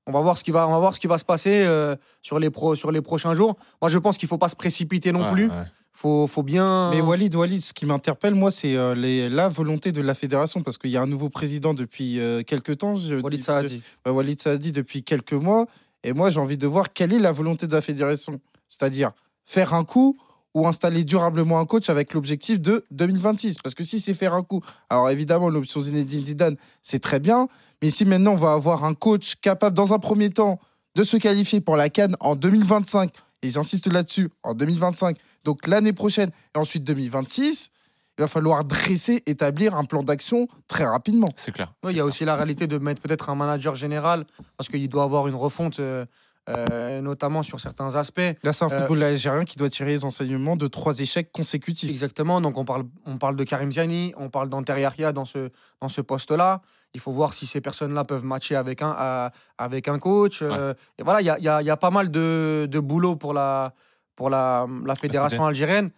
On 0.07 0.11
va 0.11 0.21
voir 0.21 0.37
ce 0.37 0.43
qui 0.43 0.51
va 0.51 0.67
on 0.67 0.71
va 0.71 0.79
voir 0.79 0.93
ce 0.93 0.99
qui 0.99 1.07
va 1.07 1.17
se 1.17 1.23
passer 1.25 1.63
euh, 1.65 1.95
sur 2.21 2.39
les 2.39 2.49
pro, 2.49 2.75
sur 2.75 2.91
les 2.91 3.01
prochains 3.01 3.35
jours. 3.35 3.55
Moi, 3.81 3.89
je 3.89 3.97
pense 3.97 4.17
qu'il 4.17 4.27
faut 4.27 4.37
pas 4.37 4.49
se 4.49 4.55
précipiter 4.55 5.11
non 5.11 5.23
ouais, 5.23 5.31
plus. 5.31 5.49
ouais. 5.49 5.63
Faut 5.95 6.25
faut 6.27 6.41
bien. 6.43 6.89
Mais 6.89 7.01
Walid, 7.01 7.35
Walid, 7.35 7.61
ce 7.61 7.71
qui 7.71 7.85
m'interpelle, 7.85 8.33
moi, 8.33 8.49
c'est 8.51 8.75
euh, 8.75 8.95
les- 8.95 9.29
la 9.29 9.47
volonté 9.47 9.91
de 9.91 10.01
la 10.01 10.15
fédération, 10.15 10.61
parce 10.63 10.77
qu'il 10.77 10.89
y 10.89 10.97
a 10.97 11.01
un 11.01 11.07
nouveau 11.07 11.29
président 11.29 11.73
depuis 11.75 12.19
euh, 12.19 12.41
quelques 12.41 12.79
temps. 12.79 12.95
Je 12.95 13.15
Walid 13.15 13.43
Saadi. 13.43 13.81
Ouais, 14.05 14.11
Walid 14.11 14.41
Saadi 14.41 14.71
depuis 14.71 15.03
quelques 15.03 15.33
mois. 15.33 15.67
Et 16.03 16.11
moi, 16.13 16.31
j'ai 16.31 16.39
envie 16.39 16.57
de 16.57 16.67
voir 16.67 16.91
quelle 16.93 17.13
est 17.13 17.19
la 17.19 17.31
volonté 17.31 17.67
de 17.67 17.71
la 17.71 17.81
fédération. 17.81 18.41
C'est-à-dire 18.67 19.11
faire 19.45 19.73
un 19.75 19.83
coup 19.85 20.17
ou 20.55 20.67
installer 20.67 21.03
durablement 21.03 21.59
un 21.59 21.65
coach 21.65 21.89
avec 21.89 22.13
l'objectif 22.13 22.59
de 22.59 22.83
2026. 22.91 23.57
Parce 23.63 23.73
que 23.75 23.83
si 23.83 23.99
c'est 23.99 24.13
faire 24.13 24.33
un 24.33 24.43
coup, 24.43 24.61
alors 24.89 25.09
évidemment, 25.11 25.49
l'option 25.49 25.81
Zinedine 25.81 26.25
Zidane, 26.25 26.57
c'est 26.81 26.99
très 26.99 27.19
bien. 27.19 27.47
Mais 27.83 27.89
si 27.89 28.05
maintenant, 28.05 28.31
on 28.31 28.37
va 28.37 28.53
avoir 28.53 28.85
un 28.85 28.93
coach 28.93 29.35
capable, 29.41 29.75
dans 29.75 29.91
un 29.93 29.99
premier 29.99 30.29
temps, 30.29 30.57
de 30.95 31.03
se 31.03 31.17
qualifier 31.17 31.59
pour 31.59 31.75
la 31.75 31.89
Cannes 31.89 32.15
en 32.21 32.37
2025, 32.37 33.11
et 33.41 33.49
j'insiste 33.49 33.91
là-dessus, 33.91 34.29
en 34.43 34.53
2025, 34.53 35.17
donc 35.43 35.67
l'année 35.67 35.91
prochaine, 35.91 36.31
et 36.55 36.57
ensuite 36.57 36.85
2026, 36.85 37.71
il 38.17 38.21
va 38.21 38.29
falloir 38.29 38.63
dresser, 38.63 39.21
établir 39.25 39.75
un 39.75 39.83
plan 39.83 40.01
d'action 40.01 40.47
très 40.69 40.85
rapidement. 40.85 41.27
C'est 41.35 41.51
clair. 41.51 41.73
Oui, 41.83 41.91
il 41.91 41.97
y 41.97 41.99
a 41.99 42.05
aussi 42.05 42.23
la 42.23 42.37
réalité 42.37 42.67
de 42.67 42.77
mettre 42.77 43.01
peut-être 43.01 43.29
un 43.29 43.35
manager 43.35 43.75
général 43.75 44.23
parce 44.55 44.69
qu'il 44.69 44.87
doit 44.87 45.03
avoir 45.03 45.27
une 45.27 45.35
refonte, 45.35 45.81
euh, 45.81 46.05
euh, 46.47 47.01
notamment 47.01 47.43
sur 47.43 47.59
certains 47.59 47.95
aspects. 47.95 48.21
Là, 48.43 48.53
c'est 48.53 48.63
un 48.63 48.71
Euh, 48.71 48.79
football 48.79 49.03
algérien 49.03 49.43
qui 49.43 49.57
doit 49.57 49.69
tirer 49.69 49.91
les 49.91 50.05
enseignements 50.05 50.55
de 50.55 50.67
trois 50.67 50.99
échecs 50.99 51.33
consécutifs. 51.33 51.89
Exactement. 51.89 52.39
Donc 52.39 52.57
on 52.57 52.63
parle, 52.63 52.85
on 53.05 53.17
parle 53.17 53.35
de 53.35 53.43
Karim 53.43 53.73
Ziani, 53.73 54.13
on 54.15 54.29
parle 54.29 54.47
d'Anter 54.47 54.79
Yahya 54.79 55.11
dans 55.11 55.25
ce, 55.25 55.49
dans 55.81 55.89
ce 55.89 55.99
poste-là. 55.99 56.61
Il 56.93 56.99
faut 56.99 57.11
voir 57.11 57.33
si 57.33 57.47
ces 57.47 57.59
personnes-là 57.61 58.03
peuvent 58.03 58.23
matcher 58.25 58.55
avec 58.55 58.81
un, 58.81 58.93
à- 58.97 59.31
avec 59.57 59.87
un 59.87 59.97
coach. 59.99 60.41
euh, 60.41 60.73
et 60.97 61.03
voilà, 61.03 61.21
il 61.21 61.25
y 61.25 61.29
a, 61.29 61.39
y 61.39 61.47
a- 61.47 61.61
y 61.61 61.69
a 61.69 61.77
pas 61.77 61.89
mal 61.89 62.11
de, 62.11 62.67
de 62.69 62.79
boulot 62.79 63.15
pour 63.15 63.33
la, 63.33 63.73
pour 64.15 64.29
la, 64.29 64.67
la 64.85 64.95
fédération 64.95 65.43
algérienne. 65.47 65.89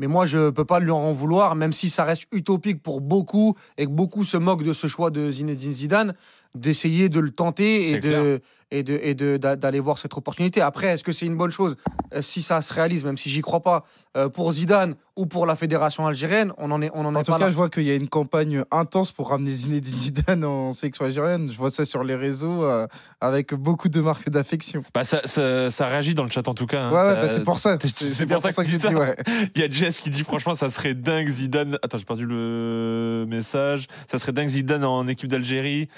Mais 0.00 0.06
moi, 0.08 0.26
je 0.26 0.38
ne 0.38 0.50
peux 0.50 0.64
pas 0.64 0.80
lui 0.80 0.90
en 0.90 1.12
vouloir, 1.12 1.54
même 1.54 1.72
si 1.72 1.88
ça 1.88 2.02
reste 2.04 2.26
utopique 2.32 2.82
pour 2.82 3.00
beaucoup 3.00 3.54
et 3.78 3.86
que 3.86 3.90
beaucoup 3.90 4.24
se 4.24 4.36
moquent 4.36 4.64
de 4.64 4.72
ce 4.72 4.86
choix 4.88 5.10
de 5.10 5.30
Zinedine 5.30 5.70
Zidane, 5.70 6.14
d'essayer 6.54 7.08
de 7.08 7.20
le 7.20 7.30
tenter 7.30 7.90
et 7.90 7.98
de 8.00 8.40
et 8.70 8.82
de 8.82 8.98
et 9.02 9.14
de 9.14 9.36
d'a- 9.36 9.54
d'aller 9.56 9.78
voir 9.78 9.98
cette 9.98 10.14
opportunité. 10.16 10.60
Après, 10.60 10.86
est-ce 10.88 11.04
que 11.04 11.12
c'est 11.12 11.26
une 11.26 11.36
bonne 11.36 11.50
chose? 11.50 11.76
Euh, 12.12 12.22
si 12.22 12.42
ça 12.42 12.60
se 12.62 12.72
réalise, 12.74 13.04
même 13.04 13.16
si 13.18 13.30
j'y 13.30 13.40
crois 13.40 13.60
pas, 13.62 13.84
euh, 14.16 14.28
pour 14.28 14.50
Zidane 14.52 14.94
ou 15.16 15.26
pour 15.26 15.46
la 15.46 15.54
fédération 15.54 16.06
algérienne, 16.08 16.52
on 16.58 16.70
en 16.72 16.82
est 16.82 16.90
on 16.92 17.04
en, 17.04 17.14
En 17.14 17.20
est 17.20 17.24
tout 17.24 17.30
pas 17.32 17.38
cas, 17.38 17.44
là. 17.44 17.50
je 17.50 17.56
vois 17.56 17.68
qu'il 17.70 17.84
y 17.84 17.90
a 17.90 17.94
une 17.94 18.08
campagne 18.08 18.64
intense 18.72 19.12
pour 19.12 19.28
ramener 19.30 19.52
Zinedine 19.52 19.94
Zidane 19.94 20.44
en 20.44 20.72
sélection 20.72 21.04
algérienne. 21.04 21.52
Je 21.52 21.56
vois 21.58 21.70
ça 21.70 21.84
sur 21.84 22.02
les 22.02 22.16
réseaux 22.16 22.64
euh, 22.64 22.88
avec 23.20 23.54
beaucoup 23.54 23.88
de 23.88 24.00
marques 24.00 24.28
d'affection. 24.30 24.82
Bah, 24.92 25.04
ça, 25.04 25.20
ça, 25.24 25.70
ça 25.70 25.86
réagit 25.86 26.14
dans 26.14 26.24
le 26.24 26.30
chat 26.30 26.48
en 26.48 26.54
tout 26.54 26.66
cas. 26.66 26.84
hein. 26.84 26.90
Ouais, 26.90 27.14
bah, 27.22 27.28
c'est 27.28 27.44
pour 27.44 27.58
ça. 27.60 27.76
c'est- 27.80 27.88
C'est 27.96 28.26
pour 28.26 28.28
bien 28.28 28.38
ça 28.40 28.48
pour 28.48 28.54
ça 28.56 28.62
que 28.64 28.68
que 28.70 28.74
tu 28.74 28.80
j'ai 28.82 28.88
dis 28.88 28.94
dit, 28.94 28.94
ça. 28.94 28.98
ouais. 29.00 29.16
Il 29.54 29.60
y 29.60 29.64
a 29.64 29.70
Jess 29.70 30.00
qui 30.00 30.10
dit 30.10 30.24
franchement 30.24 30.54
ça 30.56 30.70
serait 30.70 30.94
dingue 30.94 31.28
Zidane. 31.28 31.78
Attends 31.82 31.98
j'ai 31.98 32.04
perdu 32.04 32.26
le 32.26 33.24
message. 33.28 33.86
Ça 34.10 34.18
serait 34.18 34.32
dingue 34.32 34.48
Zidane 34.48 34.84
en 34.84 35.06
équipe 35.06 35.28
d'Algérie. 35.28 35.88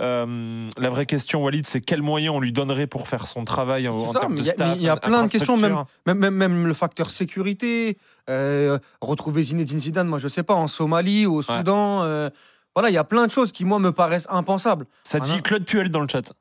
Euh, 0.00 0.05
la 0.78 0.90
vraie 0.90 1.06
question 1.06 1.42
Walid 1.42 1.66
c'est 1.66 1.80
quels 1.80 2.02
moyens 2.02 2.34
on 2.36 2.40
lui 2.40 2.52
donnerait 2.52 2.86
pour 2.86 3.08
faire 3.08 3.26
son 3.26 3.44
travail 3.44 3.88
en, 3.88 4.06
ça, 4.06 4.20
termes 4.20 4.36
de 4.36 4.40
il 4.40 4.46
y 4.46 4.50
a- 4.50 4.52
staff. 4.54 4.76
il 4.76 4.82
y 4.82 4.88
a 4.88 4.96
plein 4.96 5.24
de 5.24 5.28
questions, 5.28 5.56
même- 6.06 6.66
le 6.66 6.74
facteur 6.74 7.10
sécurité, 7.10 7.98
euh, 8.30 8.78
retrouver 9.00 9.42
Zinedine 9.42 9.78
Zidane, 9.78 10.08
moi 10.08 10.18
je 10.18 10.28
sais 10.28 10.42
pas, 10.42 10.54
en 10.54 10.66
Somalie 10.68 11.26
ou 11.26 11.34
au 11.36 11.42
Soudan. 11.42 12.02
euh, 12.04 12.30
voilà, 12.74 12.90
il 12.90 12.94
y 12.94 12.98
a 12.98 13.04
plein 13.04 13.26
de 13.26 13.32
choses 13.32 13.52
qui, 13.52 13.64
moi, 13.64 13.78
me 13.78 13.90
paraissent 13.90 14.26
impensables. 14.28 14.84
Ça 15.02 15.18
dit. 15.18 15.40
Claude 15.42 15.64
Puel 15.64 15.88
dans 15.90 16.00
le 16.00 16.08
chat. 16.08 16.32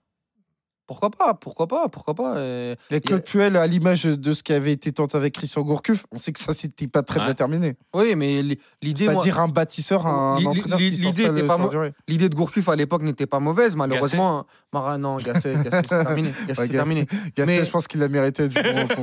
Pourquoi 0.87 1.09
pas 1.09 1.33
Pourquoi 1.33 1.67
pas 1.67 1.89
Pourquoi 1.89 2.13
pas 2.13 2.37
euh, 2.37 2.75
Et 2.91 2.99
Claude 3.01 3.23
Puel, 3.23 3.57
à 3.57 3.65
l'image 3.65 4.03
de 4.03 4.33
ce 4.33 4.43
qui 4.43 4.53
avait 4.53 4.71
été 4.71 4.91
tenté 4.91 5.17
avec 5.17 5.33
Christian 5.33 5.63
Gourcuff, 5.63 6.05
on 6.11 6.19
sait 6.19 6.31
que 6.31 6.39
ça, 6.39 6.53
c'était 6.53 6.87
pas 6.87 7.01
très 7.01 7.19
Ouais. 7.19 7.25
bien 7.25 7.33
terminé. 7.33 7.75
Oui, 7.95 8.15
mais 8.15 8.43
li- 8.43 8.59
l'idée, 8.83 9.07
C'est-à-dire 9.07 9.39
un 9.39 9.47
bâtisseur, 9.47 10.05
un 10.05 10.45
entraîneur 10.45 10.77
qui 10.77 10.83
l'idée 10.91 10.95
s'installe 10.97 11.47
pas 11.47 11.57
la 11.57 12.27
de 12.29 12.35
Gourcuff 12.35 12.69
à 12.69 12.75
l'époque 12.75 13.01
n'était 13.01 13.25
pas 13.25 13.39
mauvaise. 13.39 13.75
Malheureusement, 13.75 14.45
Mara, 14.73 14.97
non, 14.99 15.17
Gasset, 15.17 15.55
c'est 15.63 15.81
terminé. 15.87 16.31
Gasset, 16.47 16.61
Ouais, 16.61 16.67
terminé. 16.67 17.05
Gasset, 17.35 17.45
Mais- 17.45 17.63
je 17.63 17.71
pense 17.71 17.87
qu'il 17.87 18.03
a 18.03 18.07
mérité 18.07 18.47
du 18.47 18.53
bon 18.53 18.61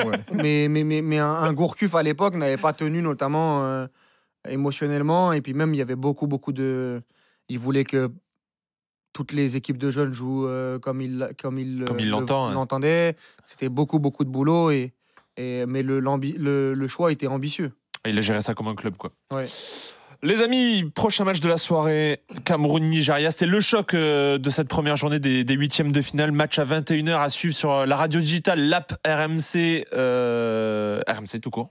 ouais. 0.08 0.18
mais, 0.34 0.68
mais, 0.68 0.84
mais, 0.84 1.02
mais 1.02 1.18
un, 1.18 1.26
un 1.32 1.52
Gourcuff 1.52 1.94
à 1.96 2.02
l'époque 2.04 2.36
n'avait 2.36 2.56
pas 2.58 2.72
tenu, 2.72 3.02
notamment 3.02 3.64
euh, 3.64 3.86
émotionnellement. 4.48 5.32
Et 5.32 5.40
puis 5.40 5.54
même, 5.54 5.74
il 5.74 5.78
y 5.78 5.82
avait 5.82 5.96
beaucoup, 5.96 6.26
beaucoup 6.26 6.52
de. 6.52 7.02
Il 7.48 7.58
voulait 7.58 7.84
que 7.84 8.10
toutes 9.12 9.32
les 9.32 9.56
équipes 9.56 9.78
de 9.78 9.90
jeunes 9.90 10.12
jouent 10.12 10.46
euh, 10.46 10.78
comme 10.78 11.00
il, 11.00 11.30
comme 11.40 11.58
il, 11.58 11.84
Comme 11.86 12.00
il 12.00 12.08
l'entendait. 12.10 13.16
C'était 13.44 13.68
beaucoup, 13.68 13.98
beaucoup 13.98 14.24
de 14.24 14.30
boulot. 14.30 14.70
Et, 14.70 14.92
et, 15.36 15.66
mais 15.66 15.82
le, 15.82 16.00
l'ambi- 16.00 16.36
le, 16.38 16.72
le 16.74 16.88
choix 16.88 17.12
était 17.12 17.26
ambitieux. 17.26 17.72
Il 18.06 18.16
a 18.18 18.20
géré 18.20 18.40
ça 18.42 18.54
comme 18.54 18.68
un 18.68 18.74
club 18.74 18.96
quoi. 18.96 19.12
Ouais. 19.32 19.46
Les 20.24 20.40
amis, 20.40 20.84
prochain 20.94 21.24
match 21.24 21.40
de 21.40 21.48
la 21.48 21.58
soirée, 21.58 22.20
Cameroun-Nigeria. 22.44 23.32
C'est 23.32 23.46
le 23.46 23.60
choc 23.60 23.92
euh, 23.94 24.38
de 24.38 24.50
cette 24.50 24.68
première 24.68 24.96
journée 24.96 25.18
des, 25.18 25.42
des 25.42 25.54
huitièmes 25.54 25.90
de 25.90 26.00
finale. 26.00 26.30
Match 26.30 26.60
à 26.60 26.64
21h 26.64 27.20
à 27.20 27.28
suivre 27.28 27.54
sur 27.56 27.72
euh, 27.72 27.86
la 27.86 27.96
radio 27.96 28.20
digitale, 28.20 28.60
l'app 28.68 28.92
RMC, 29.04 29.84
euh, 29.94 31.00
RMC 31.08 31.40
tout 31.40 31.50
court. 31.50 31.70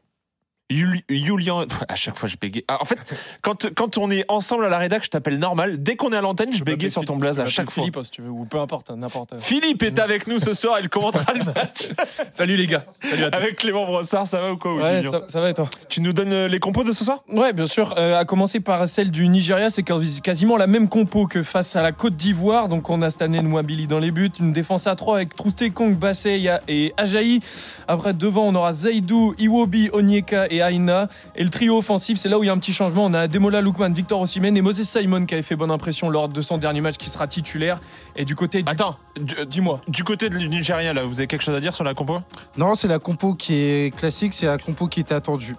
Julian, 0.71 1.65
à 1.89 1.95
chaque 1.95 2.15
fois 2.17 2.27
je 2.29 2.35
bégaye. 2.39 2.63
Ah, 2.67 2.77
en 2.81 2.85
fait, 2.85 2.97
quand, 3.41 3.73
quand 3.75 3.97
on 3.97 4.09
est 4.09 4.25
ensemble 4.27 4.65
à 4.65 4.69
la 4.69 4.77
rédac, 4.77 5.03
je 5.03 5.09
t'appelle 5.09 5.37
normal. 5.39 5.81
Dès 5.83 5.95
qu'on 5.95 6.11
est 6.11 6.17
à 6.17 6.21
l'antenne, 6.21 6.53
je 6.53 6.63
bégaye 6.63 6.91
sur 6.91 7.05
ton 7.05 7.17
blaze 7.17 7.39
à 7.39 7.45
chaque 7.45 7.69
fois. 7.69 7.83
Philippe, 7.83 7.99
si 8.03 8.11
tu 8.11 8.21
veux, 8.21 8.29
ou 8.29 8.45
peu 8.45 8.59
importe, 8.59 8.89
n'importe. 8.91 9.33
Philippe 9.39 9.83
est 9.83 9.99
avec 9.99 10.27
nous 10.27 10.39
ce 10.39 10.53
soir, 10.53 10.79
il 10.79 10.89
commentera 10.89 11.33
le 11.33 11.43
match. 11.45 11.89
Salut 12.31 12.55
les 12.55 12.67
gars. 12.67 12.85
Salut 13.01 13.23
à 13.25 13.31
tous. 13.31 13.37
Avec 13.37 13.55
Clément 13.57 13.85
Brossard, 13.85 14.27
ça 14.27 14.39
va 14.41 14.51
ou 14.53 14.57
quoi 14.57 14.75
Ouais, 14.75 15.01
ça, 15.03 15.23
ça 15.27 15.41
va 15.41 15.49
et 15.49 15.53
toi 15.53 15.69
Tu 15.89 16.01
nous 16.01 16.13
donnes 16.13 16.33
euh, 16.33 16.47
les 16.47 16.59
compos 16.59 16.83
de 16.83 16.91
ce 16.93 17.03
soir 17.03 17.23
Ouais, 17.29 17.53
bien 17.53 17.67
sûr. 17.67 17.93
Euh, 17.97 18.17
à 18.17 18.25
commencer 18.25 18.59
par 18.59 18.87
celle 18.87 19.11
du 19.11 19.27
Nigeria, 19.27 19.69
c'est 19.69 19.83
quasi- 19.83 20.21
quasiment 20.21 20.57
la 20.57 20.67
même 20.67 20.87
compo 20.89 21.27
que 21.27 21.43
face 21.43 21.75
à 21.75 21.81
la 21.81 21.91
Côte 21.91 22.15
d'Ivoire. 22.15 22.67
Donc 22.69 22.89
on 22.89 23.01
a 23.01 23.09
Stanley 23.09 23.41
Nwabili 23.41 23.87
dans 23.87 23.99
les 23.99 24.11
buts, 24.11 24.31
une 24.39 24.53
défense 24.53 24.87
à 24.87 24.95
3 24.95 25.17
avec 25.17 25.35
Trousté, 25.35 25.69
Kong, 25.71 25.95
Basseya 25.97 26.61
et 26.67 26.93
Ajayi. 26.97 27.39
Après 27.87 28.13
devant, 28.13 28.43
on 28.45 28.55
aura 28.55 28.73
Zaidou, 28.73 29.35
Iwobi, 29.37 29.89
Onyeka 29.93 30.47
et 30.49 30.60
Aina. 30.69 31.07
Et 31.35 31.43
le 31.43 31.49
trio 31.49 31.77
offensif, 31.77 32.17
c'est 32.17 32.29
là 32.29 32.37
où 32.37 32.43
il 32.43 32.47
y 32.47 32.49
a 32.49 32.53
un 32.53 32.57
petit 32.57 32.73
changement. 32.73 33.05
On 33.05 33.13
a 33.13 33.27
Demola 33.27 33.61
Lookman, 33.61 33.93
Victor 33.93 34.21
Osimhen 34.21 34.55
et 34.57 34.61
Moses 34.61 34.83
Simon 34.83 35.25
qui 35.25 35.33
avait 35.33 35.43
fait 35.43 35.55
bonne 35.55 35.71
impression 35.71 36.09
lors 36.09 36.27
de 36.27 36.41
son 36.41 36.57
dernier 36.57 36.81
match 36.81 36.97
qui 36.97 37.09
sera 37.09 37.27
titulaire. 37.27 37.79
Et 38.15 38.25
du 38.25 38.35
côté 38.35 38.61
du... 38.61 38.69
Attends, 38.69 38.97
euh, 39.39 39.45
Dis-moi. 39.45 39.81
du 39.87 40.03
côté 40.03 40.29
du 40.29 40.49
Nigeria, 40.49 40.93
là, 40.93 41.03
vous 41.03 41.19
avez 41.19 41.27
quelque 41.27 41.43
chose 41.43 41.55
à 41.55 41.59
dire 41.59 41.73
sur 41.73 41.83
la 41.83 41.93
compo? 41.93 42.19
Non, 42.57 42.75
c'est 42.75 42.87
la 42.87 42.99
compo 42.99 43.33
qui 43.33 43.55
est 43.55 43.95
classique, 43.95 44.33
c'est 44.33 44.45
la 44.45 44.57
compo 44.57 44.87
qui 44.87 44.99
était 44.99 45.15
attendue. 45.15 45.55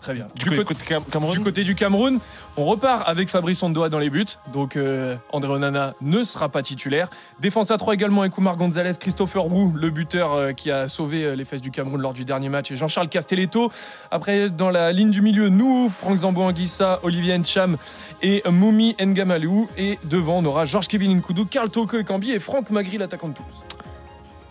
Très 0.00 0.14
bien. 0.14 0.26
Du, 0.34 0.48
Du 0.48 0.50
côté, 0.56 0.64
côté- 0.64 0.84
Cam- 0.86 1.04
Cameroun 1.04 1.36
Du 1.36 1.44
côté 1.44 1.62
du 1.62 1.74
Cameroun, 1.74 2.20
on 2.56 2.64
repart 2.64 3.06
avec 3.06 3.28
Fabrice 3.28 3.62
Ondoa 3.62 3.90
dans 3.90 3.98
les 3.98 4.08
buts. 4.08 4.24
Donc 4.52 4.76
euh, 4.76 5.14
André 5.32 5.50
Onana 5.52 5.94
ne 6.00 6.22
sera 6.22 6.48
pas 6.48 6.62
titulaire. 6.62 7.10
Défense 7.38 7.70
à 7.70 7.76
3 7.76 7.92
également 7.94 8.22
avec 8.22 8.36
Oumar 8.38 8.56
Gonzalez, 8.56 8.92
Christopher 8.98 9.46
Wu, 9.46 9.72
le 9.74 9.90
buteur 9.90 10.32
euh, 10.32 10.52
qui 10.52 10.70
a 10.70 10.88
sauvé 10.88 11.24
euh, 11.24 11.34
les 11.36 11.44
fesses 11.44 11.60
du 11.60 11.70
Cameroun 11.70 12.00
lors 12.00 12.14
du 12.14 12.24
dernier 12.24 12.48
match, 12.48 12.70
et 12.70 12.76
Jean-Charles 12.76 13.08
Castelletto. 13.10 13.70
Après, 14.10 14.48
dans 14.48 14.70
la 14.70 14.90
ligne 14.92 15.10
du 15.10 15.20
milieu, 15.20 15.50
nous, 15.50 15.90
Franck 15.90 16.16
Zambo 16.18 16.42
Anguissa, 16.42 16.98
Olivier 17.02 17.36
Ncham 17.36 17.76
et 18.22 18.42
Moumi 18.50 18.96
Ngamalou. 18.98 19.68
Et 19.76 19.98
devant, 20.04 20.38
on 20.38 20.44
aura 20.46 20.64
Georges 20.64 20.88
Kevin 20.88 21.14
Nkoudou, 21.18 21.44
Karl 21.44 21.68
Toko 21.68 21.98
Ekambi 21.98 22.30
et 22.32 22.38
Franck 22.38 22.70
Magri, 22.70 22.96
l'attaquant 22.96 23.28
de 23.28 23.34
Toulouse. 23.34 23.64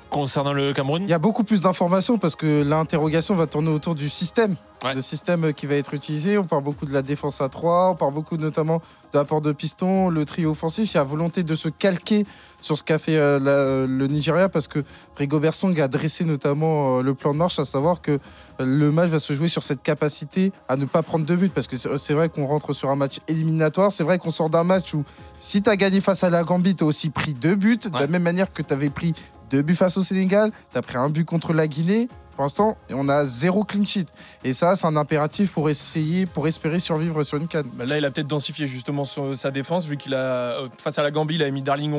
Concernant 0.09 0.53
le 0.53 0.73
Cameroun 0.73 1.03
Il 1.03 1.09
y 1.09 1.13
a 1.13 1.19
beaucoup 1.19 1.43
plus 1.43 1.61
d'informations 1.61 2.17
parce 2.17 2.35
que 2.35 2.63
l'interrogation 2.63 3.35
va 3.35 3.47
tourner 3.47 3.69
autour 3.69 3.95
du 3.95 4.09
système. 4.09 4.55
Ouais. 4.83 4.95
Le 4.95 5.01
système 5.01 5.53
qui 5.53 5.65
va 5.65 5.75
être 5.75 5.93
utilisé. 5.93 6.37
On 6.37 6.45
parle 6.45 6.63
beaucoup 6.63 6.85
de 6.85 6.93
la 6.93 7.01
défense 7.01 7.41
à 7.41 7.49
3, 7.49 7.89
on 7.91 7.95
parle 7.95 8.13
beaucoup 8.13 8.37
notamment 8.37 8.77
de 9.11 9.17
l'apport 9.17 9.41
de 9.41 9.51
piston, 9.51 10.09
le 10.09 10.23
trio 10.25 10.51
offensif. 10.51 10.93
Il 10.93 10.97
y 10.97 10.99
a 10.99 11.03
volonté 11.03 11.43
de 11.43 11.53
se 11.55 11.67
calquer 11.67 12.25
sur 12.61 12.77
ce 12.77 12.83
qu'a 12.83 12.97
fait 12.97 13.17
euh, 13.17 13.39
la- 13.39 13.85
le 13.87 14.07
Nigeria 14.07 14.47
parce 14.49 14.67
que 14.67 14.83
Rigobert 15.17 15.53
Song 15.53 15.77
a 15.81 15.87
dressé 15.89 16.23
notamment 16.23 16.99
euh, 16.99 17.01
le 17.01 17.13
plan 17.13 17.33
de 17.33 17.37
marche, 17.37 17.59
à 17.59 17.65
savoir 17.65 18.01
que 18.01 18.11
euh, 18.11 18.19
le 18.59 18.91
match 18.91 19.09
va 19.09 19.19
se 19.19 19.33
jouer 19.33 19.47
sur 19.49 19.63
cette 19.63 19.83
capacité 19.83 20.53
à 20.69 20.77
ne 20.77 20.85
pas 20.85 21.03
prendre 21.03 21.25
de 21.25 21.35
but 21.35 21.53
parce 21.53 21.67
que 21.67 21.75
c'est 21.75 22.13
vrai 22.13 22.29
qu'on 22.29 22.45
rentre 22.45 22.71
sur 22.73 22.89
un 22.89 22.95
match 22.95 23.19
éliminatoire. 23.27 23.91
C'est 23.91 24.03
vrai 24.05 24.17
qu'on 24.17 24.31
sort 24.31 24.49
d'un 24.49 24.63
match 24.63 24.93
où 24.93 25.03
si 25.39 25.61
tu 25.61 25.69
as 25.69 25.75
gagné 25.75 25.99
face 25.99 26.23
à 26.23 26.29
la 26.29 26.43
Gambie, 26.43 26.75
tu 26.75 26.83
as 26.85 26.87
aussi 26.87 27.09
pris 27.09 27.33
deux 27.33 27.55
buts, 27.55 27.77
de 27.83 27.97
la 27.99 28.07
même 28.07 28.23
manière 28.23 28.53
que 28.53 28.61
tu 28.61 28.73
avais 28.73 28.89
pris 28.89 29.13
deux 29.49 29.61
buts 29.61 29.75
face 29.75 29.97
au 29.97 30.01
Sénégal, 30.03 30.51
tu 30.71 30.77
as 30.77 30.81
pris 30.81 30.97
un 30.97 31.09
but 31.09 31.25
contre 31.25 31.53
la 31.53 31.67
Guinée. 31.67 32.07
Pour 32.35 32.43
l'instant, 32.43 32.77
on 32.93 33.09
a 33.09 33.25
zéro 33.25 33.65
clean 33.65 33.83
sheet. 33.83 34.05
Et 34.45 34.53
ça, 34.53 34.77
c'est 34.77 34.87
un 34.87 34.95
impératif 34.95 35.51
pour 35.51 35.69
essayer, 35.69 36.25
pour 36.25 36.47
espérer 36.47 36.79
survivre 36.79 37.21
sur 37.23 37.37
une 37.37 37.49
canne. 37.49 37.67
Bah 37.73 37.83
là, 37.85 37.97
il 37.97 38.05
a 38.05 38.11
peut-être 38.11 38.27
densifié 38.27 38.65
justement 38.65 39.03
son- 39.03 39.33
sa 39.33 39.51
défense, 39.51 39.85
vu 39.85 39.97
qu'il 39.97 40.13
a, 40.13 40.61
euh, 40.61 40.69
face 40.77 40.97
à 40.97 41.03
la 41.03 41.11
Gambie, 41.11 41.35
il 41.35 41.43
a 41.43 41.51
mis 41.51 41.63
Darling 41.63 41.91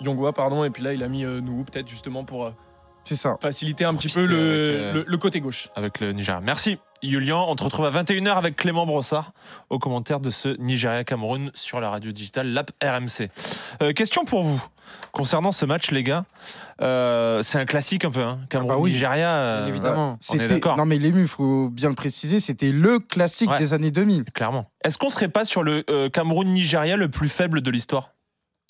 Yongwa, 0.00 0.32
pardon, 0.32 0.64
et 0.64 0.70
puis 0.70 0.82
là, 0.82 0.92
il 0.92 1.02
a 1.04 1.08
mis 1.08 1.24
euh, 1.24 1.40
Nuhu, 1.40 1.64
peut-être 1.64 1.86
justement 1.88 2.24
pour 2.24 2.46
euh, 2.46 2.50
C'est 3.10 3.16
ça. 3.16 3.36
faciliter 3.42 3.84
un 3.84 3.94
petit 3.96 4.08
peu 4.08 4.24
le, 4.24 4.36
euh, 4.38 4.92
le- 4.92 5.04
le 5.04 5.16
côté 5.18 5.40
gauche. 5.40 5.68
avec 5.74 5.98
le 5.98 6.12
Nigeria. 6.12 6.40
Merci 6.40 6.78
Julian. 7.02 7.44
On 7.48 7.56
te 7.56 7.64
retrouve 7.64 7.86
à 7.86 7.90
21h 7.90 8.36
avec 8.36 8.54
Clément 8.56 8.86
Brossard 8.86 9.32
au 9.68 9.78
commentaire 9.80 10.20
de 10.20 10.30
ce 10.30 10.56
Nigeria-Cameroun 10.60 11.50
sur 11.54 11.80
la 11.80 11.90
radio 11.90 12.12
digitale 12.12 12.52
LAP 12.52 12.70
RMC. 12.82 13.30
Euh, 13.82 13.92
question 13.92 14.24
pour 14.24 14.42
vous 14.44 14.62
concernant 15.10 15.50
ce 15.50 15.64
match, 15.66 15.90
les 15.90 16.04
gars. 16.04 16.24
Euh, 16.82 17.42
c'est 17.42 17.58
un 17.58 17.64
classique 17.66 18.04
un 18.04 18.10
peu, 18.10 18.22
hein. 18.22 18.36
Ah 18.38 18.42
bah 18.42 18.46
Cameroun-Nigeria. 18.50 19.58
Bien 19.64 19.66
évidemment. 19.68 20.10
on 20.10 20.14
est 20.14 20.16
C'était- 20.20 20.48
d'accord. 20.48 20.76
Non, 20.76 20.86
mais 20.86 20.98
l'ému, 20.98 21.22
il 21.22 21.28
faut 21.28 21.68
bien 21.68 21.88
le 21.88 21.94
préciser, 21.94 22.38
c'était 22.38 22.70
le 22.70 22.98
classique 23.00 23.50
Ouais. 23.50 23.58
des 23.58 23.72
années 23.72 23.90
2000. 23.90 24.24
Clairement. 24.32 24.70
Est-ce 24.84 24.98
qu'on 24.98 25.08
serait 25.10 25.28
pas 25.28 25.44
sur 25.44 25.62
le 25.62 25.84
euh, 25.90 26.08
Cameroun-Nigeria 26.10 26.96
le 26.96 27.08
plus 27.08 27.28
faible 27.28 27.60
de 27.60 27.70
l'histoire? 27.70 28.10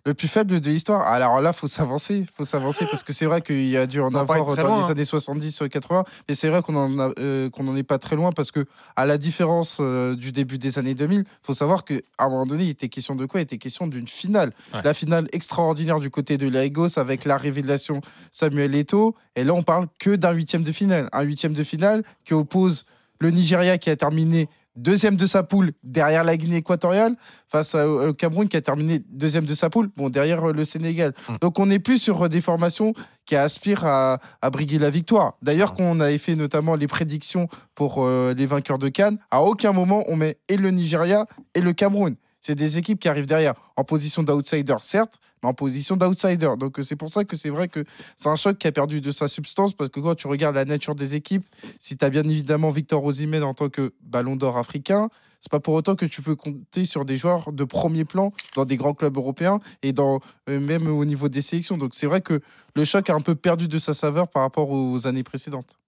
Le 0.07 0.15
plus 0.15 0.29
faible 0.29 0.61
de 0.61 0.71
l'histoire. 0.71 1.03
Alors 1.07 1.41
là, 1.41 1.53
faut 1.53 1.69
s'avancer, 1.69 2.27
faut 2.35 2.45
s'avancer 2.45 2.87
parce 2.87 3.03
que 3.03 3.13
c'est 3.13 3.27
vrai 3.27 3.43
qu'il 3.43 3.69
y 3.69 3.77
a 3.77 3.87
dû 3.87 4.01
en 4.01 4.15
avoir 4.15 4.39
dans 4.45 4.55
loin, 4.63 4.77
les 4.79 4.83
hein. 4.85 4.91
années 4.91 5.05
70, 5.05 5.63
80, 5.71 6.05
mais 6.29 6.35
c'est 6.35 6.49
vrai 6.49 6.63
qu'on 6.63 6.75
en 6.77 6.99
a- 6.99 7.13
euh, 7.19 7.51
qu'on 7.51 7.65
n'en 7.65 7.77
est 7.77 7.83
pas 7.83 7.99
très 7.99 8.17
loin 8.17 8.33
parce 8.33 8.51
que 8.51 8.65
à 8.97 9.05
la 9.05 9.19
différence 9.19 9.79
euh, 9.81 10.17
du 10.17 10.33
début 10.33 10.59
des 10.59 10.79
années 10.79 10.95
2000, 10.95 11.25
faut 11.43 11.55
savoir 11.55 11.85
que 11.85 12.03
à 12.19 12.25
un 12.25 12.31
moment 12.31 12.47
donné, 12.47 12.65
il 12.65 12.71
était 12.71 12.89
question 12.89 13.15
de 13.15 13.27
quoi? 13.27 13.41
Il 13.41 13.43
était 13.45 13.59
question 13.59 13.87
d'une 13.87 14.09
finale. 14.09 14.53
Ouais. 14.73 14.81
La 14.85 14.95
finale 14.95 15.27
extraordinaire 15.33 16.01
du 16.01 16.11
côté 16.11 16.39
de 16.39 16.49
Lagos 16.49 16.99
avec 16.99 17.25
la 17.25 17.37
révélation 17.37 18.01
Samuel 18.33 18.75
Eto'o. 18.75 19.15
Et 19.37 19.45
là, 19.45 19.53
on 19.55 19.63
parle 19.63 19.87
que 19.99 20.17
d'un 20.17 20.33
huitième 20.33 20.63
de 20.63 20.73
finale, 20.73 21.09
un 21.13 21.23
huitième 21.23 21.53
de 21.53 21.63
finale 21.65 22.03
qui 22.25 22.35
oppose 22.35 22.85
le 23.19 23.31
Nigeria 23.31 23.77
qui 23.77 23.91
a 23.91 23.97
terminé 23.97 24.49
deuxième 24.81 25.17
de 25.17 25.27
sa 25.27 25.43
poule 25.43 25.73
derrière 25.83 26.25
la 26.25 26.37
Guinée 26.37 26.57
équatoriale 26.57 27.17
face 27.49 27.75
au 27.75 28.13
Cameroun 28.15 28.49
qui 28.49 28.57
a 28.57 28.61
terminé 28.61 29.01
deuxième 29.11 29.47
de 29.47 29.55
sa 29.55 29.71
poule, 29.71 29.91
bon 29.97 30.09
derrière 30.09 30.49
euh, 30.49 30.53
le 30.53 30.65
Sénégal. 30.65 31.13
Mm. 31.29 31.35
Donc 31.41 31.59
on 31.59 31.67
n'est 31.67 31.79
plus 31.79 31.99
sur 31.99 32.23
euh, 32.25 32.29
des 32.29 32.41
formations 32.41 32.93
qui 33.27 33.37
aspirent 33.37 33.85
à, 33.85 34.19
à 34.43 34.51
briguer 34.51 34.79
la 34.79 34.91
victoire. 34.91 35.35
D'ailleurs, 35.43 35.73
Mm. 35.73 35.77
quand 35.77 35.85
on 35.85 36.01
avait 36.01 36.19
fait 36.19 36.37
notamment 36.37 36.75
les 36.77 36.87
prédictions 36.87 37.49
pour 37.75 38.05
euh, 38.05 38.35
les 38.35 38.47
vainqueurs 38.47 38.79
de 38.79 38.89
Cannes, 38.89 39.19
à 39.31 39.43
aucun 39.43 39.73
moment 39.73 40.05
on 40.09 40.17
met 40.17 40.39
et 40.49 40.57
le 40.57 40.71
Nigeria 40.71 41.27
et 41.55 41.61
le 41.61 41.73
Cameroun. 41.73 42.17
C'est 42.41 42.55
des 42.55 42.79
équipes 42.79 43.01
qui 43.01 43.09
arrivent 43.09 43.27
derrière 43.27 43.55
en 43.77 43.85
position 43.85 44.23
d'outsider, 44.23 44.77
certes, 44.81 45.21
mais 45.43 45.49
en 45.49 45.55
position 45.55 45.97
d'outsider. 45.97 46.51
Donc 46.59 46.79
euh, 46.79 46.83
c'est 46.83 46.97
pour 46.97 47.11
ça 47.11 47.25
que 47.25 47.37
c'est 47.37 47.51
vrai 47.51 47.69
que 47.69 47.85
c'est 48.17 48.29
un 48.29 48.37
choc 48.37 48.59
qui 48.59 48.67
a 48.67 48.73
perdu 48.73 49.01
de 49.01 49.11
sa 49.11 49.29
substance 49.29 49.73
parce 49.75 49.91
que 49.91 50.01
quand 50.01 50.15
tu 50.15 50.27
regardes 50.27 50.57
la 50.57 50.65
nature 50.65 50.95
des 50.95 51.15
équipes, 51.15 51.45
si 51.79 51.97
tu 51.97 52.05
as 52.05 52.11
bien 52.11 52.25
évidemment 52.25 52.71
Victor 52.71 53.05
Osimhen 53.05 53.43
en 53.43 53.55
tant 53.55 53.69
que 53.69 53.93
ballon 54.01 54.37
d'or 54.37 54.57
africain, 54.57 55.09
c'est 55.41 55.51
pas 55.51 55.61
pour 55.61 55.75
autant 55.75 55.97
que 55.97 56.05
tu 56.05 56.23
peux 56.23 56.37
compter 56.37 56.85
sur 56.85 57.05
des 57.05 57.17
joueurs 57.17 57.53
de 57.53 57.65
premier 57.65 58.05
plan 58.05 58.33
dans 58.57 58.65
des 58.65 58.77
grands 58.77 58.95
clubs 58.95 59.17
européens 59.17 59.61
et 59.83 59.93
dans, 59.93 60.21
euh, 60.49 60.61
même 60.61 60.87
au 60.87 61.05
niveau 61.05 61.29
des 61.29 61.41
sélections. 61.41 61.79
Donc 61.79 61.95
c'est 61.95 62.07
vrai 62.07 62.21
que 62.21 62.41
le 62.75 62.85
choc 62.85 63.09
a 63.09 63.15
un 63.15 63.21
peu 63.21 63.35
perdu 63.35 63.67
de 63.67 63.79
sa 63.79 63.95
saveur 63.95 64.29
par 64.29 64.43
rapport 64.43 64.71
aux 64.71 65.07
années 65.07 65.23
précédentes. 65.23 65.79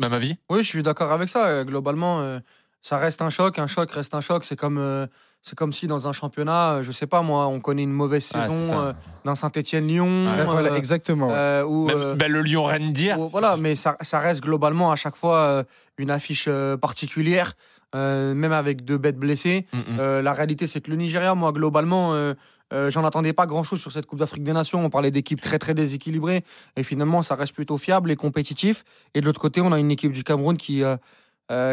Même 0.00 0.14
avis 0.14 0.36
Oui, 0.50 0.62
je 0.62 0.68
suis 0.68 0.82
d'accord 0.82 1.12
avec 1.12 1.28
ça. 1.28 1.46
Euh, 1.48 1.64
Globalement, 1.64 2.20
euh, 2.22 2.40
ça 2.82 2.98
reste 2.98 3.22
un 3.22 3.30
choc. 3.30 3.58
Un 3.58 3.66
choc 3.66 3.90
reste 3.92 4.14
un 4.14 4.20
choc. 4.20 4.44
C'est 4.44 4.56
comme, 4.56 4.78
euh, 4.78 5.06
c'est 5.42 5.56
comme 5.56 5.72
si 5.72 5.86
dans 5.86 6.06
un 6.08 6.12
championnat, 6.12 6.72
euh, 6.74 6.82
je 6.82 6.92
sais 6.92 7.06
pas 7.06 7.22
moi, 7.22 7.46
on 7.46 7.60
connaît 7.60 7.82
une 7.84 7.92
mauvaise 7.92 8.28
Ah, 8.34 8.42
saison 8.48 8.80
euh, 8.80 8.92
d'un 9.24 9.34
Saint-Etienne-Lyon. 9.34 10.26
Voilà, 10.46 10.76
exactement. 10.76 11.30
euh, 11.32 11.64
ou, 11.64 11.86
Même- 11.86 11.96
euh, 11.96 12.14
ben, 12.14 12.30
Le 12.30 12.42
Lyon-Rennes 12.42 12.92
d'hier. 12.92 13.18
ou- 13.18 13.26
voilà, 13.28 13.56
mais 13.56 13.76
ça, 13.76 13.96
ça 14.02 14.18
reste 14.20 14.42
globalement 14.42 14.90
à 14.92 14.96
chaque 14.96 15.16
fois 15.16 15.38
euh, 15.38 15.64
une 15.98 16.10
affiche 16.10 16.46
euh, 16.48 16.76
particulière, 16.76 17.54
euh, 17.94 18.34
même 18.34 18.52
avec 18.52 18.84
deux 18.84 18.98
bêtes 18.98 19.18
blessées. 19.18 19.66
Mm, 19.72 19.78
mm. 19.78 19.82
Euh, 20.00 20.22
la 20.22 20.32
réalité, 20.32 20.66
c'est 20.66 20.80
que 20.80 20.90
le 20.90 20.96
Nigeria, 20.96 21.34
moi, 21.34 21.52
globalement, 21.52 22.14
euh, 22.14 22.34
euh, 22.72 22.90
j'en 22.90 23.04
attendais 23.04 23.32
pas 23.34 23.46
grand-chose 23.46 23.80
sur 23.80 23.92
cette 23.92 24.06
Coupe 24.06 24.18
d'Afrique 24.18 24.44
des 24.44 24.54
Nations. 24.54 24.82
On 24.84 24.88
parlait 24.90 25.10
d'équipes 25.10 25.40
très, 25.42 25.58
très 25.58 25.74
déséquilibrées. 25.74 26.42
Et 26.76 26.82
finalement, 26.82 27.22
ça 27.22 27.34
reste 27.34 27.52
plutôt 27.54 27.76
fiable 27.78 28.10
et 28.10 28.16
compétitif. 28.16 28.84
Et 29.14 29.20
de 29.20 29.26
l'autre 29.26 29.40
côté, 29.40 29.60
on 29.60 29.72
a 29.72 29.78
une 29.78 29.90
équipe 29.90 30.12
du 30.12 30.24
Cameroun 30.24 30.56
qui, 30.56 30.82
euh, 30.82 30.92
euh, 30.92 30.96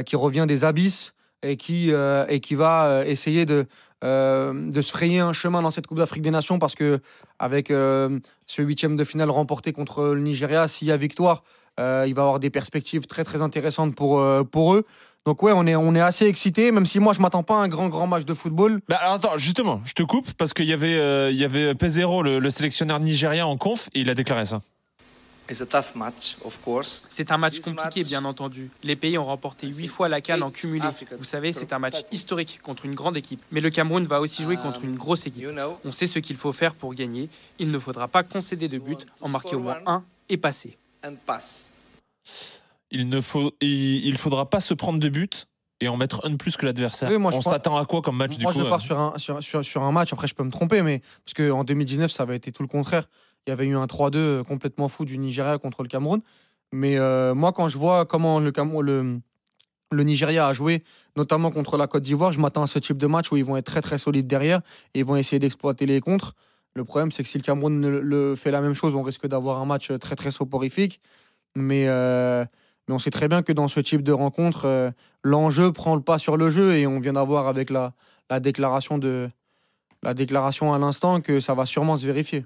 qui 0.03 0.15
revient 0.15 0.45
des 0.47 0.63
abysses 0.63 1.13
et 1.43 1.57
qui, 1.57 1.91
euh, 1.91 2.25
et 2.27 2.39
qui 2.39 2.55
va 2.55 2.85
euh, 2.85 3.03
essayer 3.03 3.45
de, 3.45 3.65
euh, 4.03 4.69
de 4.69 4.81
se 4.81 4.91
frayer 4.91 5.19
un 5.19 5.33
chemin 5.33 5.61
dans 5.61 5.71
cette 5.71 5.87
Coupe 5.87 5.97
d'Afrique 5.97 6.21
des 6.21 6.31
Nations 6.31 6.59
parce 6.59 6.75
que 6.75 6.99
avec 7.37 7.71
euh, 7.71 8.19
ce 8.45 8.61
huitième 8.61 8.95
de 8.97 9.03
finale 9.03 9.29
remporté 9.29 9.71
contre 9.71 10.03
le 10.03 10.21
Nigeria, 10.21 10.67
s'il 10.67 10.87
y 10.87 10.91
a 10.91 10.97
victoire, 10.97 11.43
euh, 11.79 12.05
il 12.07 12.13
va 12.13 12.23
avoir 12.23 12.39
des 12.39 12.49
perspectives 12.49 13.05
très 13.07 13.23
très 13.23 13.41
intéressantes 13.41 13.95
pour, 13.95 14.19
euh, 14.19 14.43
pour 14.43 14.73
eux. 14.73 14.85
Donc 15.25 15.43
ouais, 15.43 15.51
on 15.53 15.65
est, 15.67 15.75
on 15.75 15.95
est 15.95 16.01
assez 16.01 16.25
excités, 16.25 16.71
même 16.71 16.85
si 16.85 16.99
moi 16.99 17.13
je 17.13 17.21
m'attends 17.21 17.43
pas 17.43 17.55
à 17.55 17.63
un 17.63 17.67
grand 17.67 17.89
grand 17.89 18.07
match 18.07 18.25
de 18.25 18.33
football. 18.33 18.79
Bah, 18.87 18.97
alors, 19.01 19.15
attends, 19.15 19.37
justement, 19.37 19.81
je 19.83 19.93
te 19.93 20.03
coupe 20.03 20.33
parce 20.33 20.53
qu'il 20.53 20.65
y 20.65 20.73
avait, 20.73 20.97
euh, 20.97 21.29
il 21.29 21.37
y 21.37 21.43
avait 21.43 21.73
le, 21.73 22.39
le 22.39 22.49
sélectionneur 22.49 22.99
nigérien 22.99 23.45
en 23.45 23.57
conf, 23.57 23.89
et 23.93 24.01
il 24.01 24.09
a 24.09 24.15
déclaré 24.15 24.45
ça. 24.45 24.59
C'est 27.09 27.31
un 27.31 27.37
match 27.37 27.59
compliqué, 27.59 28.01
match 28.01 28.07
bien 28.07 28.25
entendu. 28.25 28.69
Les 28.83 28.95
pays 28.95 29.17
ont 29.17 29.25
remporté 29.25 29.67
huit 29.67 29.87
fois 29.87 30.09
la 30.09 30.21
Cannes 30.21 30.43
en 30.43 30.51
cumulé. 30.51 30.87
Vous 31.17 31.23
savez, 31.23 31.53
c'est 31.53 31.73
un 31.73 31.79
match 31.79 32.03
historique 32.11 32.59
contre 32.61 32.85
une 32.85 32.95
grande 32.95 33.17
équipe. 33.17 33.41
Mais 33.51 33.61
le 33.61 33.69
Cameroun 33.69 34.05
va 34.05 34.21
aussi 34.21 34.43
jouer 34.43 34.57
contre 34.57 34.83
une 34.83 34.95
grosse 34.95 35.25
équipe. 35.25 35.43
You 35.43 35.51
know, 35.51 35.79
On 35.85 35.91
sait 35.91 36.07
ce 36.07 36.19
qu'il 36.19 36.37
faut 36.37 36.53
faire 36.53 36.75
pour 36.75 36.93
gagner. 36.93 37.29
Il 37.57 37.71
ne 37.71 37.79
faudra 37.79 38.07
pas 38.07 38.23
concéder 38.23 38.67
de 38.67 38.77
but, 38.77 39.05
en 39.21 39.29
marquer 39.29 39.55
au 39.55 39.59
moins 39.59 39.79
un 39.85 40.03
et 40.29 40.37
passer. 40.37 40.77
Il 42.91 43.07
ne 43.09 43.21
faut, 43.21 43.53
il, 43.61 44.17
faudra 44.17 44.49
pas 44.49 44.59
se 44.59 44.73
prendre 44.73 44.99
de 44.99 45.09
but 45.09 45.47
et 45.79 45.87
en 45.87 45.97
mettre 45.97 46.21
un 46.25 46.31
de 46.31 46.35
plus 46.35 46.57
que 46.57 46.65
l'adversaire. 46.65 47.09
Oui, 47.09 47.17
moi, 47.17 47.31
On 47.33 47.41
s'attend 47.41 47.77
à 47.77 47.85
quoi 47.85 48.01
comme 48.01 48.17
match 48.17 48.37
du 48.37 48.43
Moi, 48.43 48.51
coup 48.51 48.59
je 48.59 48.65
euh, 48.65 48.69
pars 48.69 48.81
sur 48.81 48.99
un, 48.99 49.17
sur, 49.17 49.41
sur- 49.41 49.63
sur 49.63 49.83
un 49.83 49.91
match. 49.91 50.11
Après, 50.11 50.27
je 50.27 50.35
peux 50.35 50.43
me 50.43 50.51
tromper, 50.51 50.81
mais 50.81 51.01
parce 51.25 51.33
qu'en 51.35 51.63
2019, 51.63 52.11
ça 52.11 52.23
avait 52.23 52.35
été 52.35 52.51
tout 52.51 52.63
le 52.63 52.67
contraire. 52.67 53.07
Il 53.45 53.49
y 53.49 53.53
avait 53.53 53.65
eu 53.65 53.75
un 53.75 53.85
3-2 53.85 54.43
complètement 54.43 54.87
fou 54.87 55.05
du 55.05 55.17
Nigeria 55.17 55.57
contre 55.57 55.83
le 55.83 55.89
Cameroun. 55.89 56.21
Mais 56.71 56.97
euh, 56.97 57.33
moi, 57.33 57.51
quand 57.51 57.67
je 57.67 57.77
vois 57.77 58.05
comment 58.05 58.39
le, 58.39 59.21
Nigeria 59.91 60.47
a 60.47 60.53
joué, 60.53 60.83
notamment 61.15 61.51
contre 61.51 61.77
la 61.77 61.87
Côte 61.87 62.03
d'Ivoire, 62.03 62.31
je 62.31 62.39
m'attends 62.39 62.63
à 62.63 62.67
ce 62.67 62.79
type 62.79 62.97
de 62.97 63.07
match 63.07 63.31
où 63.31 63.37
ils 63.37 63.45
vont 63.45 63.57
être 63.57 63.65
très 63.65 63.81
très 63.81 63.97
solides 63.97 64.27
derrière 64.27 64.61
et 64.93 64.99
ils 64.99 65.05
vont 65.05 65.15
essayer 65.15 65.39
d'exploiter 65.39 65.85
les 65.85 65.99
contres. 65.99 66.35
Le 66.75 66.83
problème, 66.83 67.11
c'est 67.11 67.23
que 67.23 67.29
si 67.29 67.37
le 67.37 67.43
Cameroun 67.43 67.81
le 67.81 68.35
fait 68.35 68.51
la 68.51 68.61
même 68.61 68.75
chose, 68.75 68.93
on 68.93 69.01
risque 69.01 69.27
d'avoir 69.27 69.59
un 69.59 69.65
match 69.65 69.91
très 69.99 70.15
très 70.15 70.31
soporifique. 70.31 71.01
Mais, 71.55 71.87
euh, 71.87 72.45
on 72.87 72.99
sait 72.99 73.11
très 73.11 73.27
bien 73.27 73.43
que 73.43 73.53
dans 73.53 73.67
ce 73.67 73.79
type 73.79 74.01
de 74.03 74.11
rencontre, 74.11 74.65
euh, 74.65 74.91
l'enjeu 75.23 75.71
prend 75.71 75.95
le 75.95 76.01
pas 76.01 76.17
sur 76.17 76.37
le 76.37 76.49
jeu 76.49 76.75
et 76.75 76.87
on 76.87 76.99
vient 76.99 77.13
d'avoir 77.13 77.47
avec 77.47 77.69
la 77.69 77.93
déclaration 78.39 78.99
à 80.73 80.79
l'instant 80.79 81.21
que 81.21 81.39
ça 81.39 81.53
va 81.53 81.65
sûrement 81.65 81.97
se 81.97 82.05
vérifier. 82.05 82.45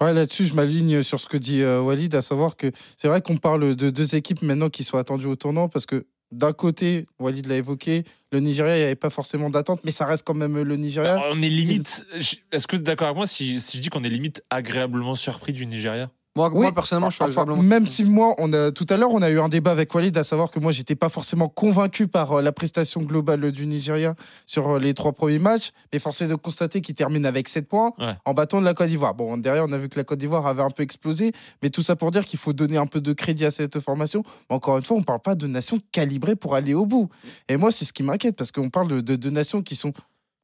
Ouais, 0.00 0.14
là-dessus, 0.14 0.46
je 0.46 0.54
m'aligne 0.54 1.02
sur 1.02 1.20
ce 1.20 1.28
que 1.28 1.36
dit 1.36 1.62
euh, 1.62 1.82
Walid, 1.82 2.14
à 2.14 2.22
savoir 2.22 2.56
que 2.56 2.72
c'est 2.96 3.08
vrai 3.08 3.20
qu'on 3.20 3.36
parle 3.36 3.76
de 3.76 3.90
deux 3.90 4.14
équipes 4.14 4.40
maintenant 4.40 4.70
qui 4.70 4.82
sont 4.82 4.96
attendues 4.96 5.26
au 5.26 5.36
tournant 5.36 5.68
parce 5.68 5.84
que 5.84 6.06
d'un 6.32 6.52
côté, 6.52 7.06
Walid 7.18 7.46
l'a 7.46 7.56
évoqué, 7.56 8.04
le 8.32 8.40
Nigeria, 8.40 8.76
il 8.76 8.78
n'y 8.78 8.84
avait 8.84 8.94
pas 8.94 9.10
forcément 9.10 9.50
d'attente, 9.50 9.80
mais 9.84 9.90
ça 9.90 10.06
reste 10.06 10.24
quand 10.24 10.34
même 10.34 10.62
le 10.62 10.76
Nigeria. 10.76 11.20
On 11.32 11.42
est 11.42 11.48
limite. 11.48 12.06
Est-ce 12.52 12.66
que 12.66 12.76
tu 12.76 12.82
es 12.82 12.84
d'accord 12.84 13.08
avec 13.08 13.16
moi 13.16 13.26
si, 13.26 13.60
si 13.60 13.78
je 13.78 13.82
dis 13.82 13.88
qu'on 13.88 14.04
est 14.04 14.08
limite 14.08 14.42
agréablement 14.48 15.16
surpris 15.16 15.52
du 15.52 15.66
Nigeria? 15.66 16.10
Moi, 16.48 16.50
Oui, 16.58 16.62
moi 16.62 16.72
personnellement, 16.72 17.10
je 17.10 17.16
suis 17.16 17.24
Enfin, 17.24 17.42
agréablement 17.42 17.62
même 17.62 17.86
si 17.86 18.04
moi, 18.04 18.34
on 18.38 18.52
a, 18.52 18.70
tout 18.72 18.86
à 18.88 18.96
l'heure, 18.96 19.10
on 19.12 19.20
a 19.22 19.28
eu 19.30 19.38
un 19.40 19.48
débat 19.48 19.70
avec 19.72 19.94
Walid, 19.94 20.16
à 20.16 20.24
savoir 20.24 20.50
que 20.50 20.58
moi, 20.58 20.72
j'étais 20.72 20.94
pas 20.94 21.08
forcément 21.08 21.48
convaincu 21.48 22.08
par 22.08 22.32
euh, 22.32 22.42
la 22.42 22.52
prestation 22.52 23.02
globale 23.02 23.52
du 23.52 23.66
Nigeria 23.66 24.14
sur 24.46 24.68
euh, 24.68 24.78
les 24.78 24.94
trois 24.94 25.12
premiers 25.12 25.38
matchs, 25.38 25.72
mais 25.92 25.98
force 25.98 26.22
est 26.22 26.28
de 26.28 26.34
constater 26.34 26.80
qu'il 26.80 26.94
termine 26.94 27.26
avec 27.26 27.48
7 27.48 27.68
points 27.68 27.92
Ouais. 27.98 28.14
en 28.24 28.34
battant 28.34 28.60
de 28.60 28.64
la 28.64 28.74
Côte 28.74 28.88
d'Ivoire. 28.88 29.14
Bon, 29.14 29.36
derrière, 29.36 29.64
on 29.68 29.72
a 29.72 29.78
vu 29.78 29.88
que 29.88 29.98
la 29.98 30.04
Côte 30.04 30.18
d'Ivoire 30.18 30.46
avait 30.46 30.62
un 30.62 30.70
peu 30.70 30.82
explosé, 30.82 31.32
mais 31.62 31.70
tout 31.70 31.82
ça 31.82 31.96
pour 31.96 32.10
dire 32.10 32.24
qu'il 32.24 32.38
faut 32.38 32.52
donner 32.52 32.76
un 32.78 32.86
peu 32.86 33.00
de 33.00 33.12
crédit 33.12 33.44
à 33.44 33.50
cette 33.50 33.80
formation. 33.80 34.22
Mais 34.48 34.56
encore 34.56 34.76
une 34.78 34.84
fois, 34.84 34.96
on 34.96 35.02
parle 35.02 35.20
pas 35.20 35.34
de 35.34 35.46
nations 35.46 35.80
calibrées 35.92 36.36
pour 36.36 36.54
aller 36.54 36.74
au 36.74 36.86
bout. 36.86 37.08
Et 37.48 37.56
moi, 37.56 37.70
c'est 37.70 37.84
ce 37.84 37.92
qui 37.92 38.02
m'inquiète, 38.02 38.36
parce 38.36 38.52
qu'on 38.52 38.70
parle 38.70 38.88
de, 38.88 39.00
de, 39.00 39.16
de 39.16 39.30
nations 39.30 39.62
qui 39.62 39.76
sont. 39.76 39.92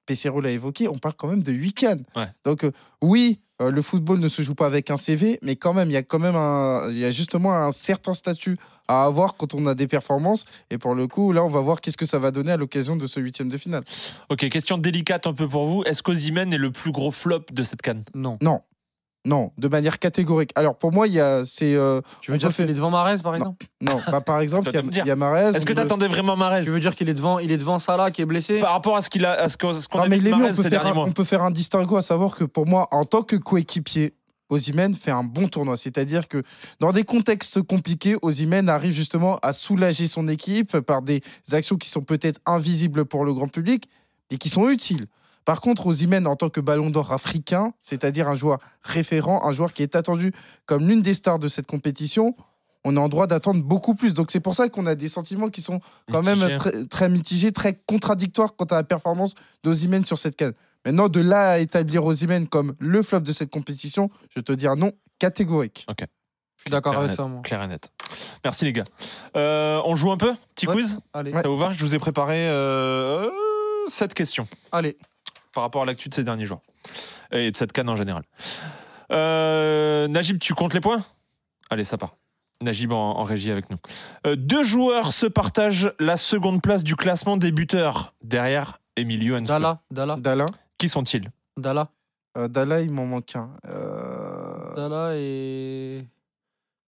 Pesero 0.06 0.40
l'a 0.40 0.52
évoqué, 0.52 0.86
on 0.88 0.98
parle 0.98 1.14
quand 1.16 1.26
même 1.26 1.42
de 1.42 1.50
8 1.50 1.72
cannes. 1.72 2.04
Ouais. 2.14 2.28
Donc, 2.44 2.62
euh, 2.64 2.70
oui, 3.02 3.40
euh, 3.60 3.70
le 3.70 3.82
football 3.82 4.18
ne 4.18 4.28
se 4.28 4.42
joue 4.42 4.54
pas 4.54 4.66
avec 4.66 4.90
un 4.90 4.96
CV, 4.96 5.38
mais 5.42 5.56
quand 5.56 5.72
même, 5.72 5.88
il 5.88 5.94
y 5.94 5.96
a 5.96 6.02
quand 6.02 6.18
même 6.18 6.36
un, 6.36 6.88
il 6.90 6.98
y 6.98 7.04
a 7.04 7.10
justement 7.10 7.54
un 7.54 7.72
certain 7.72 8.12
statut 8.12 8.56
à 8.88 9.04
avoir 9.04 9.36
quand 9.36 9.54
on 9.54 9.66
a 9.66 9.74
des 9.74 9.86
performances. 9.86 10.44
Et 10.70 10.78
pour 10.78 10.94
le 10.94 11.08
coup, 11.08 11.32
là, 11.32 11.44
on 11.44 11.48
va 11.48 11.60
voir 11.60 11.80
qu'est-ce 11.80 11.96
que 11.96 12.06
ça 12.06 12.18
va 12.18 12.30
donner 12.30 12.52
à 12.52 12.56
l'occasion 12.56 12.96
de 12.96 13.06
ce 13.06 13.18
huitième 13.20 13.48
de 13.48 13.58
finale. 13.58 13.82
Ok, 14.28 14.48
question 14.48 14.78
délicate 14.78 15.26
un 15.26 15.32
peu 15.32 15.48
pour 15.48 15.66
vous. 15.66 15.82
Est-ce 15.84 16.02
qu'Ozimène 16.02 16.52
est 16.52 16.58
le 16.58 16.70
plus 16.70 16.92
gros 16.92 17.10
flop 17.10 17.44
de 17.50 17.62
cette 17.62 17.82
canne? 17.82 18.04
Non. 18.14 18.38
Non, 18.42 18.60
non, 19.26 19.52
de 19.58 19.68
manière 19.68 19.98
catégorique. 19.98 20.50
Alors 20.54 20.76
pour 20.78 20.92
moi, 20.92 21.06
il 21.08 21.12
y 21.14 21.20
a, 21.20 21.44
c'est, 21.44 21.74
euh, 21.74 22.00
Tu 22.22 22.30
veux 22.30 22.38
dire 22.38 22.54
qu'il 22.54 22.70
est 22.70 22.74
devant 22.74 22.90
Marez, 22.90 23.16
par 23.22 23.34
exemple? 23.34 23.66
Non, 23.82 23.98
bah, 24.10 24.20
par 24.20 24.40
exemple, 24.40 24.68
il 24.70 24.74
y 24.74 24.78
a- 24.78 24.82
tu 24.82 25.10
a. 25.10 25.50
Est-ce 25.50 25.58
que 25.66 25.72
on 25.72 25.74
peut- 25.74 25.82
t'attendais 25.82 26.08
vraiment 26.08 26.36
Marez 26.36 26.64
Tu 26.64 26.70
veux 26.70 26.80
dire 26.80 26.94
qu'il 26.96 27.08
est 27.08 27.14
devant, 27.14 27.38
il 27.38 27.50
est 27.50 27.58
devant 27.58 27.78
Salah 27.78 28.10
qui 28.10 28.22
est 28.22 28.26
blessé? 28.26 28.58
Par 28.60 28.72
rapport 28.72 28.96
à 28.96 29.02
ce 29.02 29.10
qu'il 29.10 29.24
a, 29.26 29.32
à 29.32 29.48
ce 29.48 29.56
qu'on 29.58 29.72
Non, 29.72 30.04
a 30.04 30.08
mais 30.08 30.16
vu 30.18 30.22
de 30.24 30.28
il 30.28 30.32
est 30.32 30.36
mieux, 30.36 30.38
Mahrez 30.38 30.52
on 30.52 30.56
peut, 30.56 30.62
ces 30.62 30.70
faire 30.70 30.70
derniers 30.70 30.90
un, 30.90 30.94
mois. 30.94 31.06
on 31.06 31.12
peut 31.12 31.24
faire 31.24 31.42
un 31.42 31.50
distinguo, 31.50 31.96
à 31.96 32.02
savoir 32.02 32.34
que 32.34 32.44
pour 32.44 32.66
moi, 32.66 32.88
en 32.92 33.04
tant 33.04 33.22
que 33.22 33.36
coéquipier, 33.36 34.14
Osimhen 34.48 34.94
fait 34.94 35.10
un 35.10 35.24
bon 35.24 35.48
tournoi. 35.48 35.76
C'est-à-dire 35.76 36.28
que 36.28 36.44
dans 36.78 36.92
des 36.92 37.02
contextes 37.02 37.60
compliqués, 37.62 38.16
Osimhen 38.22 38.68
arrive 38.68 38.92
justement 38.92 39.38
à 39.42 39.52
soulager 39.52 40.06
son 40.06 40.28
équipe 40.28 40.78
par 40.78 41.02
des 41.02 41.20
actions 41.50 41.76
qui 41.76 41.88
sont 41.88 42.02
peut-être 42.02 42.38
invisibles 42.46 43.06
pour 43.06 43.24
le 43.24 43.34
grand 43.34 43.48
public, 43.48 43.88
mais 44.30 44.38
qui 44.38 44.48
sont 44.48 44.68
utiles. 44.68 45.06
Par 45.46 45.62
contre, 45.62 45.86
Osimhen, 45.86 46.26
en 46.26 46.36
tant 46.36 46.50
que 46.50 46.60
ballon 46.60 46.90
d'or 46.90 47.12
africain, 47.12 47.72
c'est-à-dire 47.80 48.28
un 48.28 48.34
joueur 48.34 48.58
référent, 48.82 49.46
un 49.48 49.52
joueur 49.52 49.72
qui 49.72 49.82
est 49.82 49.96
attendu 49.96 50.32
comme 50.66 50.86
l'une 50.86 51.00
des 51.00 51.14
stars 51.14 51.38
de 51.38 51.48
cette 51.48 51.66
compétition, 51.66 52.36
on 52.84 52.96
est 52.96 53.00
en 53.00 53.08
droit 53.08 53.26
d'attendre 53.26 53.62
beaucoup 53.64 53.94
plus. 53.94 54.12
Donc 54.12 54.30
c'est 54.30 54.40
pour 54.40 54.54
ça 54.54 54.68
qu'on 54.68 54.86
a 54.86 54.94
des 54.94 55.08
sentiments 55.08 55.48
qui 55.48 55.62
sont 55.62 55.80
quand 56.10 56.20
Mitigé. 56.26 56.46
même 56.48 56.58
très, 56.58 56.86
très 56.86 57.08
mitigés, 57.08 57.52
très 57.52 57.74
contradictoires 57.86 58.54
quant 58.56 58.64
à 58.66 58.74
la 58.76 58.84
performance 58.84 59.34
d'Osimhen 59.62 60.04
sur 60.04 60.18
cette 60.18 60.36
canne. 60.36 60.52
Maintenant, 60.84 61.08
de 61.08 61.20
là 61.20 61.52
à 61.52 61.58
établir 61.58 62.04
Osimhen 62.04 62.46
comme 62.46 62.74
le 62.78 63.02
flop 63.02 63.20
de 63.20 63.32
cette 63.32 63.50
compétition, 63.50 64.10
je 64.34 64.40
te 64.40 64.52
dire 64.52 64.76
non, 64.76 64.92
catégorique. 65.18 65.86
Je 65.98 66.62
suis 66.62 66.70
d'accord 66.70 66.96
avec 66.96 67.10
net. 67.10 67.16
ça, 67.16 67.26
moi. 67.26 67.42
Clair 67.42 67.62
et 67.62 67.66
net. 67.68 67.90
Merci 68.44 68.64
les 68.64 68.72
gars. 68.72 68.84
Euh, 69.36 69.80
on 69.84 69.94
joue 69.94 70.10
un 70.10 70.16
peu? 70.16 70.32
Petit 70.54 70.66
Ouais. 70.66 70.74
quiz? 70.74 70.98
Allez, 71.12 71.32
Ouais. 71.32 71.42
Ça 71.42 71.48
vous 71.48 71.56
va? 71.56 71.70
Je 71.70 71.84
vous 71.84 71.94
ai 71.94 71.98
préparé 71.98 72.48
euh, 72.48 73.28
cette 73.88 74.14
question 74.14 74.48
allez. 74.72 74.96
Par 75.56 75.62
rapport 75.64 75.82
à 75.82 75.86
l'actu 75.86 76.10
de 76.10 76.14
ces 76.14 76.22
derniers 76.22 76.44
jours. 76.44 76.60
Et 77.32 77.50
de 77.50 77.56
cette 77.56 77.72
canne 77.72 77.88
en 77.88 77.96
général. 77.96 78.24
Euh, 79.10 80.06
Najib, 80.06 80.38
tu 80.38 80.52
comptes 80.52 80.74
les 80.74 80.80
points? 80.80 81.02
Allez, 81.70 81.84
ça 81.84 81.96
part. 81.96 82.14
Najib 82.60 82.92
en, 82.92 83.16
en 83.18 83.24
régie 83.24 83.50
avec 83.50 83.70
nous. 83.70 83.78
Euh, 84.26 84.36
deux 84.36 84.62
joueurs 84.62 85.14
se 85.14 85.24
partagent 85.24 85.92
la 85.98 86.18
seconde 86.18 86.60
place 86.60 86.84
du 86.84 86.94
classement 86.94 87.38
des 87.38 87.52
buteurs 87.52 88.12
derrière 88.22 88.80
Emilio 88.96 89.34
Ansou. 89.36 89.46
Dala, 89.46 89.80
Dala, 89.90 90.16
Dala, 90.16 90.46
Qui 90.76 90.90
sont-ils? 90.90 91.30
Dala. 91.56 91.88
euh, 92.36 92.48
Dala, 92.48 92.82
il 92.82 92.90
m'en 92.90 93.06
manque 93.06 93.34
un. 93.34 93.48
Euh, 93.66 94.74
Dala 94.74 95.12
et. 95.16 96.06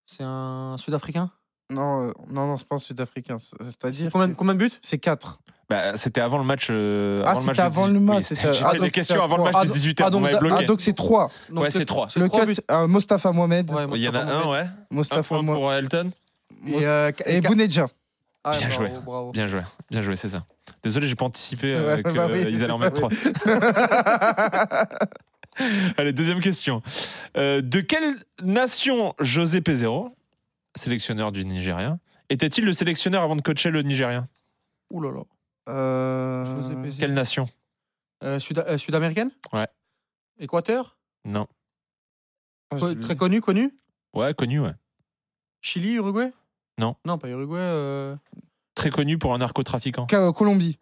C'est 0.04 0.24
un 0.24 0.76
Sud-Africain? 0.78 1.30
Non, 1.70 2.08
euh, 2.08 2.12
non, 2.30 2.46
non, 2.46 2.56
c'est 2.58 2.68
pas 2.68 2.76
un 2.76 2.78
Sud-Africain. 2.78 3.38
C'est- 3.38 3.56
C'est-à-dire, 3.62 4.10
combien, 4.12 4.32
combien 4.34 4.54
de 4.54 4.58
buts? 4.58 4.72
C'est 4.82 4.98
4. 4.98 5.38
Bah, 5.68 5.96
C'était 5.96 6.20
avant 6.22 6.38
le 6.38 6.44
match. 6.44 6.68
euh, 6.70 7.22
Ah, 7.26 7.34
c'était 7.34 7.52
de 7.52 7.60
avant 7.60 7.82
18 7.88 7.94
le 7.94 8.00
match, 8.00 8.22
c'était- 8.24 8.48
ah, 8.64 8.72
des 8.78 8.90
questions 8.90 9.22
avant 9.22 9.36
le 9.36 9.44
match 9.44 9.54
Ah, 9.56 9.66
de 9.66 9.70
18h. 9.70 10.04
ah, 10.06 10.10
donc. 10.10 10.26
Ah, 10.50 10.62
donc 10.64 10.80
c'est 10.80 10.94
3. 10.94 11.30
Donc 11.50 11.64
Ouais, 11.64 11.70
c'est 11.70 11.84
trois. 11.84 12.08
c'est 12.08 12.18
Le 12.20 12.28
trois 12.28 12.40
4, 12.46 12.48
buts. 12.48 12.56
euh, 12.70 12.86
Mostafa 12.86 13.32
Mohamed. 13.32 13.70
Ouais, 13.70 13.84
Il 13.94 14.00
y 14.02 14.08
en 14.08 14.14
a 14.14 14.20
un, 14.22 14.48
ouais. 14.50 14.64
Mostafa 14.90 15.34
Mohamed. 15.42 15.54
pour 15.54 15.72
Elton. 15.72 16.10
Et, 16.66 16.86
euh, 16.86 17.12
Et 17.26 17.40
Bounedja. 17.42 17.86
Ah, 18.44 18.50
Bien 18.52 18.68
bravo, 18.68 18.82
joué. 18.86 18.92
Bravo. 19.04 19.32
Bien 19.32 19.46
joué, 19.46 19.60
bien 19.90 20.00
joué, 20.00 20.16
c'est 20.16 20.28
ça. 20.28 20.44
Désolé, 20.82 21.06
j'ai 21.06 21.14
pas 21.16 21.26
anticipé 21.26 21.74
euh, 21.74 21.96
Ouais, 21.96 22.02
qu'ils 22.02 22.12
bah 22.14 22.28
oui, 22.32 22.40
allaient 22.40 22.70
en 22.70 22.78
mettre 22.78 22.96
ça, 22.96 23.08
trois. 23.08 23.10
Allez, 25.98 26.12
deuxième 26.12 26.40
question. 26.40 26.82
Euh, 27.36 27.60
de 27.60 27.80
quelle 27.80 28.14
nation 28.42 29.14
José 29.18 29.60
Pesero, 29.60 30.14
sélectionneur 30.76 31.32
du 31.32 31.44
Nigeria, 31.44 31.98
était-il 32.30 32.64
le 32.64 32.72
sélectionneur 32.72 33.22
avant 33.22 33.36
de 33.36 33.42
coacher 33.42 33.70
le 33.70 33.82
Nigeria? 33.82 34.26
Ouh 34.90 35.00
là 35.02 35.10
là. 35.10 35.20
Euh. 35.68 36.90
Quelle 36.98 37.14
nation? 37.14 37.48
Euh, 38.24 38.38
Sud- 38.38 38.58
euh, 38.66 38.78
Sud-américaine? 38.78 39.30
Ouais. 39.52 39.68
Équateur? 40.38 40.96
Non. 41.24 41.46
ah, 42.70 42.76
Co- 42.78 42.94
Très 42.94 43.16
connu, 43.16 43.40
connu? 43.40 43.78
Ouais, 44.14 44.34
connu, 44.34 44.60
ouais. 44.60 44.72
Chili, 45.60 45.94
Uruguay? 45.94 46.32
Non. 46.78 46.96
Non, 47.04 47.18
pas 47.18 47.28
Uruguay. 47.28 47.58
euh, 47.60 48.16
Très 48.74 48.90
connu 48.90 49.18
pour 49.18 49.34
un 49.34 49.38
narcotrafiquant. 49.38 50.06
Ca- 50.10 50.32
Colombie. 50.32 50.78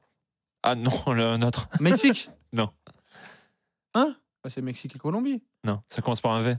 Ah 0.62 0.74
non, 0.74 0.90
le 1.12 1.36
nôtre. 1.36 1.68
Mexique? 1.80 2.30
Non. 2.52 2.70
Hein? 3.94 4.16
Bah, 4.44 4.50
C'est 4.50 4.62
Mexique 4.62 4.94
et 4.96 4.98
Colombie. 4.98 5.42
Non, 5.64 5.82
ça 5.88 6.02
commence 6.02 6.20
par 6.20 6.32
un 6.32 6.40
V. 6.42 6.56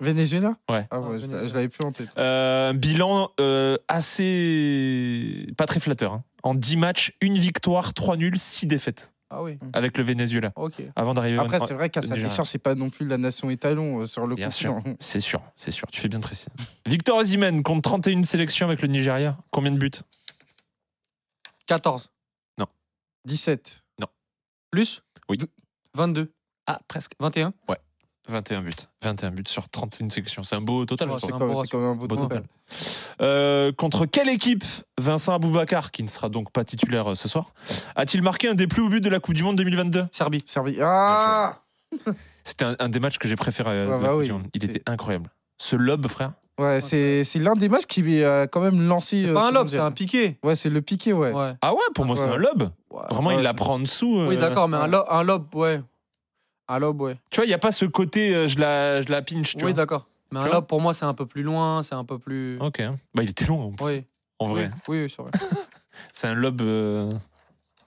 Venezuela? 0.00 0.56
Ouais. 0.70 0.86
Ah 0.90 1.00
ouais, 1.00 1.06
Ah, 1.14 1.18
je 1.18 1.22
Venezuela. 1.26 1.42
l'a- 1.42 1.48
je 1.48 1.54
l'avais 1.54 1.68
plus 1.68 1.84
en 1.84 1.92
tête. 1.92 2.08
Euh, 2.18 2.70
un 2.70 2.74
bilan 2.74 3.30
euh, 3.40 3.76
assez. 3.88 5.46
pas 5.56 5.66
très 5.66 5.80
flatteur. 5.80 6.12
hein. 6.12 6.24
En 6.44 6.54
10 6.54 6.76
matchs, 6.76 7.12
une 7.20 7.36
victoire, 7.36 7.94
3 7.94 8.16
nuls, 8.16 8.38
6 8.38 8.66
défaites 8.66 9.12
Ah 9.30 9.42
oui, 9.42 9.58
avec 9.72 9.98
le 9.98 10.04
Venezuela. 10.04 10.52
ok. 10.56 10.82
Avant 10.94 11.14
d'arriver 11.14 11.38
Après, 11.38 11.60
en- 11.60 11.66
c'est 11.66 11.74
vrai 11.74 11.90
qu'à 11.90 12.00
sa 12.00 12.08
Nigeria. 12.14 12.28
décharge, 12.28 12.48
c'est 12.48 12.58
pas 12.58 12.74
non 12.76 12.90
plus 12.90 13.06
la 13.06 13.18
nation 13.18 13.50
étalon 13.50 14.00
euh, 14.02 14.06
sur 14.06 14.26
le 14.28 14.36
Bien 14.36 14.50
sûr, 14.50 14.74
continent. 14.76 14.96
c'est 15.00 15.20
sûr, 15.20 15.42
c'est 15.56 15.72
sûr. 15.72 15.88
Tu 15.90 16.00
fais 16.00 16.08
bien 16.08 16.20
de 16.20 16.24
préciser. 16.24 16.50
Victor 16.86 17.16
Osimhen 17.18 17.62
compte 17.64 17.82
31 17.82 18.22
sélections 18.22 18.66
avec 18.68 18.80
le 18.82 18.88
Nigeria. 18.88 19.36
Combien 19.50 19.72
de 19.72 19.78
buts? 19.78 19.90
14. 21.66 22.10
17. 23.24 23.82
Plus? 24.70 25.02
Oui. 25.28 25.38
22. 25.94 26.30
Ah, 26.66 26.78
presque. 26.88 27.12
21. 27.20 27.52
21 28.28 28.62
buts. 28.62 28.70
21 29.02 29.30
buts 29.30 29.44
sur 29.46 29.68
31 29.68 30.10
sélections. 30.10 30.42
C'est 30.42 30.56
un 30.56 30.60
beau 30.60 30.84
total. 30.84 31.08
Je 31.08 31.18
C'est 31.18 31.26
c'est 31.26 31.32
comme 31.32 31.42
un 31.84 31.94
beau 31.94 32.06
Beau 32.06 32.16
total. 32.16 32.28
total. 32.28 32.42
Euh, 33.22 33.72
contre 33.72 34.06
quelle 34.06 34.28
équipe 34.28 34.64
Vincent 34.98 35.34
Aboubakar, 35.34 35.90
qui 35.90 36.02
ne 36.02 36.08
sera 36.08 36.28
donc 36.28 36.50
pas 36.52 36.64
titulaire 36.64 37.10
euh, 37.12 37.14
ce 37.14 37.28
soir, 37.28 37.52
a-t-il 37.96 38.22
marqué 38.22 38.48
un 38.48 38.54
des 38.54 38.66
plus 38.66 38.82
hauts 38.82 38.88
buts 38.88 39.00
de 39.00 39.08
la 39.08 39.20
Coupe 39.20 39.34
du 39.34 39.42
Monde 39.42 39.56
2022 39.56 40.06
Serbie. 40.12 40.40
Serbie. 40.46 40.78
Ah 40.82 41.60
C'était 42.44 42.64
un, 42.64 42.76
un 42.78 42.88
des 42.88 43.00
matchs 43.00 43.18
que 43.18 43.28
j'ai 43.28 43.36
préféré. 43.36 43.70
euh, 43.70 43.88
la 43.88 43.98
bah 43.98 44.08
Coupe 44.10 44.18
oui. 44.18 44.26
du 44.26 44.32
Monde. 44.32 44.46
Il 44.54 44.64
était 44.64 44.82
incroyable. 44.86 45.30
Ce 45.58 45.76
lob, 45.76 46.06
frère. 46.08 46.32
Ouais, 46.58 46.80
c'est 46.80 47.22
c'est 47.24 47.38
l'un 47.38 47.54
des 47.54 47.68
matchs 47.68 47.86
qui 47.86 48.24
a 48.24 48.48
quand 48.48 48.60
même 48.60 48.88
lancé. 48.88 49.22
C'est 49.22 49.30
euh, 49.30 49.34
pas 49.34 49.46
un 49.48 49.50
lob, 49.52 49.68
c'est 49.68 49.78
un 49.78 49.92
piqué. 49.92 50.38
Ouais, 50.42 50.56
c'est 50.56 50.70
le 50.70 50.82
piqué, 50.82 51.12
ouais. 51.12 51.32
Ouais. 51.32 51.52
Ah 51.62 51.72
ouais, 51.72 51.78
pour 51.94 52.04
moi, 52.04 52.16
c'est 52.16 52.22
un 52.24 52.36
lob. 52.36 52.70
Ouais. 52.90 53.02
Vraiment, 53.10 53.28
Ouais. 53.28 53.36
il 53.36 53.42
la 53.42 53.54
prend 53.54 53.74
en 53.74 53.78
dessous. 53.78 54.24
Oui, 54.26 54.36
euh, 54.36 54.40
d'accord, 54.40 54.66
mais 54.68 54.76
un 54.76 54.88
lob, 54.88 55.04
un 55.08 55.22
lob, 55.22 55.54
ouais. 55.54 55.80
Un 56.68 56.78
lob, 56.78 57.00
ouais. 57.00 57.18
Tu 57.30 57.36
vois, 57.36 57.44
il 57.46 57.48
n'y 57.48 57.54
a 57.54 57.58
pas 57.58 57.72
ce 57.72 57.84
côté, 57.86 58.34
euh, 58.34 58.46
je, 58.46 58.58
la, 58.58 59.00
je 59.00 59.10
la 59.10 59.22
pinch, 59.22 59.52
tu 59.52 59.56
Oui, 59.56 59.62
vois. 59.62 59.72
d'accord. 59.72 60.06
Mais 60.30 60.38
Tu 60.40 60.44
un 60.44 60.48
vois 60.48 60.54
lob, 60.56 60.66
pour 60.66 60.80
moi, 60.80 60.92
c'est 60.94 61.06
un 61.06 61.14
peu 61.14 61.24
plus 61.26 61.42
loin, 61.42 61.82
c'est 61.82 61.94
un 61.94 62.04
peu 62.04 62.18
plus. 62.18 62.58
Ok. 62.60 62.82
Bah, 63.14 63.22
il 63.22 63.30
était 63.30 63.46
long, 63.46 63.62
en, 63.68 63.72
plus, 63.72 63.84
Oui, 63.86 64.04
en 64.38 64.46
vrai. 64.48 64.70
oui, 64.88 65.02
oui, 65.04 65.10
c'est 65.14 65.22
vrai. 65.22 65.30
C'est 66.12 66.28
un 66.28 66.34
lob. 66.34 66.60
euh, 66.60 67.12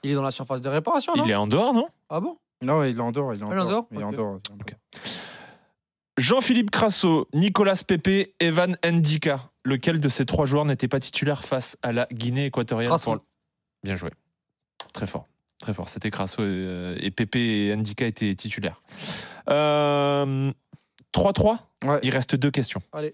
Il 0.04 0.12
est 0.12 0.15
dans 0.15 0.22
la 0.24 0.32
surface 0.32 0.60
de 0.62 0.67
réparation, 0.67 1.13
non 1.15 1.24
Il 1.26 1.32
est 1.32 1.36
en 1.36 1.48
dehors, 1.48 1.74
non? 1.74 1.88
Ah 2.10 2.20
bon? 2.20 2.38
Non, 2.62 2.84
il 2.84 2.98
est 2.98 3.00
en 3.00 3.12
dehors. 3.13 3.34
Il 3.34 3.39
est 3.41 3.44
en 3.44 3.52
Ah, 3.52 3.54
il 3.56 3.58
est 3.60 3.62
en 3.62 3.65
dehors. 3.65 3.88
dehors 4.17 4.39
Il 4.41 4.50
est 4.50 4.54
en 4.54 4.56
Ok. 4.56 4.65
dehors. 4.67 4.80
Jean-Philippe 6.17 6.72
Crasso, 6.72 7.28
Nicolas 7.34 7.82
Pepe, 7.88 8.34
Evan 8.39 8.76
Ndika. 8.86 9.50
Lequel 9.63 10.00
de 10.00 10.10
ces 10.10 10.26
trois 10.26 10.46
joueurs 10.46 10.65
n'était 10.65 10.88
pas 10.88 11.00
titulaire 11.00 11.46
face 11.46 11.78
à 11.84 11.91
la 11.91 12.08
Guinée 12.12 12.46
équatoriale 12.48 12.89
Crasso. 12.89 13.12
pour- 13.13 13.26
Bien 13.84 13.96
joué. 13.96 14.10
Très 14.94 15.08
fort. 15.08 15.28
Très 15.62 15.74
fort. 15.74 15.88
C'était 15.89 16.10
Crasso 16.12 16.41
et, 16.41 16.45
euh, 16.47 16.97
et 17.00 17.12
Pepe 17.12 17.36
et 17.38 17.74
Ndika 17.76 18.06
étaient 18.06 18.34
titulaires. 18.36 18.82
Euh, 19.50 20.52
3-3 21.13 21.58
Ouais. 21.84 22.00
Il 22.04 22.12
reste 22.13 22.36
deux 22.36 22.52
questions. 22.52 22.82
Allez. 22.93 23.13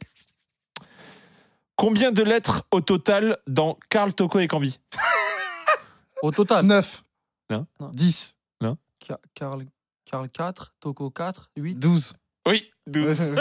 Combien 1.76 2.12
de 2.12 2.24
lettres 2.24 2.64
au 2.72 2.82
total 2.82 3.38
dans 3.48 3.78
Karl 3.90 4.14
Toko 4.14 4.40
et 4.40 4.48
Cambi 4.48 4.80
Au 6.24 6.32
total? 6.32 6.66
9. 6.66 7.04
Non. 7.50 7.66
Non. 7.80 7.90
10. 7.94 8.34
Ca- 9.06 9.20
Karl, 9.36 9.64
Karl 10.06 10.28
4, 10.28 10.74
Toko 10.82 11.10
4, 11.12 11.52
8. 11.56 11.76
12. 11.76 12.14
Oui, 12.48 12.72
12. 12.88 13.22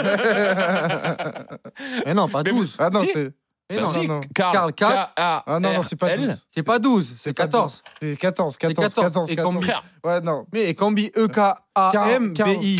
Mais 2.05 2.13
non, 2.13 2.29
pas 2.29 2.43
Mais 2.43 2.51
12. 2.51 2.75
ah 2.79 2.89
non, 2.89 3.01
Si. 3.01 3.09
c'est 3.13 3.33
Mais 3.69 3.75
Bah 3.75 3.81
non, 3.81 3.89
si, 3.89 4.07
non, 4.07 4.15
non. 4.15 4.21
Quatre. 4.33 4.71
K-A-R-L. 4.71 5.11
ah, 5.17 5.59
non, 5.59 5.73
non, 5.73 5.83
c'est 5.83 5.97
pas 5.97 6.15
12. 6.15 6.47
C'est 6.49 6.63
pas 6.63 6.79
12, 6.79 7.15
c'est 7.17 7.33
pas 7.33 7.43
14. 7.43 7.83
C'est 8.01 8.15
14, 8.17 8.53
C'est 8.53 8.59
14, 8.59 8.93
14. 8.95 9.03
14, 9.27 9.29
Et 9.29 9.35
14. 9.35 9.55
Cambi. 9.55 9.67
Ouais, 10.05 10.21
non. 10.21 10.45
Mais 10.53 10.69
et 10.69 10.75
Cambi, 10.75 11.11
E-K-A-M-B-I. 11.17 12.77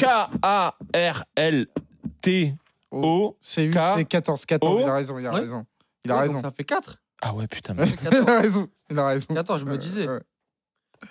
K-A-R-L-T-O. 2.08 3.38
C'est 3.42 3.64
8, 3.64 3.74
K, 3.76 3.80
c'est 3.98 4.06
14, 4.06 4.46
14. 4.46 4.76
O. 4.76 4.80
Il 4.80 4.86
a 4.90 4.94
raison, 4.94 5.20
il 5.20 5.26
a 5.28 5.32
raison. 5.32 5.66
Il 6.06 6.12
a 6.12 6.20
raison. 6.20 6.42
Ça 6.42 6.52
fait 6.52 6.64
4. 6.64 6.98
Ah 7.22 7.34
ouais, 7.34 7.48
putain. 7.48 7.74
il 7.78 7.82
mais- 7.86 7.92
14. 7.98 8.30
a 8.30 8.40
raison. 8.40 8.68
Il 8.90 9.00
a 9.00 9.08
raison. 9.08 9.34
14, 9.34 9.60
je 9.62 9.66
me 9.66 9.78
disais. 9.78 10.08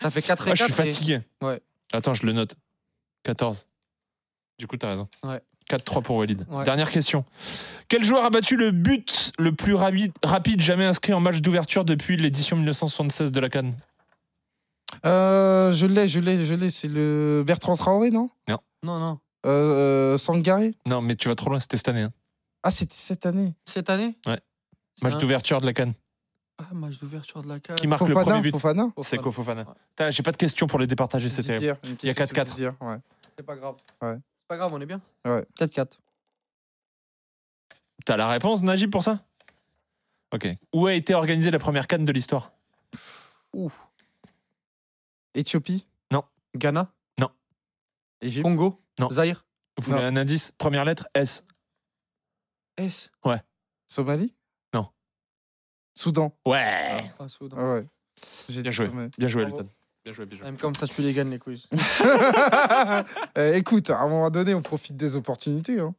Ça 0.00 0.10
fait 0.10 0.22
4 0.22 0.48
et 0.48 0.50
Ah, 0.52 0.54
4. 0.54 0.58
je 0.58 0.64
suis 0.64 0.72
fatigué. 0.72 1.20
Ouais. 1.42 1.60
Attends, 1.92 2.14
je 2.14 2.24
le 2.26 2.32
note. 2.32 2.54
14. 3.24 3.66
Du 4.58 4.66
coup, 4.66 4.76
t'as 4.76 4.88
raison. 4.88 5.08
Ouais. 5.22 5.42
4-3 5.70 6.02
pour 6.02 6.16
Walid. 6.16 6.44
Ouais. 6.50 6.64
Dernière 6.64 6.90
question. 6.90 7.24
Quel 7.88 8.04
joueur 8.04 8.24
a 8.24 8.30
battu 8.30 8.56
le 8.56 8.70
but 8.70 9.32
le 9.38 9.52
plus 9.54 9.74
rapi- 9.74 10.12
rapide 10.24 10.60
jamais 10.60 10.84
inscrit 10.84 11.12
en 11.12 11.20
match 11.20 11.40
d'ouverture 11.40 11.84
depuis 11.84 12.16
l'édition 12.16 12.56
1976 12.56 13.32
de 13.32 13.40
la 13.40 13.48
Cannes? 13.48 13.74
Euh, 15.04 15.72
je 15.72 15.86
l'ai, 15.86 16.08
je 16.08 16.20
l'ai, 16.20 16.44
je 16.44 16.54
l'ai. 16.54 16.70
C'est 16.70 16.88
le 16.88 17.42
Bertrand 17.46 17.76
Traoré, 17.76 18.10
non? 18.10 18.30
Non, 18.82 18.98
non. 19.00 19.18
Euh, 19.46 20.14
euh, 20.14 20.18
Sangaré? 20.18 20.74
Non, 20.86 21.00
mais 21.02 21.16
tu 21.16 21.28
vas 21.28 21.34
trop 21.34 21.50
loin, 21.50 21.58
c'était 21.58 21.76
cette 21.76 21.88
année. 21.88 22.02
hein. 22.02 22.12
Ah, 22.62 22.70
c'était 22.70 22.94
cette 22.96 23.26
année. 23.26 23.54
Cette 23.64 23.90
année? 23.90 24.16
Ouais. 24.26 24.40
Match 25.02 25.18
d'ouverture 25.18 25.60
de 25.60 25.66
la 25.66 25.72
Cannes. 25.72 25.94
Ah, 26.58 26.64
match 26.72 26.98
d'ouverture 26.98 27.42
de 27.42 27.48
la 27.48 27.60
CAN. 27.60 27.74
Qui 27.74 27.86
marque 27.86 28.08
le 28.08 28.14
premier 28.14 28.40
but 28.40 28.52
Fofana 28.52 28.88
C'est 29.02 29.18
Kofofana. 29.18 29.66
Ouais. 30.00 30.10
J'ai 30.10 30.22
pas 30.22 30.32
de 30.32 30.38
questions 30.38 30.66
pour 30.66 30.78
les 30.78 30.86
départager, 30.86 31.28
c'est 31.28 31.42
terrible. 31.42 31.76
Il 32.02 32.06
y 32.06 32.10
a 32.10 32.14
question 32.14 32.34
sur 32.34 32.44
4-4. 32.44 32.48
Didier, 32.48 32.68
ouais. 32.80 32.96
C'est 33.36 33.44
pas 33.44 33.56
grave. 33.56 33.74
Ouais. 34.00 34.16
Pas 34.48 34.56
grave, 34.56 34.72
on 34.72 34.80
est 34.80 34.86
bien 34.86 35.00
Ouais. 35.24 35.44
4-4. 35.58 35.98
T'as 38.04 38.16
la 38.16 38.28
réponse, 38.28 38.62
Najib, 38.62 38.90
pour 38.90 39.02
ça? 39.02 39.24
Ok. 40.32 40.46
Où 40.72 40.86
a 40.86 40.94
été 40.94 41.14
organisée 41.14 41.50
la 41.50 41.58
première 41.58 41.86
Cannes 41.86 42.04
de 42.04 42.12
l'histoire? 42.12 42.52
Éthiopie? 45.34 45.86
Ghana? 46.56 46.92
Égypte? 48.22 48.44
Congo? 48.44 48.82
Non. 48.98 49.10
Zaïre 49.10 49.44
Vous 49.76 49.92
voulez 49.92 50.02
un 50.04 50.16
indice? 50.16 50.52
Première 50.52 50.86
lettre 50.86 51.06
S. 51.14 51.44
S? 52.78 53.10
Somalie? 53.86 54.34
Non. 54.72 54.88
Soudan 55.94 56.34
Ouais. 56.46 57.12
Ah, 57.18 57.28
Soudan. 57.28 57.56
Ah 57.60 57.74
ouais. 57.74 57.86
J'ai 58.48 58.62
Bien 58.62 58.70
dit 58.70 58.74
joué. 58.74 58.86
Somalie. 58.86 59.10
Bien 59.18 59.28
joué, 59.28 59.42
Bravo. 59.44 59.58
Elton. 59.60 59.70
Bien 60.06 60.12
joué, 60.12 60.24
bien 60.26 60.38
joué. 60.38 60.44
Même 60.44 60.56
comme 60.56 60.74
ça, 60.76 60.86
tu 60.86 61.02
les 61.02 61.12
gagnes 61.12 61.30
les 61.30 61.40
quiz. 61.40 61.66
Euh, 63.36 63.54
écoute, 63.54 63.90
à 63.90 63.98
un 63.98 64.08
moment 64.08 64.30
donné, 64.30 64.54
on 64.54 64.62
profite 64.62 64.96
des 64.96 65.16
opportunités. 65.16 65.80
hein. 65.80 65.94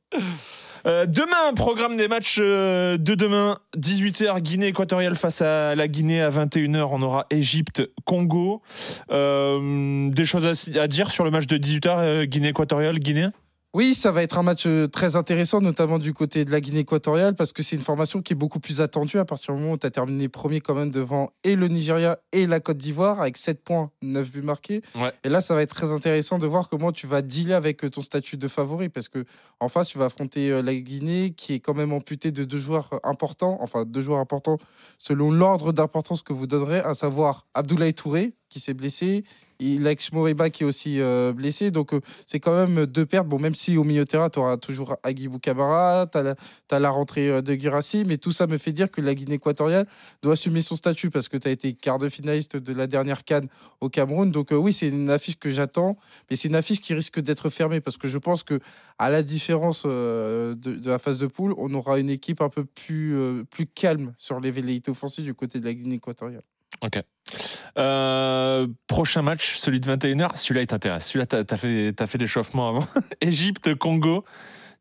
Euh, 0.87 1.05
demain, 1.05 1.53
programme 1.55 1.97
des 1.97 2.07
matchs 2.07 2.39
euh, 2.41 2.97
de 2.97 3.15
demain, 3.15 3.59
18h, 3.77 4.39
Guinée 4.39 4.67
équatoriale 4.67 5.15
face 5.15 5.41
à 5.41 5.75
la 5.75 5.89
Guinée, 5.89 6.21
à 6.21 6.29
21h, 6.29 6.87
on 6.89 7.01
aura 7.01 7.25
Égypte, 7.29 7.83
Congo. 8.05 8.61
Euh, 9.11 10.09
des 10.09 10.25
choses 10.25 10.45
à, 10.45 10.81
à 10.81 10.87
dire 10.87 11.11
sur 11.11 11.25
le 11.25 11.31
match 11.31 11.45
de 11.45 11.57
18h, 11.57 11.87
euh, 11.99 12.25
Guinée 12.25 12.47
équatoriale, 12.49 12.99
Guinée? 12.99 13.27
Oui, 13.77 13.93
ça 13.93 14.11
va 14.11 14.23
être 14.23 14.39
un 14.39 14.41
match 14.41 14.63
euh, 14.65 14.87
très 14.87 15.15
intéressant, 15.15 15.61
notamment 15.61 15.99
du 15.99 16.11
côté 16.11 16.45
de 16.45 16.49
la 16.49 16.61
Guinée 16.61 16.79
équatoriale, 16.79 17.35
parce 17.35 17.53
que 17.53 17.61
c'est 17.61 17.75
une 17.75 17.83
formation 17.83 18.23
qui 18.23 18.33
est 18.33 18.35
beaucoup 18.35 18.59
plus 18.59 18.81
attendue 18.81 19.19
à 19.19 19.25
partir 19.25 19.53
du 19.53 19.61
moment 19.61 19.73
où 19.73 19.77
tu 19.77 19.85
as 19.85 19.91
terminé 19.91 20.29
premier 20.29 20.61
quand 20.61 20.73
même 20.73 20.89
devant 20.89 21.29
et 21.43 21.55
le 21.55 21.67
Nigeria 21.67 22.17
et 22.31 22.47
la 22.47 22.59
Côte 22.59 22.77
d'Ivoire, 22.77 23.21
avec 23.21 23.37
7 23.37 23.63
points, 23.63 23.91
9 24.01 24.31
buts 24.31 24.41
marqués. 24.41 24.81
Ouais. 24.95 25.13
Et 25.23 25.29
là, 25.29 25.41
ça 25.41 25.53
va 25.53 25.61
être 25.61 25.75
très 25.75 25.91
intéressant 25.91 26.39
de 26.39 26.47
voir 26.47 26.69
comment 26.69 26.91
tu 26.91 27.05
vas 27.05 27.21
dealer 27.21 27.53
avec 27.53 27.85
euh, 27.85 27.91
ton 27.91 28.01
statut 28.01 28.35
de 28.35 28.47
favori, 28.47 28.89
parce 28.89 29.09
que 29.09 29.25
en 29.59 29.69
face, 29.69 29.89
tu 29.89 29.99
vas 29.99 30.05
affronter 30.05 30.49
euh, 30.49 30.63
la 30.63 30.73
Guinée, 30.73 31.35
qui 31.37 31.53
est 31.53 31.59
quand 31.59 31.75
même 31.75 31.93
amputée 31.93 32.31
de 32.31 32.45
deux 32.45 32.57
joueurs 32.57 32.99
importants, 33.03 33.59
enfin 33.61 33.85
deux 33.85 34.01
joueurs 34.01 34.21
importants 34.21 34.57
selon 34.97 35.29
l'ordre 35.29 35.71
d'importance 35.71 36.23
que 36.23 36.33
vous 36.33 36.47
donnerez, 36.47 36.79
à 36.79 36.95
savoir 36.95 37.45
Abdoulaye 37.53 37.93
Touré, 37.93 38.33
qui 38.49 38.59
s'est 38.59 38.73
blessé, 38.73 39.23
Lex 39.59 40.11
Moriba, 40.11 40.49
qui 40.49 40.63
est 40.63 40.65
aussi 40.65 41.01
euh, 41.01 41.33
blessé. 41.33 41.71
Donc, 41.71 41.93
euh, 41.93 42.01
c'est 42.25 42.39
quand 42.39 42.53
même 42.53 42.85
deux 42.85 43.05
pertes. 43.05 43.27
Bon, 43.27 43.39
même 43.39 43.55
si 43.55 43.77
au 43.77 43.83
milieu 43.83 44.05
de 44.05 44.09
terrain, 44.09 44.29
tu 44.29 44.39
auras 44.39 44.57
toujours 44.57 44.97
Agibou 45.03 45.39
Camara, 45.39 46.07
tu 46.11 46.17
as, 46.17 46.79
la, 46.79 46.89
rentrée 46.89 47.29
euh, 47.29 47.41
de 47.41 47.53
Girassi, 47.53 48.03
mais 48.05 48.17
tout 48.17 48.31
ça 48.31 48.47
me 48.47 48.57
fait 48.57 48.71
dire 48.71 48.91
que 48.91 49.01
la 49.01 49.15
Guinée 49.15 49.35
équatoriale 49.35 49.87
doit 50.21 50.33
assumer 50.33 50.61
son 50.61 50.75
statut 50.75 51.09
parce 51.09 51.27
que 51.27 51.37
tu 51.37 51.47
as 51.47 51.51
été 51.51 51.73
quart 51.73 51.97
de 51.97 52.09
finaliste 52.09 52.57
de 52.57 52.73
la 52.73 52.87
dernière 52.87 53.23
Cannes 53.23 53.47
au 53.81 53.89
Cameroun. 53.89 54.31
Donc, 54.31 54.49
oui, 54.51 54.73
c'est 54.73 54.89
une 54.89 55.09
affiche 55.09 55.39
que 55.39 55.49
j'attends, 55.49 55.97
mais 56.29 56.35
c'est 56.35 56.47
une 56.47 56.55
affiche 56.55 56.81
qui 56.81 56.93
risque 56.93 57.19
d'être 57.19 57.49
fermée 57.49 57.81
parce 57.81 57.97
que 57.97 58.07
je 58.07 58.17
pense 58.17 58.43
que, 58.43 58.59
à 58.99 59.09
la 59.09 59.23
différence 59.23 59.85
de, 59.85 60.57
la 60.85 60.99
phase 60.99 61.19
de 61.19 61.27
poule, 61.27 61.53
on 61.57 61.73
aura 61.73 61.99
une 61.99 62.09
équipe 62.09 62.41
un 62.41 62.49
peu 62.49 62.65
plus, 62.65 63.45
plus 63.49 63.67
calme 63.67 64.13
sur 64.17 64.39
les 64.39 64.51
velléités 64.51 64.91
offensives 64.91 65.25
du 65.25 65.33
côté 65.33 65.59
de 65.59 65.65
la 65.65 65.73
Guinée 65.73 65.95
équatoriale. 65.95 66.43
Ok. 66.81 67.01
Euh, 67.77 68.67
prochain 68.87 69.21
match, 69.21 69.57
celui 69.57 69.79
de 69.79 69.89
21h, 69.89 70.35
celui-là 70.35 70.61
il 70.61 70.67
t'intéresse. 70.67 71.07
Celui-là, 71.07 71.25
t'as 71.25 71.55
as 71.55 72.07
fait, 72.07 72.17
l'échauffement 72.17 72.69
avant. 72.69 72.87
Égypte, 73.21 73.75
Congo. 73.75 74.23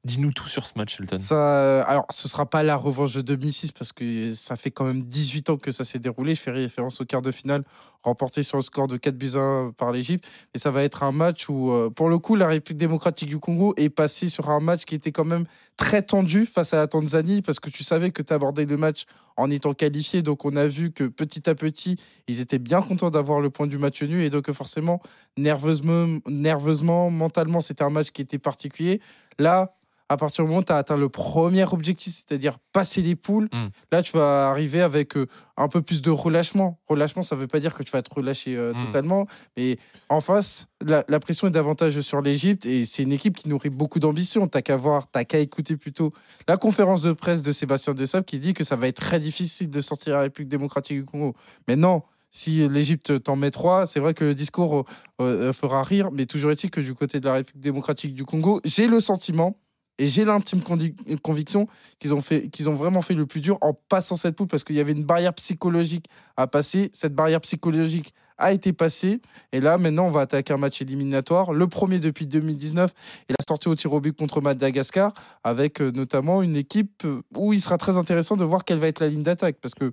Dis-nous 0.05 0.31
tout 0.31 0.47
sur 0.47 0.67
ce 0.67 0.75
match, 0.77 1.01
Elton. 1.01 1.19
Ça, 1.19 1.83
alors, 1.83 2.07
ce 2.11 2.29
sera 2.29 2.49
pas 2.49 2.63
la 2.63 2.77
revanche 2.77 3.13
de 3.15 3.23
2006 3.23 3.73
parce 3.73 3.91
que 3.91 4.33
ça 4.35 4.55
fait 4.55 4.71
quand 4.71 4.85
même 4.85 5.03
18 5.03 5.51
ans 5.51 5.57
que 5.57 5.73
ça 5.73 5.85
s'est 5.85 5.99
déroulé. 5.99 6.37
Je 6.37 6.43
fais 6.43 6.53
référence 6.53 7.01
au 7.01 7.05
quart 7.05 7.23
de 7.23 7.33
finale 7.33 7.65
remporté 8.05 8.45
sur 8.45 8.57
le 8.57 8.63
score 8.63 8.87
de 8.87 8.99
4 8.99 9.17
buts 9.17 9.33
à 9.35 9.39
1 9.41 9.73
par 9.73 9.91
l'Égypte. 9.91 10.25
Et 10.55 10.59
ça 10.59 10.71
va 10.71 10.85
être 10.85 11.03
un 11.03 11.11
match 11.11 11.49
où, 11.49 11.73
euh, 11.73 11.91
pour 11.91 12.09
le 12.09 12.19
coup, 12.19 12.37
la 12.37 12.47
République 12.47 12.79
démocratique 12.79 13.29
du 13.29 13.41
Congo 13.41 13.75
est 13.77 13.89
passée 13.89 14.29
sur 14.29 14.49
un 14.49 14.61
match 14.61 14.85
qui 14.85 14.95
était 14.95 15.11
quand 15.11 15.25
même 15.25 15.45
très 15.77 16.03
tendu 16.03 16.47
face 16.47 16.73
à 16.73 16.79
la 16.79 16.87
Tanzanie 16.87 17.43
parce 17.43 17.61
que 17.61 17.71
tu 17.71 17.85
savais 17.85 18.11
que 18.11 18.23
tu 18.23 18.33
abordais 18.33 18.65
le 18.65 18.77
match 18.77 19.05
en 19.37 19.51
étant 19.51 19.75
qualifié. 19.75 20.23
Donc, 20.23 20.45
on 20.45 20.57
a 20.57 20.67
vu 20.67 20.91
que 20.91 21.05
petit 21.05 21.49
à 21.49 21.55
petit, 21.55 21.97
ils 22.29 22.41
étaient 22.41 22.59
bien 22.59 22.83
contents 22.83 23.11
d'avoir 23.11 23.41
le 23.41 23.51
point 23.51 23.67
du 23.67 23.79
match 23.79 24.03
nul. 24.03 24.23
Et 24.23 24.31
donc, 24.31 24.51
forcément, 24.53 25.01
nerveusement, 25.37 26.19
nerveusement 26.27 27.11
mentalement, 27.11 27.61
c'était 27.61 27.85
un 27.85 27.91
match 27.91 28.11
qui 28.11 28.23
était 28.23 28.39
particulier. 28.39 29.01
Là, 29.39 29.77
à 30.09 30.17
partir 30.17 30.45
du 30.45 30.49
moment 30.49 30.61
où 30.61 30.65
tu 30.65 30.73
as 30.73 30.77
atteint 30.77 30.97
le 30.97 31.09
premier 31.09 31.65
objectif, 31.65 32.13
c'est-à-dire 32.13 32.59
passer 32.73 33.03
les 33.03 33.17
poules, 33.17 33.49
Mm. 33.53 33.67
là, 33.93 34.03
tu 34.03 34.17
vas 34.17 34.49
arriver 34.49 34.81
avec 34.81 35.17
euh, 35.17 35.27
un 35.57 35.69
peu 35.69 35.83
plus 35.83 36.01
de 36.03 36.11
relâchement. 36.11 36.79
Relâchement, 36.89 37.23
ça 37.25 37.35
ne 37.35 37.41
veut 37.41 37.47
pas 37.49 37.59
dire 37.61 37.75
que 37.75 37.83
tu 37.83 37.91
vas 37.91 38.03
te 38.03 38.15
relâcher 38.15 38.57
euh, 38.57 38.73
Mm. 38.73 38.87
totalement, 38.87 39.27
mais 39.57 39.79
en 40.09 40.21
face, 40.21 40.67
la, 40.81 41.05
la 41.09 41.19
pression 41.19 41.49
est 41.49 41.51
davantage 41.51 42.01
sur 42.03 42.21
l'Égypte 42.23 42.67
et 42.67 42.85
c'est 42.85 43.03
une 43.03 43.13
équipe 43.13 43.37
qui 43.37 43.49
nourrit 43.49 43.71
beaucoup 43.71 43.99
d'ambition. 43.99 44.47
Tu 44.49 44.63
qu'à 44.63 44.77
voir, 44.77 45.09
tu 45.11 45.25
qu'à 45.25 45.39
écouter 45.39 45.77
plutôt 45.77 46.13
la 46.47 46.57
conférence 46.57 47.03
de 47.03 47.13
presse 47.13 47.43
de 47.43 47.51
Sébastien 47.53 47.95
Dessab 47.95 48.25
qui 48.25 48.39
dit 48.39 48.55
que 48.55 48.63
ça 48.65 48.77
va 48.77 48.87
être 48.89 49.01
très 49.01 49.19
difficile 49.19 49.71
de 49.71 49.81
sortir 49.81 50.15
la 50.15 50.21
République 50.23 50.49
démocratique 50.51 50.99
du 50.99 51.05
Congo. 51.05 51.35
Mais 51.67 51.75
non, 51.77 52.03
si 52.31 52.69
l'Égypte 52.69 53.23
t'en 53.23 53.35
met 53.35 53.51
trois, 53.51 53.87
c'est 53.87 53.99
vrai 53.99 54.13
que 54.15 54.25
le 54.25 54.35
discours 54.35 54.81
euh, 55.21 55.49
euh, 55.49 55.53
fera 55.53 55.83
rire, 55.83 56.11
mais 56.13 56.27
toujours 56.27 56.51
est-il 56.53 56.71
que 56.71 56.81
du 56.81 56.95
côté 56.95 57.19
de 57.19 57.25
la 57.27 57.35
République 57.35 57.63
démocratique 57.63 58.15
du 58.15 58.25
Congo, 58.25 58.61
j'ai 58.65 58.87
le 58.89 59.01
sentiment 59.01 59.57
et 59.99 60.09
j'ai 60.09 60.25
l'intime 60.25 60.61
convi- 60.61 60.95
conviction 61.21 61.69
qu'ils 61.99 62.13
ont, 62.13 62.19
ont 62.21 62.75
vraiment 62.75 63.03
fait 63.03 63.15
le 63.15 63.27
plus 63.27 63.41
dur 63.41 63.59
en 63.61 63.73
passant 63.73 64.17
cette 64.17 64.37
poule 64.37 64.47
parce 64.47 64.65
qu'il 64.65 64.77
y 64.77 64.81
avait 64.81 64.93
une 64.93 65.05
barrière 65.05 65.35
psychologique 65.35 66.07
à 66.37 66.47
passer. 66.47 66.91
Cette 66.93 67.15
barrière 67.15 67.41
psychologique 67.41 68.15
a 68.39 68.53
été 68.53 68.73
passée. 68.73 69.21
Et 69.53 69.61
là, 69.61 69.79
maintenant, 69.79 70.07
on 70.07 70.11
va 70.11 70.21
attaquer 70.21 70.53
un 70.53 70.59
match 70.59 70.83
éliminatoire. 70.83 71.53
Le 71.53 71.67
premier 71.67 71.99
depuis 71.99 72.27
2019 72.27 72.93
et 73.29 73.33
la 73.33 73.45
sortie 73.49 73.69
au 73.69 73.75
tir 73.75 73.93
au 73.93 74.01
but 74.01 74.13
contre 74.17 74.41
Madagascar 74.41 75.15
avec 75.43 75.81
euh, 75.81 75.91
notamment 75.91 76.43
une 76.43 76.57
équipe 76.57 77.05
euh, 77.05 77.23
où 77.35 77.53
il 77.53 77.61
sera 77.61 77.79
très 77.79 77.97
intéressant 77.97 78.37
de 78.37 78.45
voir 78.45 78.65
quelle 78.65 78.79
va 78.79 78.89
être 78.89 79.01
la 79.01 79.09
ligne 79.09 79.23
d'attaque 79.23 79.57
parce 79.61 79.75
que 79.75 79.93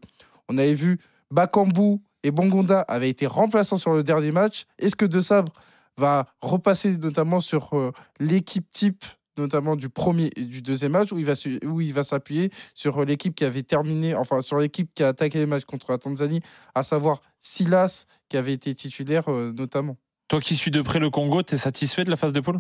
on 0.50 0.58
avait 0.58 0.74
vu 0.74 1.00
Bakambu 1.32 2.02
et 2.24 2.32
Bongonda 2.32 2.82
avaient 2.82 3.10
été 3.10 3.28
remplaçants 3.28 3.78
sur 3.78 3.94
le 3.94 4.04
dernier 4.04 4.32
match. 4.32 4.66
Est-ce 4.78 4.96
que 4.96 5.06
De 5.06 5.22
Sabre 5.22 5.54
va 5.98 6.28
repasser 6.42 6.98
notamment 6.98 7.40
sur 7.40 7.74
euh, 7.74 7.92
l'équipe 8.20 8.70
type 8.72 9.06
notamment 9.38 9.76
du 9.76 9.90
premier 9.90 10.30
et 10.36 10.44
du 10.44 10.62
deuxième 10.62 10.92
match 10.92 11.12
où 11.12 11.20
il 11.20 11.26
va 11.26 11.36
su- 11.36 11.60
où 11.66 11.82
il 11.82 11.94
va 11.94 12.04
s'appuyer 12.04 12.52
sur 12.76 13.00
euh, 13.00 13.06
l'équipe 13.06 13.34
qui 13.34 13.46
avait 13.46 13.64
terminé 13.64 14.14
enfin 14.16 14.42
sur 14.42 14.58
l'équipe 14.60 14.92
qui 14.94 15.04
a 15.04 15.08
attaqué 15.10 15.40
les 15.40 15.46
matchs 15.46 15.66
contre 15.66 15.92
la 15.92 15.98
Tanzanie 15.98 16.42
à 16.76 16.84
savoir 16.84 17.22
Silas 17.42 18.06
qui 18.30 18.38
avait 18.38 18.54
été 18.54 18.76
titulaire 18.76 19.30
euh, 19.30 19.52
notamment. 19.52 19.98
Toi 20.28 20.40
qui 20.40 20.56
suis 20.56 20.72
de 20.72 20.82
près 20.82 21.00
le 21.00 21.10
Congo, 21.10 21.42
t'es 21.42 21.58
satisfait 21.58 22.04
de 22.04 22.10
la 22.10 22.16
phase 22.16 22.34
de 22.34 22.40
poule? 22.40 22.60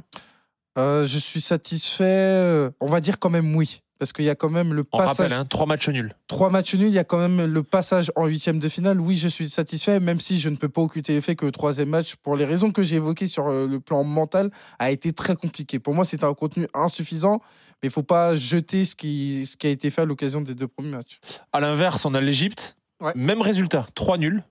Euh, 0.79 1.05
je 1.05 1.19
suis 1.19 1.41
satisfait 1.41 2.69
on 2.81 2.87
va 2.87 2.99
dire 2.99 3.19
quand 3.19 3.29
même 3.29 3.55
oui 3.55 3.82
parce 3.99 4.11
qu'il 4.11 4.25
y 4.25 4.29
a 4.29 4.35
quand 4.35 4.49
même 4.49 4.73
le 4.73 4.83
On 4.91 4.97
passage 4.97 5.17
rappelle, 5.17 5.33
hein, 5.33 5.45
trois 5.45 5.65
matchs 5.65 5.87
nuls. 5.89 6.15
trois 6.27 6.49
matchs 6.49 6.75
nuls, 6.75 6.87
il 6.87 6.93
y 6.93 6.99
a 6.99 7.03
quand 7.03 7.19
même 7.19 7.45
le 7.45 7.63
passage 7.63 8.11
en 8.15 8.25
huitième 8.25 8.59
de 8.59 8.67
finale. 8.67 8.99
Oui, 8.99 9.15
je 9.15 9.27
suis 9.27 9.49
satisfait, 9.49 9.99
même 9.99 10.19
si 10.19 10.39
je 10.39 10.49
ne 10.49 10.55
peux 10.55 10.69
pas 10.69 10.81
occulter 10.81 11.15
le 11.15 11.21
fait 11.21 11.35
que 11.35 11.45
le 11.45 11.51
troisième 11.51 11.89
match, 11.89 12.15
pour 12.15 12.35
les 12.35 12.45
raisons 12.45 12.71
que 12.71 12.83
j'ai 12.83 12.97
évoquées 12.97 13.27
sur 13.27 13.47
euh, 13.47 13.67
le 13.67 13.79
plan 13.79 14.03
mental, 14.03 14.51
a 14.79 14.91
été 14.91 15.13
très 15.13 15.35
compliqué. 15.35 15.79
Pour 15.79 15.93
moi, 15.93 16.05
c'est 16.05 16.23
un 16.23 16.33
contenu 16.33 16.67
insuffisant, 16.73 17.41
mais 17.81 17.89
il 17.89 17.91
faut 17.91 18.03
pas 18.03 18.35
jeter 18.35 18.85
ce 18.85 18.95
qui, 18.95 19.45
ce 19.45 19.55
qui 19.57 19.67
a 19.67 19.69
été 19.69 19.89
fait 19.89 20.01
à 20.01 20.05
l'occasion 20.05 20.41
des 20.41 20.55
deux 20.55 20.67
premiers 20.67 20.89
matchs. 20.91 21.19
À 21.51 21.59
l'inverse, 21.59 22.05
on 22.05 22.13
a 22.13 22.21
l'Égypte. 22.21 22.77
Ouais. 22.99 23.13
Même 23.15 23.41
résultat, 23.41 23.85
trois 23.95 24.17
nuls. 24.17 24.43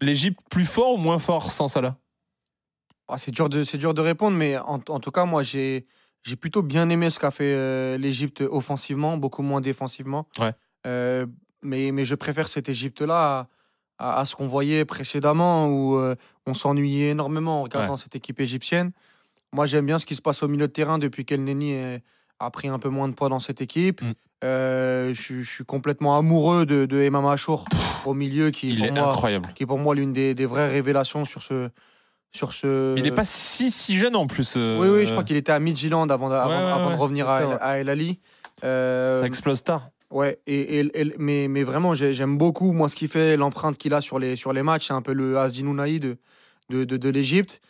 L'Égypte 0.00 0.38
plus 0.50 0.66
fort 0.66 0.94
ou 0.94 0.98
moins 0.98 1.18
fort 1.18 1.50
sans 1.50 1.68
Salah? 1.68 1.96
Ah, 3.08 3.18
c'est 3.18 3.30
dur 3.30 3.48
de 3.48 3.62
c'est 3.62 3.78
dur 3.78 3.94
de 3.94 4.00
répondre, 4.00 4.36
mais 4.36 4.58
en, 4.58 4.80
en 4.88 5.00
tout 5.00 5.10
cas, 5.12 5.24
moi, 5.24 5.42
j'ai 5.42 5.86
j'ai 6.26 6.36
plutôt 6.36 6.62
bien 6.62 6.88
aimé 6.90 7.10
ce 7.10 7.18
qu'a 7.18 7.30
fait 7.30 7.52
euh, 7.54 7.96
l'Égypte 7.98 8.40
offensivement, 8.42 9.16
beaucoup 9.16 9.42
moins 9.42 9.60
défensivement. 9.60 10.26
Ouais. 10.38 10.52
Euh, 10.86 11.26
mais, 11.62 11.90
mais 11.92 12.04
je 12.04 12.14
préfère 12.14 12.48
cette 12.48 12.68
Égypte-là 12.68 13.48
à, 13.98 14.08
à- 14.08 14.20
à 14.20 14.24
ce 14.26 14.34
qu'on 14.36 14.46
voyait 14.46 14.84
précédemment 14.84 15.66
où 15.68 15.96
euh, 15.96 16.14
on 16.46 16.54
s'ennuyait 16.54 17.10
énormément 17.10 17.60
en 17.60 17.62
regardant 17.62 17.96
cette 17.96 18.14
équipe 18.16 18.40
égyptienne. 18.40 18.92
Moi, 19.52 19.66
j'aime 19.66 19.86
bien 19.86 19.98
ce 19.98 20.06
qui 20.06 20.14
se 20.16 20.22
passe 20.22 20.42
au 20.42 20.48
milieu 20.48 20.66
de 20.68 20.72
terrain 20.72 20.98
depuis 20.98 21.24
qu'El 21.24 21.44
Neni 21.44 21.72
est- 21.72 22.02
a 22.40 22.50
pris 22.50 22.68
un 22.68 22.78
peu 22.78 22.88
moins 22.90 23.08
de 23.08 23.14
poids 23.14 23.28
dans 23.30 23.40
cette 23.40 23.60
équipe. 23.62 24.02
Mm. 24.02 24.12
Euh, 24.44 25.14
je, 25.14 25.20
suis- 25.22 25.42
je 25.44 25.50
suis 25.50 25.64
complètement 25.64 26.18
amoureux 26.18 26.66
de, 26.66 26.84
de 26.84 26.98
Emma 27.00 27.20
Machour 27.22 27.64
au 28.04 28.12
milieu, 28.12 28.50
qui, 28.50 28.68
Il 28.70 28.78
pour 28.78 28.86
est 28.86 28.90
moi, 28.90 29.10
incroyable. 29.12 29.48
qui 29.54 29.62
est 29.62 29.66
pour 29.66 29.78
moi 29.78 29.94
l'une 29.94 30.12
des, 30.12 30.34
des 30.34 30.44
vraies 30.46 30.68
révélations 30.70 31.24
sur 31.24 31.40
ce. 31.42 31.70
Sur 32.32 32.52
ce... 32.52 32.94
Il 32.96 33.02
n'est 33.04 33.12
pas 33.12 33.24
si 33.24 33.70
si 33.70 33.96
jeune 33.96 34.14
en 34.16 34.26
plus. 34.26 34.54
euh, 34.56 34.78
Oui, 34.78 34.88
oui, 34.88 35.06
je 35.06 35.12
crois 35.12 35.24
qu'il 35.24 35.36
était 35.36 35.52
à 35.52 35.58
Midtjylland 35.58 36.08
avant, 36.10 36.28
d'a- 36.28 36.42
avant, 36.42 36.50
Ouais, 36.50 36.64
ouais, 36.64 36.70
avant 36.70 36.90
de 36.90 36.96
revenir 36.96 37.30
à, 37.30 37.40
El- 37.42 37.48
ouais. 37.48 37.56
à 37.60 37.78
El 37.78 37.88
Ali. 37.88 38.18
Euh, 38.64 39.20
Ça 39.20 39.26
explose 39.26 39.62
tard. 39.62 39.88
ouais, 40.10 40.38
et, 40.46 40.80
et- 40.80 41.00
et- 41.00 41.14
mais, 41.18 41.48
mais 41.48 41.62
vraiment, 41.62 41.94
j'ai- 41.94 42.12
j'aime 42.12 42.36
beaucoup 42.36 42.72
moi 42.72 42.88
ce 42.88 42.96
qu'il 42.96 43.08
fait, 43.08 43.36
l'empreinte 43.36 43.76
qu'il 43.78 43.94
a 43.94 44.00
sur 44.00 44.18
les, 44.18 44.36
sur 44.36 44.52
les 44.52 44.62
matchs. 44.62 44.88
C'est 44.88 44.92
un 44.94 45.02
peu 45.02 45.12
le 45.14 45.38
Asdin 45.38 45.66
Ounahi 45.66 45.98
de, 46.00 46.16
de, 46.70 46.84
de, 46.84 46.96
de 46.96 47.08
l'Égypte. 47.08 47.60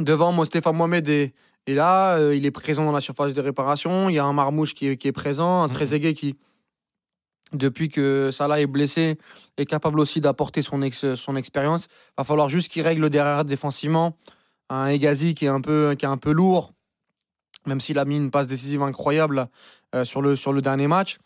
Devant, 0.00 0.32
moi, 0.32 0.46
Stéphane 0.46 0.74
Mohamed 0.76 1.08
est, 1.08 1.32
là, 1.68 2.16
euh, 2.16 2.34
il 2.34 2.46
est 2.46 2.50
présent 2.50 2.84
dans 2.84 2.92
la 2.92 3.00
surface 3.00 3.34
de 3.34 3.40
réparation. 3.40 4.08
Il 4.08 4.14
y 4.14 4.18
a 4.18 4.24
un 4.24 4.32
Marmouche 4.32 4.74
qui 4.74 4.86
est, 4.88 4.96
qui 4.96 5.08
est 5.08 5.12
présent, 5.12 5.62
un 5.62 5.68
Mhm. 5.68 5.74
Trezeguet 5.74 6.14
qui, 6.14 6.36
depuis 7.52 7.88
que 7.88 8.30
Salah 8.32 8.60
est 8.60 8.66
blessé, 8.66 9.18
est 9.56 9.66
capable 9.66 10.00
aussi 10.00 10.20
d'apporter 10.20 10.62
son, 10.62 10.82
ex- 10.82 11.14
son 11.14 11.36
expérience. 11.36 11.88
va 12.16 12.24
falloir 12.24 12.48
juste 12.48 12.70
qu'il 12.70 12.82
règle 12.82 13.10
derrière 13.10 13.44
défensivement. 13.44 14.16
Un 14.70 14.86
Egazi 14.86 15.34
qui 15.34 15.44
est 15.44 15.48
un 15.48 15.60
peu, 15.60 15.94
qui 15.98 16.04
est 16.04 16.08
un 16.08 16.16
peu 16.16 16.32
lourd, 16.32 16.72
même 17.66 17.80
s'il 17.80 17.98
a 17.98 18.04
mis 18.04 18.16
une 18.16 18.30
passe 18.30 18.46
décisive 18.46 18.82
incroyable 18.82 19.48
euh, 19.94 20.04
sur, 20.04 20.22
le, 20.22 20.34
sur 20.36 20.52
le 20.52 20.62
dernier 20.62 20.86
match. 20.88 21.18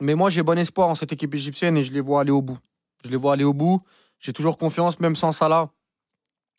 Mais 0.00 0.14
moi, 0.14 0.30
j'ai 0.30 0.42
bon 0.42 0.58
espoir 0.58 0.88
en 0.88 0.94
cette 0.94 1.12
équipe 1.12 1.34
égyptienne 1.34 1.76
et 1.76 1.84
je 1.84 1.92
les 1.92 2.00
vois 2.00 2.20
aller 2.20 2.30
au 2.30 2.42
bout. 2.42 2.58
Je 3.04 3.10
les 3.10 3.16
vois 3.16 3.32
aller 3.32 3.44
au 3.44 3.54
bout. 3.54 3.82
J'ai 4.20 4.32
toujours 4.32 4.56
confiance, 4.58 5.00
même 5.00 5.16
sans 5.16 5.32
Salah. 5.32 5.70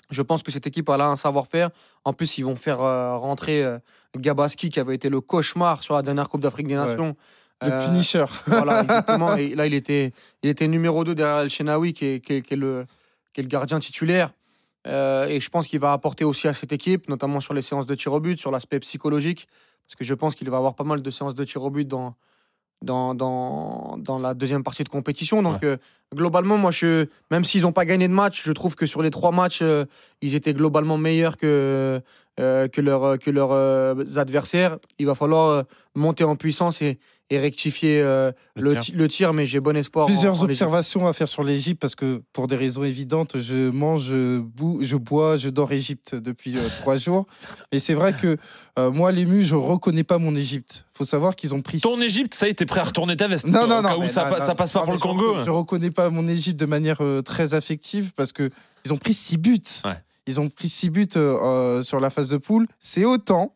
Je 0.10 0.22
pense 0.22 0.42
que 0.44 0.52
cette 0.52 0.66
équipe 0.68 0.90
a 0.90 0.96
un 1.06 1.16
savoir-faire. 1.16 1.70
En 2.06 2.14
plus, 2.14 2.38
ils 2.38 2.44
vont 2.44 2.56
faire 2.56 2.82
euh, 2.82 3.18
rentrer 3.18 3.64
euh, 3.64 3.78
Gabaski, 4.16 4.70
qui 4.70 4.80
avait 4.80 4.96
été 4.96 5.10
le 5.10 5.20
cauchemar 5.22 5.84
sur 5.84 5.96
la 5.96 6.02
dernière 6.02 6.30
Coupe 6.30 6.42
d'Afrique 6.42 6.68
des 6.68 6.78
Ouais. 6.78 7.14
Le 7.62 7.72
Euh, 7.72 7.88
Punisher. 7.88 8.26
voilà, 8.48 8.82
exactement. 8.84 9.36
Et 9.36 9.56
là, 9.56 9.66
il 9.68 9.74
était, 9.74 10.14
il 10.44 10.50
était 10.50 10.68
numéro 10.68 11.04
2 11.04 11.16
derrière 11.16 11.40
El 11.40 11.50
Shenaoui, 11.50 11.94
qui 11.94 12.06
est, 12.06 12.20
qui 12.20 12.34
est- 12.34 12.42
qui 12.42 12.54
est 12.54 12.58
le, 12.58 12.86
qui 13.34 13.42
est 13.42 13.44
le 13.44 13.50
gardien 13.50 13.80
titulaire. 13.80 14.32
Euh, 14.88 15.28
et 15.28 15.40
je 15.40 15.50
pense 15.50 15.68
qu'il 15.68 15.80
va 15.80 15.92
apporter 15.92 16.24
aussi 16.24 16.48
à 16.48 16.54
cette 16.54 16.72
équipe, 16.72 17.10
notamment 17.10 17.40
sur 17.42 17.54
les 17.54 17.62
séances 17.62 17.86
de 17.88 17.96
tir 17.96 18.14
au 18.14 18.20
but, 18.20 18.40
sur 18.40 18.52
l'aspect 18.52 18.80
psychologique, 18.80 19.48
parce 19.88 19.96
que 19.96 20.04
je 20.06 20.14
pense 20.14 20.34
qu'il 20.36 20.50
va 20.50 20.58
avoir 20.58 20.76
pas 20.76 20.84
mal 20.86 21.02
de 21.02 21.10
séances 21.12 21.36
de 21.36 21.44
tir 21.44 21.62
au 21.64 21.70
but 21.70 21.86
dans, 21.88 22.14
dans, 22.84 23.14
dans, 23.16 23.98
dans 23.98 24.20
la 24.20 24.34
deuxième 24.34 24.64
partie 24.64 24.84
de 24.84 24.90
compétition. 24.90 25.42
Donc, 25.42 25.64
euh, 25.64 25.78
globalement, 26.16 26.58
moi, 26.58 26.72
je, 26.72 27.08
même 27.32 27.44
s'ils 27.44 27.64
n'ont 27.64 27.74
pas 27.74 27.86
gagné 27.86 28.08
de 28.08 28.14
match, 28.14 28.44
je 28.46 28.52
trouve 28.54 28.76
que 28.76 28.86
sur 28.86 29.02
les 29.02 29.10
trois 29.10 29.32
matchs, 29.32 29.60
euh, 29.62 29.86
ils 30.22 30.36
étaient 30.36 30.54
globalement 30.54 30.98
meilleurs 30.98 31.36
que, 31.38 32.02
que, 32.38 32.82
leurs 32.82 33.18
que 33.20 33.32
leurs 33.32 34.18
adversaires. 34.18 34.78
Il 35.00 35.08
va 35.08 35.16
falloir 35.16 35.66
monter 35.96 36.24
en 36.24 36.36
puissance 36.36 36.82
et, 36.82 36.98
et 37.30 37.40
rectifier 37.40 38.00
euh, 38.02 38.32
Le 38.56 38.62
le, 38.64 38.72
tir. 38.74 38.82
ti- 38.82 38.92
le 38.94 39.08
tir, 39.10 39.34
mais 39.34 39.46
j'ai 39.46 39.60
bon 39.60 39.76
espoir. 39.76 40.06
Plusieurs 40.06 40.42
en 40.42 40.46
observations 40.46 41.08
à 41.08 41.14
faire 41.14 41.28
sur 41.28 41.44
l'Égypte 41.44 41.82
parce 41.82 41.94
que 41.96 42.22
pour 42.32 42.48
des 42.48 42.56
raisons 42.56 42.84
évidentes, 42.84 43.40
je 43.42 43.70
mange, 43.70 44.04
je, 44.06 44.40
bou- 44.40 44.80
je 44.82 44.96
bois, 44.96 45.36
je 45.38 45.50
dors 45.50 45.72
Égypte 45.72 46.16
depuis 46.16 46.58
euh, 46.58 46.62
trois 46.80 46.96
jours. 46.96 47.26
Et 47.74 47.80
c'est 47.80 47.94
vrai 47.96 48.14
que 48.14 48.38
euh, 48.80 48.92
moi, 48.92 49.12
l'ému, 49.12 49.44
je 49.44 49.56
reconnais 49.56 50.06
pas 50.06 50.20
mon 50.20 50.36
Égypte. 50.38 50.86
faut 50.94 51.04
savoir 51.04 51.36
qu'ils 51.36 51.54
ont 51.54 51.62
pris. 51.62 51.80
Ton 51.82 52.00
Égypte, 52.02 52.34
ça 52.34 52.48
y 52.48 52.52
est, 52.52 52.54
t'es 52.54 52.66
prêt 52.66 52.80
à 52.80 52.86
retourner 52.86 53.18
ta 53.18 53.28
veste. 53.28 53.46
Non, 53.46 53.64
au 53.64 53.68
non, 53.68 53.82
cas 53.82 53.96
non. 53.98 54.06
où 54.06 54.08
ça, 54.08 54.24
non, 54.24 54.30
pa- 54.32 54.40
non, 54.40 54.46
ça 54.46 54.56
passe 54.56 54.72
pas 54.72 54.80
non, 54.80 54.86
pour 54.86 54.94
le 54.94 55.00
je 55.00 55.04
Congo. 55.04 55.28
reconnais- 55.28 55.46
Je 55.46 55.50
reconnais 55.50 55.92
pas 55.92 56.10
mon 56.10 56.28
Égypte 56.30 56.58
de 56.60 56.66
manière 56.66 57.02
euh, 57.02 57.22
très 57.22 57.54
affective 57.54 58.14
parce 58.16 58.32
que 58.32 58.50
ils 58.86 58.94
ont 58.94 58.98
pris 58.98 59.14
six 59.14 59.38
buts. 59.38 59.60
Ouais. 59.84 60.02
Ils 60.28 60.40
ont 60.40 60.48
pris 60.50 60.70
six 60.70 60.90
buts 60.90 61.08
sur 61.84 62.00
la 62.00 62.10
phase 62.10 62.30
de 62.30 62.38
poule. 62.38 62.68
C'est 62.80 63.06
autant 63.06 63.56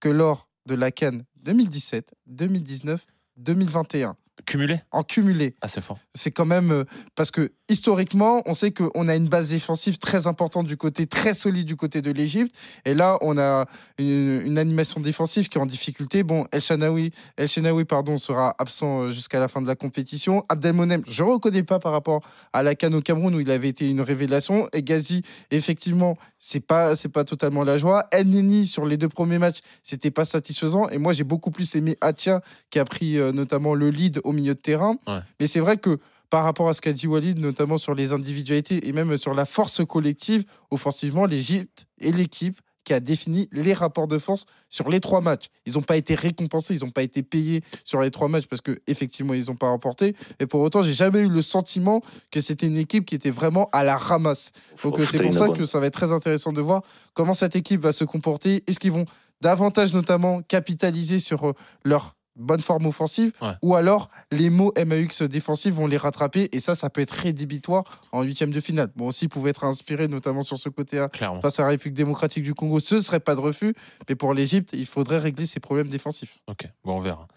que 0.00 0.08
lors 0.08 0.48
de 0.66 0.74
la 0.74 0.90
Cannes 0.90 1.24
2017, 1.42 2.14
2019, 2.26 3.06
2021 3.36 4.16
Cumulé? 4.46 4.80
En 4.90 5.02
cumulé. 5.02 5.56
Ah, 5.60 5.68
c'est 5.68 5.80
fort. 5.80 5.98
C'est 6.14 6.30
quand 6.30 6.46
même 6.46 6.70
euh, 6.70 6.84
parce 7.14 7.30
que 7.30 7.52
historiquement, 7.70 8.42
on 8.46 8.54
sait 8.54 8.72
qu'on 8.72 9.08
a 9.08 9.14
une 9.14 9.28
base 9.28 9.50
défensive 9.50 9.98
très 9.98 10.26
importante 10.26 10.66
du 10.66 10.76
côté, 10.76 11.06
très 11.06 11.32
solide 11.32 11.66
du 11.66 11.76
côté 11.76 12.02
de 12.02 12.10
l'Égypte. 12.10 12.54
Et 12.84 12.94
là, 12.94 13.16
on 13.22 13.38
a 13.38 13.66
une, 13.98 14.42
une 14.44 14.58
animation 14.58 15.00
défensive 15.00 15.48
qui 15.48 15.56
est 15.56 15.60
en 15.60 15.66
difficulté. 15.66 16.22
Bon, 16.22 16.46
El 16.52 16.60
Shanaoui, 16.60 17.12
El 17.36 17.86
pardon, 17.86 18.18
sera 18.18 18.54
absent 18.58 19.02
euh, 19.02 19.10
jusqu'à 19.10 19.38
la 19.38 19.48
fin 19.48 19.62
de 19.62 19.66
la 19.66 19.76
compétition. 19.76 20.44
Abdelmonem, 20.48 21.02
je 21.06 21.22
ne 21.22 21.28
reconnais 21.28 21.62
pas 21.62 21.78
par 21.78 21.92
rapport 21.92 22.20
à 22.52 22.62
la 22.62 22.74
Cannes 22.74 22.94
au 22.94 23.00
Cameroun 23.00 23.34
où 23.34 23.40
il 23.40 23.50
avait 23.50 23.68
été 23.68 23.88
une 23.88 24.00
révélation. 24.00 24.68
Et 24.72 24.82
Gazi, 24.82 25.22
effectivement, 25.50 26.18
c'est 26.38 26.60
pas 26.60 26.96
c'est 26.96 27.08
pas 27.08 27.24
totalement 27.24 27.64
la 27.64 27.78
joie. 27.78 28.08
El 28.10 28.28
Neni 28.28 28.66
sur 28.66 28.84
les 28.84 28.96
deux 28.96 29.08
premiers 29.08 29.38
matchs, 29.38 29.60
c'était 29.84 30.10
pas 30.10 30.24
satisfaisant. 30.24 30.88
Et 30.88 30.98
moi, 30.98 31.12
j'ai 31.12 31.24
beaucoup 31.24 31.50
plus 31.50 31.74
aimé 31.76 31.96
Atia 32.00 32.42
qui 32.70 32.78
a 32.78 32.84
pris 32.84 33.18
euh, 33.18 33.32
notamment 33.32 33.74
le 33.74 33.90
lead 33.90 34.20
au 34.24 34.32
milieu 34.32 34.54
de 34.54 34.60
terrain. 34.60 34.96
Ouais. 35.06 35.20
Mais 35.38 35.46
c'est 35.46 35.60
vrai 35.60 35.76
que 35.76 35.98
par 36.30 36.44
rapport 36.44 36.68
à 36.68 36.74
ce 36.74 36.80
qu'a 36.80 36.92
dit 36.92 37.06
Walid, 37.06 37.38
notamment 37.38 37.76
sur 37.76 37.94
les 37.94 38.12
individualités 38.12 38.88
et 38.88 38.92
même 38.92 39.18
sur 39.18 39.34
la 39.34 39.44
force 39.44 39.84
collective, 39.84 40.44
offensivement, 40.70 41.26
l'Égypte 41.26 41.86
est 42.00 42.12
l'équipe 42.12 42.60
qui 42.84 42.94
a 42.94 43.00
défini 43.00 43.48
les 43.52 43.74
rapports 43.74 44.08
de 44.08 44.18
force 44.18 44.46
sur 44.68 44.88
les 44.88 45.00
trois 45.00 45.20
matchs. 45.20 45.46
Ils 45.66 45.74
n'ont 45.74 45.82
pas 45.82 45.96
été 45.96 46.14
récompensés, 46.14 46.74
ils 46.74 46.84
n'ont 46.84 46.90
pas 46.90 47.02
été 47.02 47.22
payés 47.22 47.62
sur 47.84 48.00
les 48.00 48.10
trois 48.10 48.28
matchs 48.28 48.46
parce 48.46 48.62
que 48.62 48.80
effectivement 48.86 49.34
ils 49.34 49.46
n'ont 49.46 49.56
pas 49.56 49.68
remporté. 49.68 50.16
Et 50.38 50.46
pour 50.46 50.60
autant, 50.60 50.82
j'ai 50.82 50.94
jamais 50.94 51.20
eu 51.20 51.28
le 51.28 51.42
sentiment 51.42 52.00
que 52.30 52.40
c'était 52.40 52.66
une 52.66 52.78
équipe 52.78 53.04
qui 53.04 53.14
était 53.14 53.30
vraiment 53.30 53.68
à 53.72 53.84
la 53.84 53.96
ramasse. 53.96 54.52
Donc 54.82 54.98
euh, 54.98 55.06
c'est 55.06 55.22
pour 55.22 55.34
ça 55.34 55.48
que 55.48 55.66
ça 55.66 55.78
va 55.78 55.86
être 55.86 55.94
très 55.94 56.12
intéressant 56.12 56.52
de 56.52 56.60
voir 56.60 56.82
comment 57.12 57.34
cette 57.34 57.54
équipe 57.54 57.82
va 57.82 57.92
se 57.92 58.04
comporter. 58.04 58.64
Est-ce 58.66 58.80
qu'ils 58.80 58.92
vont 58.92 59.04
davantage 59.40 59.92
notamment 59.92 60.42
capitaliser 60.42 61.18
sur 61.18 61.48
euh, 61.48 61.52
leur 61.84 62.14
bonne 62.40 62.60
forme 62.62 62.86
offensive 62.86 63.32
Ouais. 63.40 63.52
ou 63.62 63.74
alors 63.74 64.10
les 64.32 64.50
mots 64.50 64.72
MAX 64.84 65.22
défensifs 65.22 65.74
vont 65.74 65.86
les 65.86 65.96
rattraper 65.96 66.48
et 66.52 66.60
ça 66.60 66.74
ça 66.74 66.90
peut 66.90 67.00
être 67.00 67.12
rédhibitoire 67.12 67.84
en 68.12 68.22
huitième 68.22 68.50
de 68.52 68.60
finale. 68.60 68.90
Bon 68.96 69.06
aussi 69.08 69.26
ils 69.26 69.28
pouvaient 69.28 69.50
être 69.50 69.64
inspirés 69.64 70.08
notamment 70.08 70.42
sur 70.42 70.58
ce 70.58 70.68
côté-là 70.68 71.08
face 71.40 71.60
à 71.60 71.62
la 71.64 71.68
République 71.70 71.94
démocratique 71.96 72.42
du 72.42 72.54
Congo, 72.54 72.80
ce 72.80 73.00
serait 73.00 73.20
pas 73.20 73.34
de 73.34 73.40
refus, 73.40 73.74
mais 74.08 74.14
pour 74.14 74.34
l'Égypte, 74.34 74.70
il 74.72 74.86
faudrait 74.86 75.18
régler 75.18 75.46
ses 75.46 75.60
problèmes 75.60 75.88
défensifs. 75.88 76.38
Ok, 76.48 76.66
bon, 76.84 76.96
on 76.98 77.00
verra. 77.00 77.28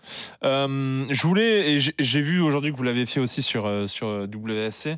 Euh, 0.43 1.05
je 1.09 1.27
voulais, 1.27 1.73
et 1.73 1.79
j'ai- 1.79 2.21
vu 2.21 2.39
aujourd'hui 2.41 2.71
que 2.71 2.77
vous 2.77 2.83
l'avez 2.83 3.05
fait 3.05 3.19
aussi 3.19 3.41
sur, 3.41 3.65
euh, 3.65 3.87
sur 3.87 4.07
euh, 4.07 4.27
WSC, 4.27 4.95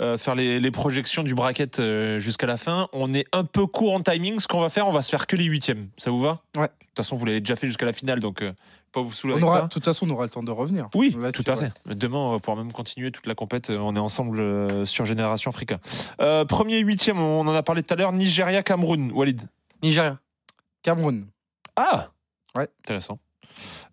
euh, 0.00 0.16
faire 0.18 0.34
les, 0.34 0.60
les 0.60 0.70
projections 0.70 1.22
du 1.22 1.34
bracket 1.34 1.80
jusqu'à 2.18 2.46
la 2.46 2.56
fin. 2.56 2.88
On 2.92 3.12
est 3.14 3.26
un 3.32 3.44
peu 3.44 3.66
court 3.66 3.94
en 3.94 4.00
timing. 4.00 4.38
Ce 4.38 4.46
qu'on 4.46 4.60
va 4.60 4.68
faire, 4.70 4.86
on 4.86 4.92
va 4.92 5.02
se 5.02 5.10
faire 5.10 5.26
que 5.26 5.34
les 5.36 5.44
huitièmes. 5.44 5.88
Ça 5.96 6.10
vous 6.10 6.20
va? 6.20 6.42
Ouais. 6.56 6.62
De 6.62 6.68
toute 6.68 6.96
façon, 7.06 7.16
vous 7.16 7.24
l'avez 7.24 7.40
déjà 7.40 7.56
fait 7.56 7.66
jusqu'à 7.66 7.86
la 7.86 7.92
finale, 7.92 8.20
donc 8.20 8.42
euh, 8.42 8.52
pas 8.92 9.02
vous 9.02 9.12
saouler 9.12 9.34
On 9.38 9.42
aura, 9.42 9.62
de 9.62 9.68
toute 9.68 9.84
façon, 9.84 10.08
on 10.08 10.12
aura 10.12 10.24
le 10.24 10.30
temps 10.30 10.42
de 10.42 10.50
revenir. 10.50 10.88
Oui, 10.94 11.16
tout 11.32 11.44
à 11.46 11.54
ouais. 11.54 11.70
fait. 11.86 11.94
Demain, 11.94 12.18
on 12.18 12.32
va 12.32 12.38
pouvoir 12.40 12.56
même 12.62 12.72
continuer 12.72 13.10
toute 13.10 13.26
la 13.26 13.34
compète. 13.34 13.70
On 13.70 13.94
est 13.96 14.00
ensemble 14.00 14.40
euh, 14.40 14.84
sur 14.86 15.04
Génération 15.04 15.50
Africa. 15.50 15.78
Euh, 16.20 16.44
premier 16.44 16.78
huitième, 16.78 17.18
on 17.20 17.40
en 17.40 17.54
a 17.54 17.62
parlé 17.62 17.82
tout 17.82 17.92
à 17.94 17.96
l'heure. 17.96 18.12
Nigeria, 18.12 18.62
Cameroun. 18.62 19.10
Walid. 19.12 19.42
Nigeria. 19.82 20.18
Cameroun. 20.82 21.26
Ah 21.76 22.08
Ouais. 22.54 22.68
Intéressant. 22.84 23.18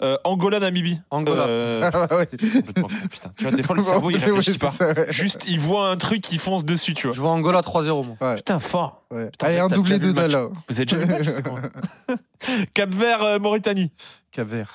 Euh, 0.03 0.17
Angola, 0.25 0.59
Namibie. 0.59 0.99
Angola. 1.09 1.43
Euh, 1.47 1.89
Ouais. 2.11 2.27
complètement 2.27 2.87
con, 2.87 3.07
putain. 3.09 3.31
Tu 3.37 3.43
vois, 3.45 3.51
des 3.51 3.63
fois, 3.63 3.75
le 3.75 3.81
cerveau, 3.83 4.09
il 4.11 4.17
réfléchit 4.17 4.51
c'est 4.53 4.59
pas. 4.59 4.69
ça, 4.71 4.87
ouais. 4.93 5.11
Juste, 5.11 5.45
il 5.47 5.59
voit 5.59 5.89
un 5.89 5.97
truc, 5.97 6.31
il 6.31 6.37
fonce 6.39 6.65
dessus, 6.65 6.93
tu 6.93 7.07
vois. 7.07 7.15
Je 7.15 7.21
vois 7.21 7.31
Angola 7.31 7.61
3-0, 7.61 8.05
moi. 8.19 8.35
Putain, 8.35 8.59
fort. 8.59 9.03
Ouais. 9.09 9.31
Putain, 9.31 9.47
Allez, 9.47 9.59
un 9.59 9.67
doublé 9.67 9.97
de 9.97 10.11
Dalla. 10.11 10.47
Vous 10.69 10.75
avez 10.75 10.85
déjà. 10.85 11.01
Cap 12.73 12.93
Vert, 12.93 13.23
euh, 13.23 13.39
Mauritanie. 13.39 13.91
Cap-Vert. 14.31 14.73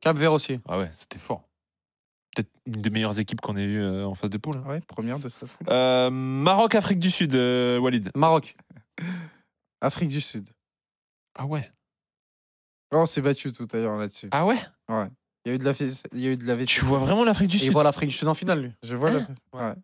Cap 0.00 0.16
Vert 0.16 0.32
aussi. 0.32 0.60
Ah 0.68 0.78
ouais, 0.78 0.90
c'était 0.94 1.18
fort. 1.18 1.44
Peut-être 2.34 2.50
une 2.66 2.80
des 2.80 2.90
meilleures 2.90 3.18
équipes 3.18 3.40
qu'on 3.40 3.56
ait 3.56 3.64
eues 3.64 3.82
euh, 3.82 4.06
en 4.06 4.14
phase 4.14 4.30
de 4.30 4.38
poule. 4.38 4.56
hein. 4.58 4.68
Ouais, 4.68 4.80
première 4.82 5.18
de 5.18 5.28
cette 5.28 5.46
poule. 5.48 5.66
Euh, 5.68 6.10
Maroc, 6.10 6.74
Afrique 6.74 7.00
du 7.00 7.10
Sud, 7.10 7.34
euh, 7.34 7.78
Walid. 7.78 8.10
Maroc. 8.14 8.56
Afrique 9.80 10.08
du 10.10 10.20
Sud. 10.20 10.48
Ah 11.38 11.46
ouais. 11.46 11.70
Oh, 12.92 12.98
on 12.98 13.06
s'est 13.06 13.20
battu 13.22 13.52
tout 13.52 13.66
à 13.72 13.76
l'heure 13.76 13.96
là-dessus. 13.96 14.28
Ah 14.32 14.44
ouais? 14.46 14.58
Ouais. 14.88 15.06
Il 15.44 15.48
y 15.48 15.52
a 15.52 15.54
eu 15.54 15.58
de 15.58 15.64
la 15.64 15.74
fesse- 15.74 16.02
il 16.12 16.20
y 16.20 16.26
a 16.28 16.32
eu 16.32 16.36
de 16.36 16.44
la 16.46 16.64
Tu 16.66 16.84
vois 16.84 16.98
vraiment 16.98 17.24
l'Afrique 17.24 17.48
du 17.48 17.56
Et 17.56 17.60
il 17.60 17.64
Sud? 17.66 17.72
voit 17.72 17.82
l'Afrique 17.84 18.10
du 18.10 18.16
Sud 18.16 18.28
en 18.28 18.34
finale, 18.34 18.62
lui. 18.62 18.72
Je 18.82 18.94
vois 18.96 19.10
la. 19.10 19.18
Ouais. 19.52 19.74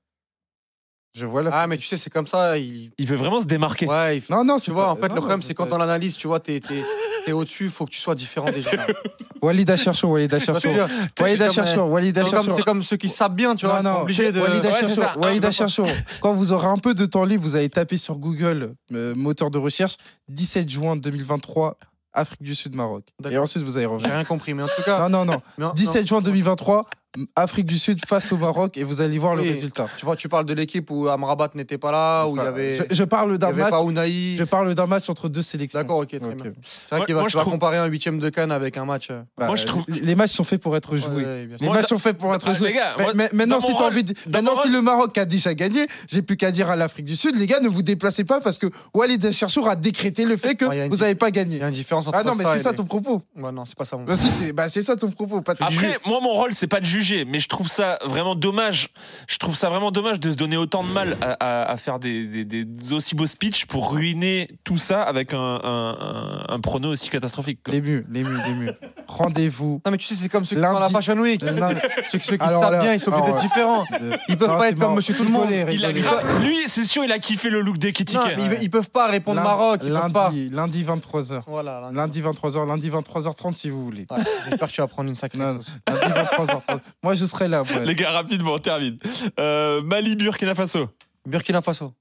Je 1.17 1.25
vois 1.27 1.43
la. 1.43 1.51
Ah, 1.53 1.67
mais 1.67 1.77
tu 1.79 1.87
sais, 1.87 1.97
c'est 1.97 2.11
comme 2.11 2.27
ça. 2.27 2.59
Il... 2.59 2.91
Il 2.99 3.07
veut 3.07 3.17
vraiment 3.17 3.41
se 3.41 3.47
démarquer. 3.47 3.87
Ouais, 3.87 4.19
il... 4.19 4.23
Non, 4.29 4.45
non, 4.45 4.59
Tu 4.59 4.71
vois, 4.71 4.91
en 4.91 4.97
fait, 4.97 5.09
le 5.09 5.15
problème, 5.15 5.41
c'est 5.43 5.55
quand 5.55 5.73
on 5.73 5.79
l'analyse, 5.79 6.17
tu 6.17 6.27
vois, 6.27 6.41
t'es 6.41 6.61
t'es- 6.61 6.83
t'es 7.25 7.33
au-dessus, 7.33 7.65
il 7.65 7.71
faut 7.71 7.87
que 7.87 7.91
tu 7.91 8.01
sois 8.01 8.15
différent 8.15 8.51
des 8.53 8.61
gens. 8.63 8.71
Walid 9.43 9.71
Acharchour, 9.71 10.11
Walid 10.11 10.33
Acharchour. 10.35 10.73
que, 10.73 11.23
Walid 11.23 11.39
comme, 11.39 11.47
Acharchour, 11.49 11.91
Walid 11.91 12.15
C'est 12.17 12.21
comme, 12.23 12.29
Acharchour. 12.29 12.55
c'est 12.57 12.63
comme 12.65 12.83
ceux 12.83 12.97
qui 12.97 13.09
savent 13.09 13.35
bien, 13.35 13.55
tu 13.55 13.67
vois, 13.67 13.77
Non, 13.77 13.81
ils 13.81 13.85
sont 13.93 13.95
non, 13.99 14.03
obligés 14.03 14.33
de. 14.33 14.41
Walid 14.41 14.65
Ouais, 14.65 14.73
c'est 14.73 14.85
Acharchour, 14.85 15.05
ça. 15.05 15.19
Walid 15.19 15.45
Acharchour. 15.45 15.89
Quand 16.21 16.35
vous 16.35 16.53
aurez 16.53 16.67
un 16.67 16.79
peu 16.79 16.95
de 16.95 17.07
temps 17.07 17.25
libre, 17.25 17.43
vous 17.45 17.55
allez 17.57 17.69
taper 17.69 17.97
sur 17.99 18.17
Google, 18.17 18.75
euh, 18.93 19.15
moteur 19.15 19.51
de 19.51 19.59
recherche, 19.59 19.97
17 20.29 20.69
juin 20.69 20.97
2023, 20.97 21.79
Afrique 22.13 22.43
du 22.43 22.55
Sud, 22.55 22.75
Maroc. 22.75 23.05
Et 23.21 23.23
D'accord. 23.25 23.43
ensuite, 23.43 23.63
vous 23.63 23.77
allez 23.77 23.85
J'ai 23.85 23.93
revenir. 23.93 24.11
rien 24.15 24.25
compris, 24.25 24.55
mais 24.55 24.63
en 24.63 24.69
tout 24.69 24.83
cas. 24.85 25.07
Non, 25.09 25.25
non, 25.25 25.33
non. 25.33 25.43
mais 25.59 25.65
en- 25.67 25.75
17 25.75 26.07
juin 26.07 26.21
2023, 26.23 26.87
Afrique 27.35 27.65
du 27.65 27.79
Sud 27.79 28.05
face 28.07 28.31
au 28.33 28.37
Maroc, 28.37 28.77
et 28.77 28.85
vous 28.85 29.01
allez 29.01 29.19
voir 29.19 29.35
le 29.37 29.43
résultat. 29.43 29.89
Tu 29.97 30.05
vois, 30.05 30.17
tu 30.17 30.29
parles 30.29 30.45
de 30.45 30.53
l'équipe 30.53 30.91
où 30.91 31.09
Amrabat 31.09 31.51
n'était 31.55 31.79
pas 31.79 31.91
là, 31.91 32.27
où 32.27 32.37
il 32.37 32.43
y 32.43 32.47
avait. 32.47 32.75
je, 32.75 32.83
je 32.91 33.05
parle 33.05 33.31
il 33.33 33.35
y 33.37 33.39
d'un 33.39 33.49
avait 33.49 33.63
match. 33.63 33.71
pas 33.71 33.83
Unai. 33.83 34.37
Je 34.37 34.45
parle 34.45 34.75
d'un 34.75 34.87
match 34.87 35.09
entre 35.09 35.31
deux 35.31 35.41
sélections. 35.41 35.79
D'accord, 35.81 36.01
ok, 36.01 36.09
très 36.09 36.19
Ok. 36.19 36.35
bien. 36.43 36.53
C'est 36.55 36.93
Moi- 36.93 36.99
vrai 36.99 37.07
qu'il 37.07 37.15
va, 37.15 37.21
moi, 37.23 37.29
tu 37.29 37.33
je 37.33 37.37
vas 37.39 37.41
trouve- 37.43 37.55
comparer 37.55 37.79
un 37.79 37.87
huitième 37.87 38.19
de 38.19 38.29
Cannes 38.29 38.53
avec 38.53 38.77
un 38.77 38.85
match. 38.85 39.09
euh, 39.11 39.23
Bah, 39.39 39.47
Moi, 39.47 39.57
je 39.57 39.65
trouve- 39.65 39.85
Les 39.89 40.15
matchs 40.15 40.33
sont 40.33 40.45
faits 40.45 40.61
pour 40.61 40.77
être 40.77 40.95
joués. 40.99 41.25
ouais. 41.25 41.49
Les 41.59 41.67
Moi, 41.67 41.75
matchs 41.77 41.89
sont 41.89 41.99
faits 41.99 42.19
pour 42.19 42.35
être 42.35 42.49
Ah, 42.51 42.53
joués. 42.55 42.69
les 42.69 42.75
gars, 42.75 42.95
Mais- 42.99 43.05
moi, 43.05 43.13
mais- 43.15 43.29
maintenant, 43.33 43.61
si, 43.61 43.73
rôle- 43.73 43.85
envie 43.87 44.05
de- 44.05 44.15
maintenant 44.31 44.55
si 44.55 44.63
rôle- 44.65 44.73
le 44.73 44.83
Maroc 44.83 45.17
a 45.17 45.25
déjà 45.25 45.55
gagné, 45.55 45.87
j'ai 46.09 46.21
plus 46.21 46.37
qu'à 46.37 46.51
dire 46.51 46.69
à 46.69 46.77
l'Afrique 46.77 47.07
du 47.07 47.17
Sud, 47.17 47.35
les 47.37 47.47
gars, 47.47 47.61
ne 47.61 47.69
vous 47.69 47.83
déplacez 47.83 48.25
pas 48.25 48.41
parce 48.41 48.59
que 48.59 48.67
Walid 48.93 49.33
Cherchour 49.33 49.69
a 49.69 49.77
décrété 49.77 50.27
le 50.27 50.37
fait 50.37 50.55
que 50.55 50.67
Ah, 50.69 50.77
il 50.85 50.91
vous 50.91 50.97
n'avez 50.99 51.15
pas 51.15 51.29
Il 51.29 51.33
gagné. 51.33 51.57
y 51.59 51.63
a 51.63 51.69
une 51.69 51.73
différence 51.73 52.07
entre 52.07 52.19
Ah 52.19 52.25
non, 52.25 52.35
mais 52.35 52.45
c'est 52.45 52.59
ça 52.63 52.75
ton 52.75 52.85
propos. 52.85 53.23
Non, 53.37 53.65
c'est 53.65 53.77
pas 53.77 53.87
ça. 53.87 53.97
Bah, 53.97 54.15
c'est 54.17 54.53
bah, 54.53 54.69
c'est 54.69 54.83
ça 54.83 54.97
ton 54.97 55.11
propos. 55.11 55.43
Après, 55.47 55.99
moi, 56.05 56.19
mon 56.23 56.35
rôle, 56.35 56.53
c'est 56.53 56.67
pas 56.67 56.81
de 56.81 56.85
juger, 57.01 57.25
mais 57.25 57.39
je 57.41 57.49
trouve 57.49 57.69
ça 57.69 57.99
vraiment 58.05 58.35
dommage. 58.35 58.89
Je 59.29 59.39
trouve 59.39 59.57
ça 59.57 59.69
vraiment 59.69 59.91
dommage 59.91 60.21
de 60.21 60.31
se 60.31 60.37
donner 60.37 60.57
autant 60.57 60.83
de 60.85 60.91
mal 60.91 61.17
à, 61.21 61.33
à- 61.63 61.71
à 61.73 61.77
faire 61.77 61.99
des, 61.99 62.27
des- 62.27 62.45
des 62.65 62.93
aussi 62.93 63.15
beaux 63.15 63.27
speeches 63.27 63.67
pour 63.67 63.93
ruiner 63.93 64.49
tout 64.65 64.79
ça 64.79 65.03
avec 65.03 65.33
un, 65.35 65.39
un- 65.39 65.97
un- 66.01 66.45
un 66.55 66.61
prono 66.61 66.91
aussi 66.91 67.09
catastrophique. 67.11 67.61
quoi. 67.65 67.75
Les 67.75 67.81
mus, 67.81 68.05
les 68.11 68.25
mus, 68.25 68.39
les 68.47 68.55
mus. 68.55 68.71
Rendez-vous. 69.09 69.81
Non, 69.85 69.93
mais 69.93 69.99
tu 69.99 70.07
sais, 70.07 70.15
c'est 70.15 70.29
comme 70.29 70.45
ceux 70.45 70.57
qui 70.57 70.63
Lundi- 70.63 70.75
font 70.75 70.81
la 70.81 70.89
Fashion 70.89 71.17
Week. 71.19 71.43
Non, 71.43 71.69
Ceux, 72.11 72.19
ceux 72.21 72.37
qui 72.37 72.43
Alors 72.43 72.63
savent 72.63 72.73
là- 72.73 72.81
bien, 72.83 72.95
ils 72.95 73.01
sont 73.01 73.11
d'être 73.11 73.41
différents. 73.41 73.85
de- 73.85 74.17
Ils 74.29 74.37
peuvent 74.37 74.49
Non, 74.51 74.59
pas 74.59 74.69
être 74.71 74.79
comme 74.81 74.95
monsieur 74.97 75.15
tout 75.15 75.25
le 75.25 75.31
monde. 75.31 75.49
Il 75.51 75.85
a 75.85 75.93
lui, 75.93 76.65
c'est 76.67 76.85
sûr, 76.85 77.05
il 77.05 77.13
a 77.13 77.19
kiffé 77.19 77.49
le 77.49 77.61
look 77.61 77.79
des 77.79 77.93
Kitty 77.93 78.17
Non, 78.17 78.23
mais 78.37 78.57
ils, 78.57 78.65
ils 78.65 78.71
peuvent 78.71 78.91
pas 78.91 79.07
répondre 79.07 79.41
Maroc. 79.41 79.81
Ils 79.85 79.93
peuvent 79.93 80.13
pas. 80.13 80.31
Lundi, 80.31 80.51
lundi 80.51 80.85
23h. 80.85 81.43
Voilà. 81.47 81.81
lundi. 81.93 81.97
Lundi 81.97 82.23
23h, 82.23 82.67
lundi 82.67 82.91
23h30 82.91 83.55
si 83.55 83.71
vous 83.71 83.85
voulez. 83.85 84.07
Ouais, 84.11 84.19
J'espère 84.49 84.69
que 84.69 84.73
tu 84.75 84.81
vas 84.81 84.87
prendre 84.89 85.09
une 85.09 85.15
sacrée 85.15 85.39
Non. 85.39 85.61
Lundi 85.89 86.01
23h30. 86.37 86.81
Moi 87.03 87.15
je 87.15 87.25
serai 87.25 87.49
là. 87.49 87.63
ouais. 87.63 87.85
Les 87.87 87.95
gars, 87.95 88.11
rapidement, 88.13 88.55
on 88.55 88.59
termine. 88.59 88.99
Euh, 89.39 89.83
Mali, 89.83 90.17
Burkina 90.17 90.55
Faso. 90.55 90.89
Burkina 91.27 91.63
Faso. 91.63 91.95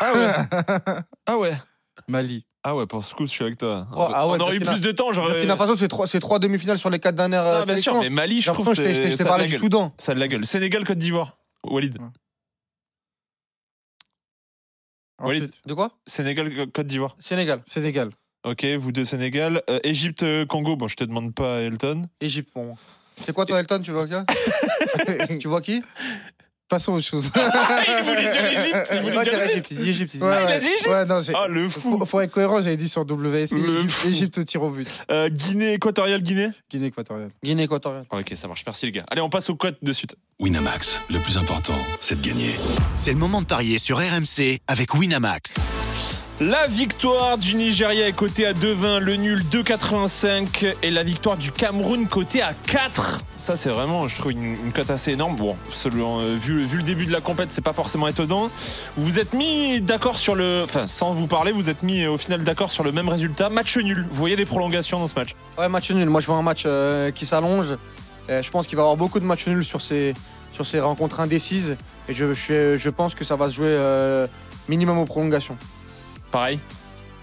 Ah 0.00 0.12
ouais. 0.14 0.32
ah 1.26 1.36
ouais. 1.38 1.52
Mali. 2.08 2.46
Ah 2.62 2.74
ouais, 2.74 2.86
pour 2.86 3.04
ce 3.04 3.14
coup, 3.14 3.26
je 3.26 3.30
suis 3.30 3.44
avec 3.44 3.58
toi. 3.58 3.86
Oh, 3.94 4.08
ah 4.12 4.26
ouais, 4.26 4.36
on 4.38 4.40
aurait 4.42 4.56
eu 4.56 4.58
Burkina- 4.58 4.72
plus 4.72 4.80
de 4.80 4.90
temps. 4.92 5.10
Burkina 5.12 5.56
Faso, 5.56 5.76
c'est 5.76 5.86
trois, 5.88 6.06
c'est 6.08 6.18
trois 6.20 6.38
demi-finales 6.40 6.78
sur 6.78 6.90
les 6.90 6.98
quatre 6.98 7.14
dernières 7.14 7.44
euh, 7.46 7.60
Non, 7.60 7.66
bien 7.66 7.76
sûr, 7.76 8.00
mais 8.00 8.10
Mali, 8.10 8.40
je 8.40 8.50
trouve 8.50 8.66
que 8.66 8.74
je 8.74 8.82
t'ai- 9.16 9.24
parlé 9.24 9.46
du. 9.46 9.56
Soudan. 9.56 9.94
Ça 9.98 10.12
a 10.12 10.14
de 10.16 10.20
la 10.20 10.26
gueule. 10.28 10.44
Sénégal, 10.44 10.84
Côte 10.84 10.98
d'Ivoire. 10.98 11.38
Walid. 11.64 11.98
Ensuite, 15.18 15.62
De 15.66 15.74
quoi? 15.74 15.92
Sénégal, 16.06 16.70
Côte 16.72 16.86
d'Ivoire. 16.86 17.16
Sénégal. 17.20 17.62
Sénégal. 17.66 18.10
Ok, 18.44 18.64
vous 18.64 18.92
deux 18.92 19.04
Sénégal. 19.04 19.62
Euh, 19.70 19.80
Égypte, 19.82 20.22
euh, 20.22 20.44
Congo. 20.46 20.76
Bon, 20.76 20.86
je 20.88 20.96
te 20.96 21.04
demande 21.04 21.34
pas, 21.34 21.60
Elton. 21.62 22.02
Égypte 22.20 22.52
pour 22.52 22.64
moi. 22.64 22.74
C'est 23.20 23.32
quoi 23.32 23.46
toi, 23.46 23.58
Elton 23.60 23.80
Tu 23.82 23.92
vois 23.92 24.06
qui 24.06 24.14
Tu 25.38 25.48
vois 25.48 25.60
qui? 25.60 25.82
Passons 26.68 26.94
aux 26.94 27.00
choses. 27.00 27.30
il 27.36 28.04
voulait 28.04 28.28
dire 28.28 28.44
Égypte. 28.44 28.92
Il 28.92 29.00
voulait 29.02 29.22
dire. 29.22 29.40
Égypte, 29.40 29.70
il 29.70 29.76
dit 29.76 29.88
Égypte. 29.88 30.14
il 30.14 30.18
dit 30.20 30.26
Ouais, 30.26 30.32
il 30.42 30.46
a 30.46 30.46
ouais. 30.46 30.58
dit 30.58 30.66
Égypte 30.68 30.88
Ouais, 30.88 31.04
non, 31.04 31.20
j'ai- 31.20 31.32
Ah, 31.36 31.46
le 31.46 31.68
fou. 31.68 31.80
Faut, 31.80 32.04
faut 32.06 32.20
être 32.20 32.32
cohérent, 32.32 32.60
j'avais 32.60 32.76
dit 32.76 32.88
sur 32.88 33.02
WS. 33.02 33.52
Le 33.52 33.58
Égypte, 33.76 33.90
fou. 33.92 34.08
Égypte 34.08 34.38
au 34.38 34.42
tir 34.44 34.62
au 34.64 34.70
but. 34.70 34.88
Euh, 35.12 35.28
Guinée 35.28 35.74
équatoriale, 35.74 36.22
Guinée? 36.22 36.48
Guinée 36.68 36.86
équatoriale. 36.86 37.28
Guinée 37.44 37.62
équatoriale. 37.62 38.04
Ok, 38.10 38.32
ça 38.34 38.48
marche. 38.48 38.64
Merci 38.66 38.86
les 38.86 38.92
gars. 38.92 39.04
Allez, 39.08 39.20
on 39.20 39.30
passe 39.30 39.48
aux 39.48 39.54
cotes 39.54 39.78
de 39.80 39.92
suite. 39.92 40.16
Winamax, 40.40 41.02
le 41.08 41.20
plus 41.20 41.38
important, 41.38 41.78
c'est 42.00 42.20
de 42.20 42.26
gagner. 42.28 42.50
C'est 42.96 43.12
le 43.12 43.18
moment 43.18 43.40
de 43.40 43.46
parier 43.46 43.78
sur 43.78 43.98
RMC 43.98 44.58
avec 44.66 44.92
Winamax. 44.94 45.54
La 46.40 46.66
victoire 46.66 47.38
du 47.38 47.54
Nigeria 47.54 48.06
est 48.08 48.12
cotée 48.12 48.44
à 48.44 48.52
2,20, 48.52 48.98
le 48.98 49.14
nul 49.16 49.40
2,85 49.40 50.74
et 50.82 50.90
la 50.90 51.02
victoire 51.02 51.38
du 51.38 51.50
Cameroun 51.50 52.06
cotée 52.08 52.42
à 52.42 52.52
4. 52.52 53.22
Ça, 53.38 53.56
c'est 53.56 53.70
vraiment, 53.70 54.06
je 54.06 54.18
trouve, 54.18 54.32
une, 54.32 54.70
cote 54.70 54.90
assez 54.90 55.12
énorme. 55.12 55.34
Bon, 55.36 55.56
euh, 55.86 56.36
vu, 56.38 56.66
le 56.76 56.82
début 56.82 57.06
de 57.06 57.12
la 57.12 57.22
compète, 57.22 57.52
c'est 57.52 57.62
pas 57.62 57.72
forcément 57.72 58.06
étonnant. 58.06 58.50
Vous 58.98 59.04
vous 59.04 59.18
êtes 59.18 59.32
mis 59.32 59.80
d'accord 59.80 60.18
sur 60.18 60.34
le. 60.34 60.64
Enfin, 60.64 60.86
sans 60.88 61.14
vous 61.14 61.26
parler, 61.26 61.52
vous 61.52 61.70
êtes 61.70 61.82
mis 61.82 62.04
euh, 62.04 62.10
au 62.10 62.18
final 62.18 62.44
d'accord 62.44 62.70
sur 62.70 62.84
le 62.84 62.92
même 62.92 63.08
résultat. 63.08 63.48
Match 63.48 63.74
nul. 63.78 64.04
Vous 64.10 64.18
voyez 64.18 64.36
des 64.36 64.44
prolongations 64.44 64.98
dans 64.98 65.08
ce 65.08 65.14
match? 65.14 65.34
Ouais, 65.56 65.70
match 65.70 65.90
nul. 65.90 66.10
Moi, 66.10 66.20
je 66.20 66.26
vois 66.26 66.36
un 66.36 66.42
match 66.42 66.64
euh, 66.66 67.10
qui 67.12 67.24
s'allonge. 67.24 67.78
Je 68.28 68.50
pense 68.50 68.66
qu'il 68.66 68.76
va 68.76 68.82
y 68.82 68.84
avoir 68.84 68.98
beaucoup 68.98 69.20
de 69.20 69.24
matchs 69.24 69.46
nuls 69.46 69.64
sur 69.64 69.80
ces, 69.80 70.12
rencontres 70.74 71.20
indécises. 71.20 71.76
Et 72.08 72.12
je, 72.12 72.90
pense 72.90 73.14
que 73.14 73.24
ça 73.24 73.36
va 73.36 73.48
se 73.48 73.54
jouer 73.54 74.26
minimum 74.68 74.98
aux 74.98 75.06
prolongations. 75.06 75.56
Pareil. 76.36 76.60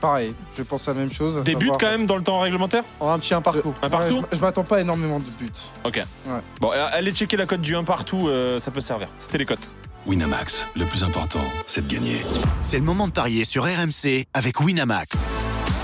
Pareil, 0.01 0.33
je 0.57 0.63
pense 0.63 0.87
la 0.87 0.95
même 0.95 1.11
chose. 1.11 1.43
Des 1.43 1.53
buts 1.53 1.69
quand 1.79 1.91
même 1.91 2.07
dans 2.07 2.17
le 2.17 2.23
temps 2.23 2.39
réglementaire 2.39 2.83
On 2.99 3.05
aura 3.05 3.13
un 3.13 3.19
petit 3.19 3.35
un 3.35 3.41
partout. 3.41 3.75
Un 3.83 3.89
partout 3.91 4.15
Ouais, 4.15 4.21
je 4.31 4.37
je 4.37 4.41
m'attends 4.41 4.63
pas 4.63 4.77
à 4.77 4.81
énormément 4.81 5.19
de 5.19 5.25
buts. 5.37 5.51
Ok. 5.83 5.97
Ouais. 5.97 6.33
Bon, 6.59 6.71
euh, 6.73 6.87
allez 6.91 7.11
checker 7.11 7.37
la 7.37 7.45
cote 7.45 7.61
du 7.61 7.75
1 7.75 7.83
partout, 7.83 8.27
euh, 8.27 8.59
ça 8.59 8.71
peut 8.71 8.81
servir. 8.81 9.07
C'était 9.19 9.37
les 9.37 9.45
cotes. 9.45 9.69
Winamax, 10.07 10.67
le 10.75 10.85
plus 10.85 11.03
important, 11.03 11.43
c'est 11.67 11.87
de 11.87 11.93
gagner. 11.93 12.21
C'est 12.63 12.79
le 12.79 12.85
moment 12.85 13.05
de 13.07 13.13
parier 13.13 13.45
sur 13.45 13.65
RMC 13.65 14.25
avec 14.33 14.59
Winamax. 14.61 15.23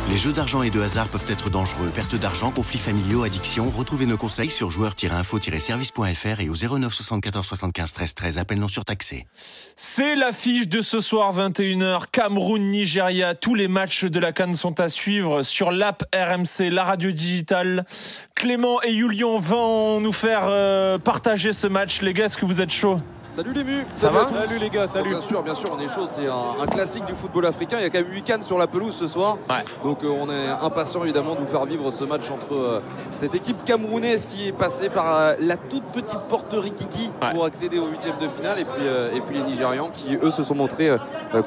Les 0.10 0.18
jeux 0.18 0.34
d'argent 0.34 0.64
et 0.64 0.72
de 0.72 0.82
hasard 0.82 1.08
peuvent 1.08 1.30
être 1.30 1.52
dangereux. 1.52 1.92
Perte 1.94 2.16
d'argent, 2.16 2.50
conflits 2.50 2.80
familiaux, 2.80 3.24
addiction. 3.24 3.70
Retrouvez 3.70 4.08
nos 4.08 4.18
conseils 4.18 4.50
sur 4.50 4.72
joueurs-info-service.fr 4.72 6.40
et 6.40 6.50
au 6.50 6.56
09 6.56 6.92
74 6.92 7.46
75 7.46 7.94
13 7.94 8.16
13. 8.16 8.38
Appel 8.40 8.58
non 8.60 8.68
surtaxé. 8.68 9.28
C'est 9.76 10.16
l'affiche 10.16 10.68
de 10.68 10.82
ce 10.82 11.00
soir 11.00 11.32
21h. 11.38 12.06
Cameroun, 12.12 12.72
Nigeria. 12.72 13.36
Tous 13.36 13.54
les 13.54 13.68
matchs 13.68 14.06
de 14.06 14.20
la 14.20 14.32
Cannes 14.32 14.56
sont 14.56 14.80
à 14.80 14.90
suivre 14.90 15.44
sur 15.44 15.72
l'app 15.72 16.04
RMC, 16.16 16.72
la 16.72 16.86
radio 16.86 17.12
digitale. 17.12 17.86
Clément 18.34 18.82
et 18.82 18.92
Julian 18.92 19.38
vont 19.38 20.02
nous 20.02 20.12
faire 20.12 20.46
euh, 20.46 20.98
partager 20.98 21.54
ce 21.54 21.68
match. 21.68 22.02
Les 22.02 22.14
gars, 22.14 22.26
est-ce 22.26 22.38
que 22.38 22.46
vous 22.46 22.62
êtes 22.62 22.72
chauds? 22.72 22.98
Salut 23.40 23.54
les 23.54 23.64
mus 23.64 23.86
Ça 23.96 24.12
Salut 24.12 24.18
va. 24.18 24.42
Salut 24.44 24.60
les 24.60 24.70
gars, 24.70 24.86
salut. 24.86 25.10
Bien 25.12 25.22
sûr, 25.22 25.42
bien 25.44 25.56
sûr, 25.56 25.70
on 25.72 25.80
est 25.80 25.88
chaud. 25.88 26.08
C'est 26.08 26.28
un, 26.28 26.62
un 26.62 26.68
classique 26.68 27.06
du 27.06 27.14
football 27.14 27.46
africain. 27.46 27.78
Il 27.80 27.84
y 27.84 27.86
a 27.86 27.90
quand 27.90 28.02
même 28.02 28.12
8 28.12 28.24
cannes 28.24 28.42
sur 28.44 28.58
la 28.58 28.68
pelouse 28.68 28.94
ce 28.94 29.08
soir. 29.08 29.38
Donc 29.82 30.04
euh, 30.04 30.10
on 30.10 30.30
est 30.30 30.50
impatient 30.62 31.06
évidemment 31.06 31.36
de 31.36 31.40
vous 31.40 31.48
faire 31.48 31.64
vivre 31.64 31.90
ce 31.90 32.04
match 32.04 32.30
entre 32.32 32.54
euh, 32.54 32.82
cette 33.14 33.36
équipe 33.36 33.64
camerounaise 33.64 34.26
qui 34.26 34.50
est 34.50 34.52
passée 34.52 34.90
par 34.90 35.18
euh, 35.18 35.34
la 35.40 35.56
toute 35.56 35.86
petite 35.86 36.20
porte 36.28 36.52
Rikiki 36.52 37.12
pour 37.32 37.46
accéder 37.46 37.80
au 37.80 37.88
huitième 37.88 38.18
de 38.18 38.28
finale 38.28 38.60
et 38.60 38.66
puis, 38.66 38.84
et 39.16 39.22
puis 39.22 39.38
les 39.38 39.44
Nigérians 39.44 39.90
qui 39.90 40.18
eux 40.22 40.32
se 40.32 40.44
sont 40.44 40.56
montrés 40.56 40.90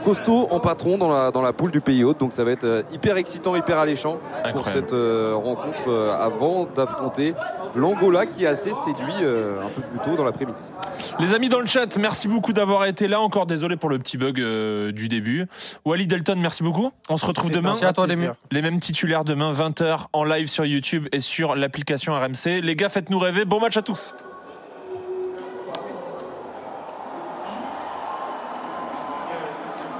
costauds 0.03 0.49
en 0.51 0.61
patron 0.61 0.97
dans 0.97 1.11
la, 1.11 1.31
dans 1.31 1.43
la 1.43 1.53
poule 1.53 1.73
du 1.73 1.83
pays 1.83 2.05
hôte. 2.05 2.19
Donc 2.21 2.33
ça 2.33 2.43
va 2.43 2.53
être 2.53 2.87
hyper 2.91 3.19
excitant, 3.19 3.55
hyper 3.55 3.79
alléchant 3.79 4.17
pour 4.55 4.67
cette 4.67 4.93
rencontre 4.93 5.91
avant 6.19 6.67
d'affronter 6.75 7.35
l'Angola 7.77 8.25
qui 8.25 8.47
a 8.47 8.51
assez 8.51 8.73
séduit 8.73 9.13
un 9.21 9.69
peu 9.75 9.83
plus 9.83 9.99
tôt 9.99 10.17
dans 10.17 10.25
l'après-midi. 10.25 10.57
Les 11.19 11.35
amis 11.35 11.49
dans 11.49 11.61
le 11.61 11.67
chat, 11.67 11.97
merci 11.99 12.29
beaucoup 12.29 12.53
d'avoir 12.53 12.85
été 12.87 13.09
là. 13.09 13.21
Encore 13.21 13.47
désolé 13.47 13.77
pour 13.77 13.89
le 13.89 13.99
petit 13.99 14.17
bug 14.17 14.41
euh, 14.41 14.93
du 14.93 15.09
début. 15.09 15.47
Wally 15.85 16.07
Delton, 16.07 16.37
merci 16.39 16.63
beaucoup. 16.63 16.91
On 17.09 17.17
se 17.17 17.27
retrouve 17.27 17.51
demain. 17.51 17.71
merci 17.71 17.85
à 17.85 17.93
toi, 17.93 18.07
les 18.07 18.17
murs. 18.17 18.35
Les 18.51 18.63
mêmes 18.63 18.81
titulaires 18.81 19.25
demain, 19.25 19.53
20h, 19.53 20.07
en 20.13 20.25
live 20.25 20.49
sur 20.49 20.65
YouTube 20.65 21.09
et 21.13 21.21
sur 21.21 21.55
l'application 21.55 22.13
RMC. 22.13 22.61
Les 22.63 22.77
gars, 22.77 22.89
faites-nous 22.89 23.19
rêver. 23.19 23.45
Bon 23.45 23.61
match 23.61 23.77
à 23.77 23.83
tous. 23.83 24.15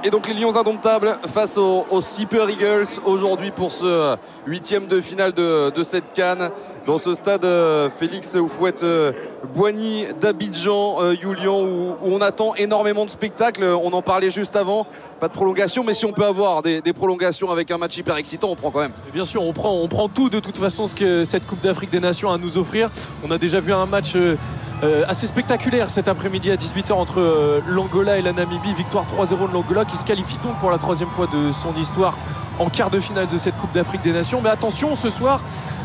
Et 0.05 0.09
donc 0.09 0.27
les 0.27 0.33
Lions 0.33 0.57
indomptables 0.57 1.17
face 1.33 1.57
aux, 1.57 1.85
aux 1.89 2.01
Super 2.01 2.49
Eagles 2.49 2.99
aujourd'hui 3.05 3.51
pour 3.51 3.71
ce 3.71 4.17
huitième 4.45 4.87
de 4.87 4.99
finale 4.99 5.31
de, 5.31 5.69
de 5.69 5.83
cette 5.83 6.11
canne 6.11 6.49
dans 6.85 6.97
ce 6.97 7.15
stade 7.15 7.45
euh, 7.45 7.89
Félix 7.89 8.35
Oufouette 8.35 8.83
euh, 8.83 9.13
Boigny 9.55 10.05
d'Abidjan, 10.19 10.97
euh, 10.99 11.15
Julian, 11.19 11.61
où, 11.61 11.95
on 12.03 12.21
attend 12.21 12.55
énormément 12.55 13.05
de 13.05 13.09
spectacles. 13.09 13.63
On 13.63 13.93
en 13.93 14.01
parlait 14.01 14.29
juste 14.29 14.55
avant, 14.55 14.85
pas 15.19 15.27
de 15.27 15.33
prolongation, 15.33 15.83
mais 15.83 15.93
si 15.93 16.05
on 16.05 16.11
peut 16.11 16.25
avoir 16.25 16.61
des, 16.61 16.81
prolongations 16.93 17.51
avec 17.51 17.71
un 17.71 17.77
match 17.77 17.97
hyper 17.97 18.17
excitant, 18.17 18.49
on 18.49 18.55
prend 18.55 18.71
quand 18.71 18.81
même. 18.81 18.91
Bien 19.13 19.25
sûr, 19.25 19.43
on 19.43 19.53
prend, 19.53 19.71
on 19.71 19.87
prend 19.87 20.09
tout 20.09 20.29
de 20.29 20.39
toute 20.39 20.57
façon 20.57 20.87
ce 20.87 20.95
que 20.95 21.25
cette 21.25 21.47
Coupe 21.47 21.61
d'Afrique 21.61 21.89
des 21.89 21.99
Nations 21.99 22.29
a 22.31 22.35
à 22.35 22.37
nous 22.37 22.57
offrir. 22.57 22.89
On 23.25 23.31
a 23.31 23.37
déjà 23.37 23.59
vu 23.59 23.73
un 23.73 23.85
match 23.85 24.15
assez 25.07 25.27
spectaculaire 25.27 25.89
cet 25.89 26.07
après-midi 26.07 26.51
à 26.51 26.55
18h 26.55 26.93
entre 26.93 27.61
l'Angola 27.67 28.17
et 28.17 28.21
la 28.21 28.33
Namibie. 28.33 28.73
Victoire 28.73 29.05
3-0 29.17 29.49
de 29.49 29.53
l'Angola 29.53 29.85
qui 29.85 29.97
se 29.97 30.03
qualifie 30.03 30.37
donc 30.43 30.59
pour 30.59 30.71
la 30.71 30.77
troisième 30.77 31.09
fois 31.09 31.27
de 31.27 31.51
son 31.51 31.73
histoire 31.79 32.17
en 32.59 32.69
quart 32.69 32.89
de 32.89 32.99
finale 32.99 33.27
de 33.27 33.37
cette 33.37 33.57
Coupe 33.57 33.73
d'Afrique 33.73 34.01
des 34.01 34.11
Nations. 34.11 34.41
Mais 34.41 34.49
attention, 34.49 34.95
ce 34.95 35.09
soir, 35.09 35.41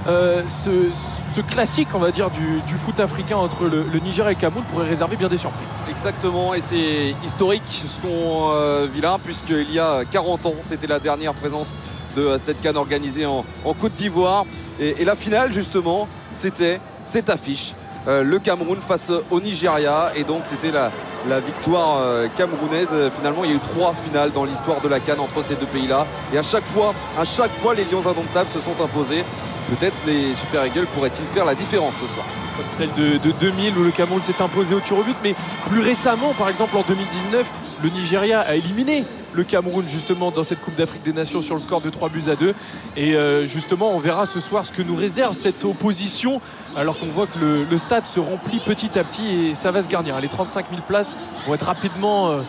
euh, 0.09 0.43
ce, 0.49 1.41
classique, 1.43 1.89
on 1.95 1.99
va 1.99 2.11
dire, 2.11 2.31
du, 2.31 2.77
foot 2.77 2.99
africain 2.99 3.37
entre 3.37 3.65
le, 3.65 3.85
le 3.85 3.99
Niger 4.01 4.27
et 4.27 4.35
le 4.35 4.41
Cameroun 4.41 4.65
pourrait 4.73 4.89
réserver 4.89 5.17
bien 5.17 5.29
des 5.29 5.39
surprises. 5.39 5.69
Exactement, 5.89 6.55
et 6.55 6.61
c'est 6.61 7.15
historique 7.25 7.63
ce 7.69 8.01
qu'on 8.01 8.51
euh, 8.53 8.89
vit 8.93 9.01
là, 9.01 9.19
puisqu'il 9.23 9.71
y 9.71 9.79
a 9.79 10.05
40 10.11 10.47
ans, 10.47 10.55
c'était 10.63 10.89
la 10.89 10.99
dernière 10.99 11.35
présence 11.35 11.75
de 12.17 12.37
cette 12.39 12.61
canne 12.61 12.77
organisée 12.77 13.27
en, 13.27 13.45
Côte 13.81 13.93
d'Ivoire. 13.93 14.47
Et, 14.81 15.05
la 15.05 15.15
finale, 15.15 15.53
justement, 15.53 16.09
c'était 16.33 16.81
cette 17.05 17.31
affiche. 17.31 17.75
euh, 18.09 18.23
le 18.23 18.39
Cameroun 18.39 18.79
face 18.81 19.13
au 19.31 19.41
Nigeria 19.41 20.13
et 20.17 20.25
donc 20.25 20.43
c'était 20.45 20.71
la, 20.71 20.91
la 21.29 21.41
victoire 21.41 22.01
camerounaise. 22.37 22.89
Finalement, 23.17 23.45
il 23.45 23.51
y 23.51 23.53
a 23.53 23.57
eu 23.57 23.61
trois 23.73 23.93
finales 24.05 24.33
dans 24.33 24.45
l'histoire 24.45 24.81
de 24.81 24.89
la 24.89 24.99
Cannes 24.99 25.21
entre 25.21 25.45
ces 25.45 25.57
deux 25.57 25.67
pays-là 25.67 26.07
et 26.33 26.39
à 26.39 26.43
chaque 26.43 26.65
fois, 26.65 26.95
à 27.19 27.25
chaque 27.25 27.53
fois, 27.61 27.75
les 27.75 27.85
Lions 27.85 28.07
indomptables 28.07 28.51
se 28.51 28.61
sont 28.61 28.83
imposés. 28.83 29.25
Peut-être 29.71 29.97
les 30.07 30.35
Super 30.35 30.65
Eagles 30.67 30.87
pourraient-ils 30.95 31.27
faire 31.27 31.45
la 31.45 31.55
différence 31.55 31.95
ce 31.95 32.07
soir 32.09 32.27
comme 32.59 32.67
celle 32.71 32.93
de, 32.95 33.19
de 33.19 33.33
2000 33.39 33.79
où 33.79 33.85
le 33.85 33.93
Cameroun 33.93 34.21
s'est 34.21 34.43
imposé 34.43 34.75
au 34.75 34.81
tir 34.81 34.99
au 34.99 35.05
but. 35.05 35.17
Mais 35.23 35.35
plus 35.71 35.81
récemment, 35.81 36.35
par 36.35 36.49
exemple 36.49 36.77
en 36.77 36.83
2019, 36.83 37.47
le 37.83 37.89
Nigeria 37.91 38.41
a 38.41 38.57
éliminé 38.57 39.05
le 39.33 39.45
Cameroun 39.45 39.87
justement 39.89 40.33
dans 40.33 40.43
cette 40.43 40.61
Coupe 40.61 40.75
d'Afrique 40.75 41.05
des 41.05 41.13
Nations 41.13 41.41
sur 41.41 41.55
le 41.55 41.61
score 41.61 41.81
de 41.81 41.91
3 41.91 42.09
buts 42.09 42.25
à 42.29 42.35
2. 42.35 42.55
Et 42.97 43.15
euh, 43.15 43.47
justement, 43.47 43.93
on 43.93 44.01
verra 44.01 44.27
ce 44.27 44.41
soir 44.41 44.67
ce 44.67 44.73
que 44.73 44.83
nous 44.83 44.97
réserve 44.97 45.35
cette 45.35 45.65
opposition 45.65 46.41
alors 46.77 46.99
qu'on 46.99 47.07
voit 47.07 47.29
que 47.29 47.39
le, 47.39 47.65
le 47.65 47.79
stade 47.79 48.05
se 48.05 48.19
remplit 48.19 48.59
petit 48.59 48.99
à 48.99 49.05
petit 49.05 49.51
et 49.51 49.55
ça 49.55 49.71
va 49.71 49.83
se 49.83 49.89
garnir. 49.89 50.19
Les 50.21 50.29
35 50.29 50.67
000 50.71 50.83
places 50.83 51.17
vont 51.47 51.55
être 51.55 51.67
rapidement 51.67 52.31
euh, 52.31 52.41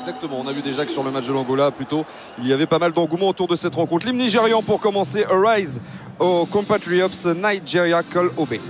Exactement, 0.00 0.40
on 0.40 0.46
a 0.46 0.52
vu 0.52 0.62
déjà 0.62 0.84
que 0.84 0.92
sur 0.92 1.02
le 1.02 1.10
match 1.10 1.26
de 1.26 1.32
l'Angola, 1.32 1.70
plutôt, 1.70 2.04
il 2.38 2.46
y 2.46 2.52
avait 2.52 2.66
pas 2.66 2.78
mal 2.78 2.92
d'engouement 2.92 3.28
autour 3.28 3.48
de 3.48 3.56
cette 3.56 3.74
rencontre. 3.74 4.06
L'hymne 4.06 4.18
nigérian 4.18 4.62
pour 4.62 4.80
commencer, 4.80 5.24
Arise 5.24 5.80
au 6.18 6.46
Compatriots 6.46 7.08
Nigeria 7.34 8.02
Call 8.02 8.30
Obey. 8.36 8.60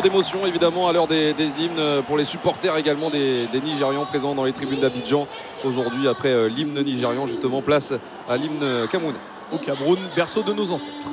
D'émotion 0.00 0.46
évidemment 0.46 0.88
à 0.88 0.92
l'heure 0.92 1.06
des, 1.06 1.32
hymnes 1.60 2.02
pour 2.06 2.16
les 2.16 2.24
supporters 2.24 2.76
également 2.76 3.10
des, 3.10 3.46
des 3.46 3.60
Nigérians 3.60 4.04
présents 4.04 4.34
dans 4.34 4.44
les 4.44 4.52
tribunes 4.52 4.80
d'Abidjan 4.80 5.26
aujourd'hui 5.64 6.08
après 6.08 6.30
euh, 6.30 6.48
l'hymne 6.48 6.82
nigérian 6.82 7.26
justement 7.26 7.62
place 7.62 7.92
à 8.28 8.36
l'hymne 8.36 8.86
camerounais. 8.90 9.18
Au 9.52 9.58
Cameroun, 9.58 9.98
berceau 10.16 10.42
de 10.42 10.52
nos 10.52 10.72
ancêtres. 10.72 11.06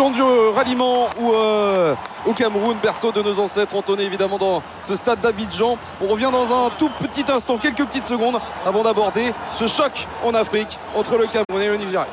Chant 0.00 0.10
du 0.10 0.22
ralliement 0.22 1.10
ou 1.20 1.32
euh, 1.34 1.94
au 2.24 2.32
Cameroun, 2.32 2.74
berceau 2.82 3.12
de 3.12 3.20
nos 3.20 3.38
ancêtres, 3.38 3.76
entonné 3.76 4.04
évidemment 4.04 4.38
dans 4.38 4.62
ce 4.82 4.96
stade 4.96 5.20
d'Abidjan. 5.20 5.76
On 6.00 6.06
revient 6.06 6.30
dans 6.32 6.66
un 6.66 6.70
tout 6.70 6.88
petit 6.88 7.30
instant, 7.30 7.58
quelques 7.58 7.84
petites 7.84 8.06
secondes, 8.06 8.40
avant 8.64 8.82
d'aborder 8.82 9.34
ce 9.54 9.66
choc 9.66 10.06
en 10.24 10.32
Afrique 10.32 10.78
entre 10.96 11.18
le 11.18 11.26
Cameroun 11.26 11.62
et 11.62 11.66
le 11.66 11.76
Nigeria. 11.76 12.06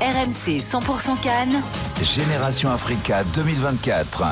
RMC 0.00 0.58
100% 0.58 1.20
Cannes. 1.20 1.62
Génération 2.02 2.72
Africa 2.72 3.22
2024. 3.32 4.24